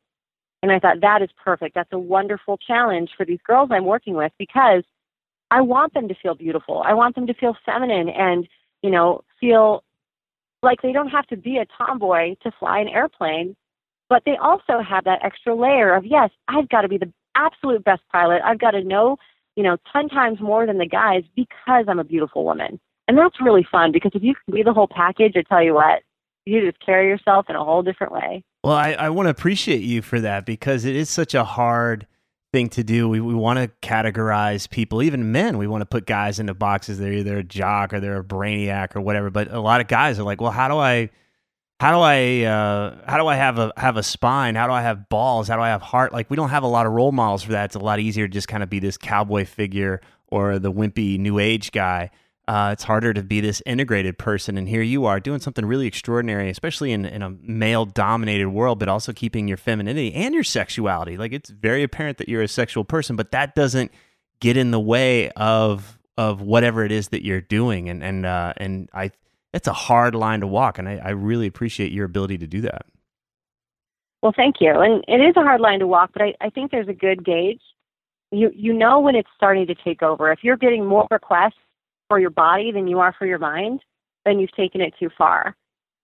And 0.63 0.71
I 0.71 0.79
thought 0.79 1.01
that 1.01 1.21
is 1.21 1.29
perfect. 1.43 1.75
That's 1.75 1.91
a 1.91 1.99
wonderful 1.99 2.57
challenge 2.57 3.11
for 3.17 3.25
these 3.25 3.39
girls 3.45 3.69
I'm 3.71 3.85
working 3.85 4.15
with 4.15 4.31
because 4.37 4.83
I 5.49 5.61
want 5.61 5.93
them 5.93 6.07
to 6.07 6.15
feel 6.15 6.35
beautiful. 6.35 6.83
I 6.85 6.93
want 6.93 7.15
them 7.15 7.27
to 7.27 7.33
feel 7.33 7.55
feminine 7.65 8.09
and, 8.09 8.47
you 8.81 8.89
know, 8.89 9.21
feel 9.39 9.83
like 10.63 10.81
they 10.81 10.91
don't 10.91 11.09
have 11.09 11.27
to 11.27 11.37
be 11.37 11.57
a 11.57 11.65
tomboy 11.77 12.35
to 12.43 12.51
fly 12.59 12.79
an 12.79 12.87
airplane, 12.87 13.55
but 14.11 14.23
they 14.25 14.35
also 14.35 14.81
have 14.81 15.05
that 15.05 15.23
extra 15.23 15.55
layer 15.55 15.95
of, 15.95 16.05
yes, 16.05 16.31
I've 16.49 16.67
got 16.67 16.81
to 16.81 16.89
be 16.89 16.97
the 16.97 17.09
absolute 17.37 17.85
best 17.85 18.01
pilot. 18.11 18.41
I've 18.43 18.59
got 18.59 18.71
to 18.71 18.83
know, 18.83 19.15
you 19.55 19.63
know, 19.63 19.77
10 19.93 20.09
times 20.09 20.41
more 20.41 20.65
than 20.65 20.79
the 20.79 20.85
guys 20.85 21.23
because 21.33 21.85
I'm 21.87 21.97
a 21.97 22.03
beautiful 22.03 22.43
woman. 22.43 22.77
And 23.07 23.17
that's 23.17 23.39
really 23.39 23.65
fun 23.71 23.93
because 23.93 24.11
if 24.13 24.21
you 24.21 24.35
can 24.35 24.53
be 24.53 24.63
the 24.63 24.73
whole 24.73 24.89
package, 24.93 25.35
I 25.37 25.43
tell 25.43 25.63
you 25.63 25.75
what, 25.75 26.03
you 26.45 26.59
just 26.59 26.85
carry 26.85 27.07
yourself 27.07 27.45
in 27.49 27.55
a 27.55 27.63
whole 27.63 27.83
different 27.83 28.11
way. 28.11 28.43
well 28.65 28.75
i, 28.75 28.91
I 28.93 29.09
want 29.09 29.27
to 29.27 29.29
appreciate 29.29 29.81
you 29.81 30.01
for 30.01 30.19
that 30.19 30.45
because 30.45 30.83
it 30.83 30.95
is 30.95 31.09
such 31.09 31.33
a 31.33 31.45
hard 31.45 32.05
thing 32.51 32.67
to 32.69 32.83
do 32.83 33.07
we, 33.07 33.21
we 33.21 33.33
want 33.33 33.59
to 33.59 33.69
categorize 33.87 34.69
people 34.69 35.01
even 35.01 35.31
men 35.31 35.57
we 35.57 35.67
want 35.67 35.83
to 35.83 35.85
put 35.85 36.05
guys 36.05 36.39
into 36.39 36.53
boxes 36.53 36.99
they're 36.99 37.13
either 37.13 37.37
a 37.37 37.43
jock 37.43 37.93
or 37.93 38.01
they're 38.01 38.19
a 38.19 38.23
brainiac 38.23 38.93
or 38.95 39.01
whatever 39.01 39.29
but 39.29 39.49
a 39.51 39.59
lot 39.61 39.79
of 39.79 39.87
guys 39.87 40.19
are 40.19 40.23
like 40.23 40.41
well 40.41 40.51
how 40.51 40.67
do 40.67 40.75
i 40.77 41.09
how 41.81 41.91
do 41.93 41.97
I 41.97 42.43
uh, 42.43 42.95
how 43.07 43.17
do 43.17 43.25
I 43.25 43.35
have 43.35 43.57
a 43.57 43.73
have 43.75 43.97
a 43.97 44.03
spine? 44.03 44.53
How 44.53 44.67
do 44.67 44.73
I 44.73 44.83
have 44.83 45.09
balls? 45.09 45.47
How 45.47 45.55
do 45.55 45.63
I 45.63 45.69
have 45.69 45.81
heart? 45.81 46.13
Like 46.13 46.29
we 46.29 46.35
don't 46.35 46.49
have 46.49 46.61
a 46.61 46.67
lot 46.67 46.85
of 46.85 46.91
role 46.91 47.11
models 47.11 47.41
for 47.41 47.53
that. 47.53 47.65
It's 47.65 47.75
a 47.75 47.79
lot 47.79 47.99
easier 47.99 48.27
to 48.27 48.31
just 48.31 48.47
kind 48.47 48.61
of 48.61 48.69
be 48.69 48.77
this 48.77 48.97
cowboy 48.97 49.45
figure 49.45 49.99
or 50.27 50.59
the 50.59 50.71
wimpy 50.71 51.17
new 51.17 51.39
age 51.39 51.71
guy. 51.71 52.11
Uh, 52.47 52.69
it's 52.71 52.83
harder 52.83 53.15
to 53.15 53.23
be 53.23 53.41
this 53.41 53.63
integrated 53.65 54.19
person, 54.19 54.59
and 54.59 54.69
here 54.69 54.83
you 54.83 55.05
are 55.05 55.19
doing 55.19 55.39
something 55.39 55.65
really 55.65 55.87
extraordinary, 55.87 56.51
especially 56.51 56.91
in, 56.91 57.03
in 57.03 57.23
a 57.23 57.31
male 57.41 57.85
dominated 57.85 58.49
world, 58.49 58.77
but 58.77 58.87
also 58.87 59.11
keeping 59.11 59.47
your 59.47 59.57
femininity 59.57 60.13
and 60.13 60.35
your 60.35 60.43
sexuality. 60.43 61.17
Like 61.17 61.33
it's 61.33 61.49
very 61.49 61.81
apparent 61.81 62.19
that 62.19 62.29
you're 62.29 62.43
a 62.43 62.47
sexual 62.47 62.83
person, 62.83 63.15
but 63.15 63.31
that 63.31 63.55
doesn't 63.55 63.91
get 64.39 64.55
in 64.55 64.69
the 64.69 64.79
way 64.79 65.31
of 65.31 65.97
of 66.15 66.41
whatever 66.41 66.85
it 66.85 66.91
is 66.91 67.07
that 67.07 67.25
you're 67.25 67.41
doing. 67.41 67.89
And 67.89 68.03
and 68.03 68.23
uh, 68.23 68.53
and 68.57 68.87
I 68.93 69.09
it's 69.53 69.67
a 69.67 69.73
hard 69.73 70.15
line 70.15 70.41
to 70.41 70.47
walk, 70.47 70.79
and 70.79 70.87
I, 70.87 71.01
I 71.03 71.09
really 71.09 71.47
appreciate 71.47 71.91
your 71.91 72.05
ability 72.05 72.37
to 72.39 72.47
do 72.47 72.61
that. 72.61 72.85
Well, 74.21 74.33
thank 74.35 74.57
you. 74.59 74.71
And 74.79 75.03
it 75.07 75.21
is 75.21 75.35
a 75.35 75.41
hard 75.41 75.61
line 75.61 75.79
to 75.79 75.87
walk, 75.87 76.11
but 76.13 76.21
I, 76.21 76.33
I 76.39 76.49
think 76.49 76.71
there's 76.71 76.87
a 76.87 76.93
good 76.93 77.25
gauge. 77.25 77.61
You 78.31 78.51
you 78.55 78.71
know 78.71 78.99
when 78.99 79.15
it's 79.15 79.29
starting 79.35 79.67
to 79.67 79.75
take 79.75 80.01
over. 80.01 80.31
If 80.31 80.39
you're 80.43 80.57
getting 80.57 80.85
more 80.85 81.07
requests 81.11 81.59
for 82.07 82.19
your 82.19 82.29
body 82.29 82.71
than 82.71 82.87
you 82.87 82.99
are 82.99 83.13
for 83.17 83.25
your 83.25 83.39
mind, 83.39 83.81
then 84.25 84.39
you've 84.39 84.55
taken 84.55 84.79
it 84.79 84.93
too 84.99 85.09
far. 85.17 85.55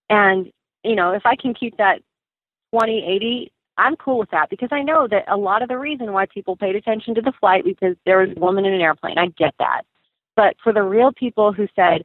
And 0.10 0.52
you 0.84 0.96
know, 0.96 1.14
if 1.14 1.26
I 1.26 1.36
can 1.36 1.54
keep 1.54 1.78
that 1.78 2.02
20 2.72 3.06
80, 3.06 3.52
I'm 3.78 3.96
cool 3.96 4.18
with 4.18 4.32
that 4.32 4.50
because 4.50 4.70
I 4.72 4.82
know 4.82 5.08
that 5.08 5.24
a 5.28 5.38
lot 5.38 5.62
of 5.62 5.70
the 5.70 5.78
reason 5.78 6.12
why 6.12 6.26
people 6.26 6.58
paid 6.58 6.76
attention 6.76 7.16
to 7.16 7.22
the 7.22 7.34
flight 7.40 7.64
because 7.64 7.96
there 8.06 8.18
was 8.18 8.30
a 8.36 8.40
woman 8.40 8.66
in 8.66 8.74
an 8.74 8.82
airplane. 8.82 9.18
I 9.18 9.28
get 9.38 9.54
that. 9.60 9.84
But 10.36 10.56
for 10.64 10.74
the 10.74 10.84
real 10.84 11.12
people 11.12 11.54
who 11.54 11.68
said, 11.76 12.04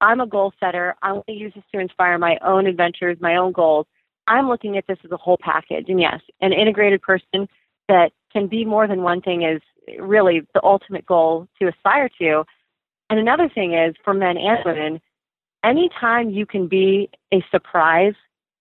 I'm 0.00 0.20
a 0.20 0.26
goal 0.26 0.52
setter, 0.60 0.94
I 1.02 1.12
want 1.12 1.26
to 1.26 1.32
use 1.32 1.52
this 1.54 1.64
to 1.74 1.80
inspire 1.80 2.18
my 2.18 2.38
own 2.44 2.66
adventures, 2.66 3.18
my 3.20 3.36
own 3.36 3.52
goals. 3.52 3.86
I'm 4.26 4.48
looking 4.48 4.76
at 4.76 4.86
this 4.86 4.98
as 5.04 5.10
a 5.10 5.16
whole 5.16 5.38
package. 5.40 5.86
And 5.88 6.00
yes, 6.00 6.20
an 6.40 6.52
integrated 6.52 7.02
person 7.02 7.48
that 7.88 8.12
can 8.32 8.46
be 8.46 8.64
more 8.64 8.86
than 8.86 9.02
one 9.02 9.20
thing 9.20 9.42
is 9.42 9.60
really 9.98 10.42
the 10.54 10.62
ultimate 10.62 11.04
goal 11.04 11.48
to 11.60 11.68
aspire 11.68 12.08
to. 12.20 12.44
And 13.08 13.18
another 13.18 13.48
thing 13.48 13.74
is 13.74 13.94
for 14.04 14.14
men 14.14 14.36
and 14.36 14.58
women, 14.64 15.00
anytime 15.64 16.30
you 16.30 16.46
can 16.46 16.68
be 16.68 17.10
a 17.34 17.44
surprise 17.50 18.14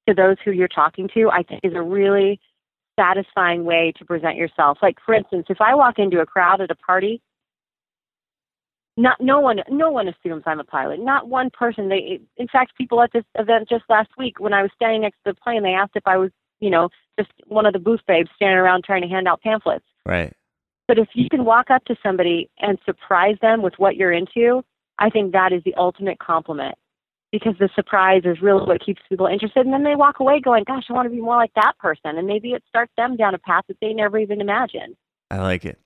to 0.07 0.15
those 0.15 0.37
who 0.43 0.51
you're 0.51 0.67
talking 0.67 1.07
to, 1.13 1.29
I 1.29 1.43
think 1.43 1.61
is 1.63 1.75
a 1.75 1.81
really 1.81 2.39
satisfying 2.99 3.63
way 3.63 3.93
to 3.97 4.05
present 4.05 4.35
yourself. 4.35 4.79
Like 4.81 4.97
for 5.05 5.13
instance, 5.13 5.45
if 5.49 5.61
I 5.61 5.75
walk 5.75 5.99
into 5.99 6.19
a 6.19 6.25
crowd 6.25 6.61
at 6.61 6.71
a 6.71 6.75
party, 6.75 7.21
not 8.99 9.21
no 9.21 9.39
one 9.39 9.59
no 9.69 9.89
one 9.89 10.07
assumes 10.07 10.43
I'm 10.45 10.59
a 10.59 10.63
pilot. 10.63 10.99
Not 10.99 11.27
one 11.27 11.49
person. 11.49 11.89
They 11.89 12.19
in 12.37 12.47
fact 12.47 12.77
people 12.77 13.01
at 13.01 13.11
this 13.13 13.23
event 13.35 13.69
just 13.69 13.85
last 13.89 14.09
week 14.17 14.39
when 14.39 14.53
I 14.53 14.61
was 14.61 14.71
standing 14.75 15.01
next 15.01 15.17
to 15.25 15.31
the 15.31 15.35
plane, 15.35 15.63
they 15.63 15.69
asked 15.69 15.93
if 15.95 16.05
I 16.05 16.17
was, 16.17 16.31
you 16.59 16.69
know, 16.69 16.89
just 17.17 17.31
one 17.47 17.65
of 17.65 17.73
the 17.73 17.79
booth 17.79 18.01
babes 18.07 18.29
standing 18.35 18.57
around 18.57 18.83
trying 18.83 19.01
to 19.01 19.07
hand 19.07 19.27
out 19.27 19.41
pamphlets. 19.41 19.85
Right. 20.05 20.33
But 20.87 20.97
if 20.97 21.09
you 21.13 21.29
can 21.29 21.45
walk 21.45 21.69
up 21.69 21.85
to 21.85 21.95
somebody 22.03 22.49
and 22.59 22.77
surprise 22.85 23.35
them 23.41 23.61
with 23.61 23.73
what 23.77 23.95
you're 23.95 24.11
into, 24.11 24.63
I 24.97 25.09
think 25.09 25.31
that 25.31 25.53
is 25.53 25.63
the 25.63 25.75
ultimate 25.75 26.19
compliment 26.19 26.75
because 27.31 27.53
the 27.59 27.69
surprise 27.75 28.23
is 28.25 28.41
really 28.41 28.65
what 28.65 28.83
keeps 28.83 29.01
people 29.07 29.27
interested. 29.27 29.65
And 29.65 29.73
then 29.73 29.83
they 29.83 29.95
walk 29.95 30.19
away 30.19 30.41
going, 30.41 30.63
gosh, 30.65 30.85
I 30.89 30.93
want 30.93 31.05
to 31.05 31.11
be 31.11 31.21
more 31.21 31.35
like 31.35 31.53
that 31.55 31.73
person. 31.79 32.17
And 32.17 32.25
maybe 32.25 32.49
it 32.49 32.63
starts 32.67 32.91
them 32.97 33.15
down 33.15 33.35
a 33.35 33.37
path 33.37 33.65
that 33.67 33.77
they 33.81 33.93
never 33.93 34.17
even 34.17 34.41
imagined. 34.41 34.95
I 35.29 35.37
like 35.37 35.63
it. 35.63 35.79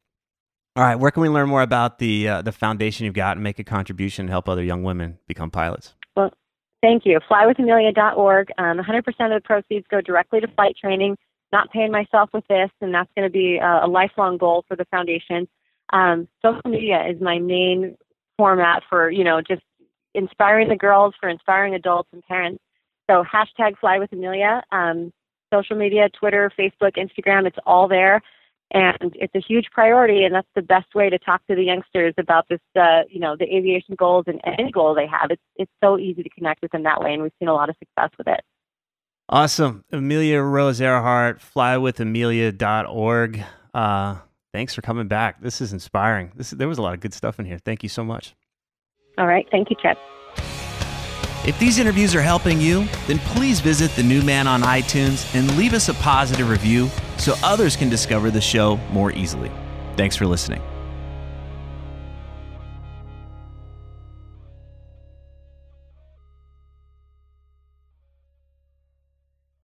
All 0.75 0.83
right. 0.83 0.95
Where 0.95 1.11
can 1.11 1.21
we 1.21 1.29
learn 1.29 1.49
more 1.49 1.61
about 1.61 1.99
the, 1.99 2.27
uh, 2.27 2.41
the 2.41 2.51
foundation 2.51 3.05
you've 3.05 3.13
got 3.13 3.37
and 3.37 3.43
make 3.43 3.59
a 3.59 3.63
contribution 3.63 4.23
and 4.23 4.29
help 4.29 4.49
other 4.49 4.63
young 4.63 4.83
women 4.83 5.19
become 5.27 5.51
pilots? 5.51 5.93
Well, 6.15 6.31
thank 6.81 7.05
you. 7.05 7.19
Flywithamelia.org. 7.29 8.51
Um, 8.57 8.79
100% 8.79 8.97
of 9.07 9.13
the 9.15 9.41
proceeds 9.43 9.85
go 9.89 10.01
directly 10.01 10.39
to 10.39 10.47
flight 10.47 10.75
training 10.79 11.17
not 11.53 11.71
paying 11.71 11.91
myself 11.91 12.31
with 12.33 12.45
this, 12.47 12.71
and 12.81 12.93
that's 12.93 13.09
going 13.15 13.29
to 13.29 13.31
be 13.31 13.57
a, 13.57 13.85
a, 13.85 13.87
lifelong 13.87 14.37
goal 14.37 14.65
for 14.67 14.75
the 14.75 14.85
foundation. 14.85 15.47
Um, 15.93 16.27
social 16.43 16.61
media 16.65 17.05
is 17.07 17.21
my 17.21 17.37
main 17.37 17.95
format 18.37 18.81
for, 18.89 19.11
you 19.11 19.23
know, 19.23 19.39
just 19.39 19.61
inspiring 20.15 20.67
the 20.67 20.75
girls, 20.75 21.13
for 21.19 21.29
inspiring 21.29 21.75
adults 21.75 22.09
and 22.11 22.23
parents. 22.23 22.61
So 23.09 23.23
hashtag 23.23 23.77
Fly 23.79 23.99
with 23.99 24.11
Amelia, 24.11 24.63
um, 24.71 25.13
social 25.53 25.77
media, 25.77 26.09
Twitter, 26.09 26.51
Facebook, 26.59 26.97
Instagram, 26.97 27.45
it's 27.45 27.57
all 27.65 27.87
there. 27.87 28.21
And 28.73 29.15
it's 29.15 29.35
a 29.35 29.39
huge 29.39 29.67
priority, 29.71 30.23
and 30.23 30.33
that's 30.33 30.47
the 30.55 30.63
best 30.63 30.95
way 30.95 31.09
to 31.09 31.19
talk 31.19 31.45
to 31.45 31.55
the 31.55 31.63
youngsters 31.63 32.15
about 32.17 32.47
this, 32.49 32.59
uh, 32.75 33.03
you 33.07 33.19
know, 33.19 33.35
the 33.37 33.45
aviation 33.45 33.93
goals 33.95 34.23
and 34.25 34.41
any 34.45 34.71
goal 34.71 34.95
they 34.95 35.05
have. 35.05 35.29
It's 35.29 35.41
it's 35.57 35.71
so 35.83 35.99
easy 35.99 36.23
to 36.23 36.29
connect 36.29 36.63
with 36.63 36.71
them 36.71 36.81
that 36.83 36.99
way, 36.99 37.13
and 37.13 37.21
we've 37.21 37.31
seen 37.37 37.49
a 37.49 37.53
lot 37.53 37.69
of 37.69 37.75
success 37.77 38.09
with 38.17 38.27
it. 38.27 38.41
Awesome. 39.29 39.85
Amelia 39.91 40.41
Rose 40.41 40.81
Earhart, 40.81 41.39
flywithamelia.org. 41.39 43.43
Uh, 43.73 44.15
thanks 44.51 44.73
for 44.73 44.81
coming 44.81 45.07
back. 45.07 45.41
This 45.41 45.61
is 45.61 45.71
inspiring. 45.71 46.31
This, 46.35 46.49
there 46.49 46.67
was 46.67 46.77
a 46.77 46.81
lot 46.81 46.93
of 46.93 46.99
good 46.99 47.13
stuff 47.13 47.39
in 47.39 47.45
here. 47.45 47.57
Thank 47.57 47.83
you 47.83 47.89
so 47.89 48.03
much. 48.03 48.35
All 49.17 49.27
right. 49.27 49.47
Thank 49.51 49.69
you, 49.69 49.75
Tripp. 49.79 49.97
If 51.45 51.59
these 51.59 51.77
interviews 51.77 52.15
are 52.15 52.21
helping 52.21 52.61
you, 52.61 52.85
then 53.05 53.19
please 53.19 53.59
visit 53.59 53.91
The 53.91 54.03
New 54.03 54.21
Man 54.21 54.47
on 54.47 54.61
iTunes 54.61 55.33
and 55.35 55.57
leave 55.57 55.73
us 55.73 55.89
a 55.89 55.93
positive 55.95 56.49
review 56.49 56.89
so 57.17 57.33
others 57.43 57.75
can 57.75 57.89
discover 57.89 58.31
the 58.31 58.39
show 58.39 58.77
more 58.91 59.11
easily. 59.11 59.51
Thanks 59.97 60.15
for 60.15 60.25
listening. 60.25 60.61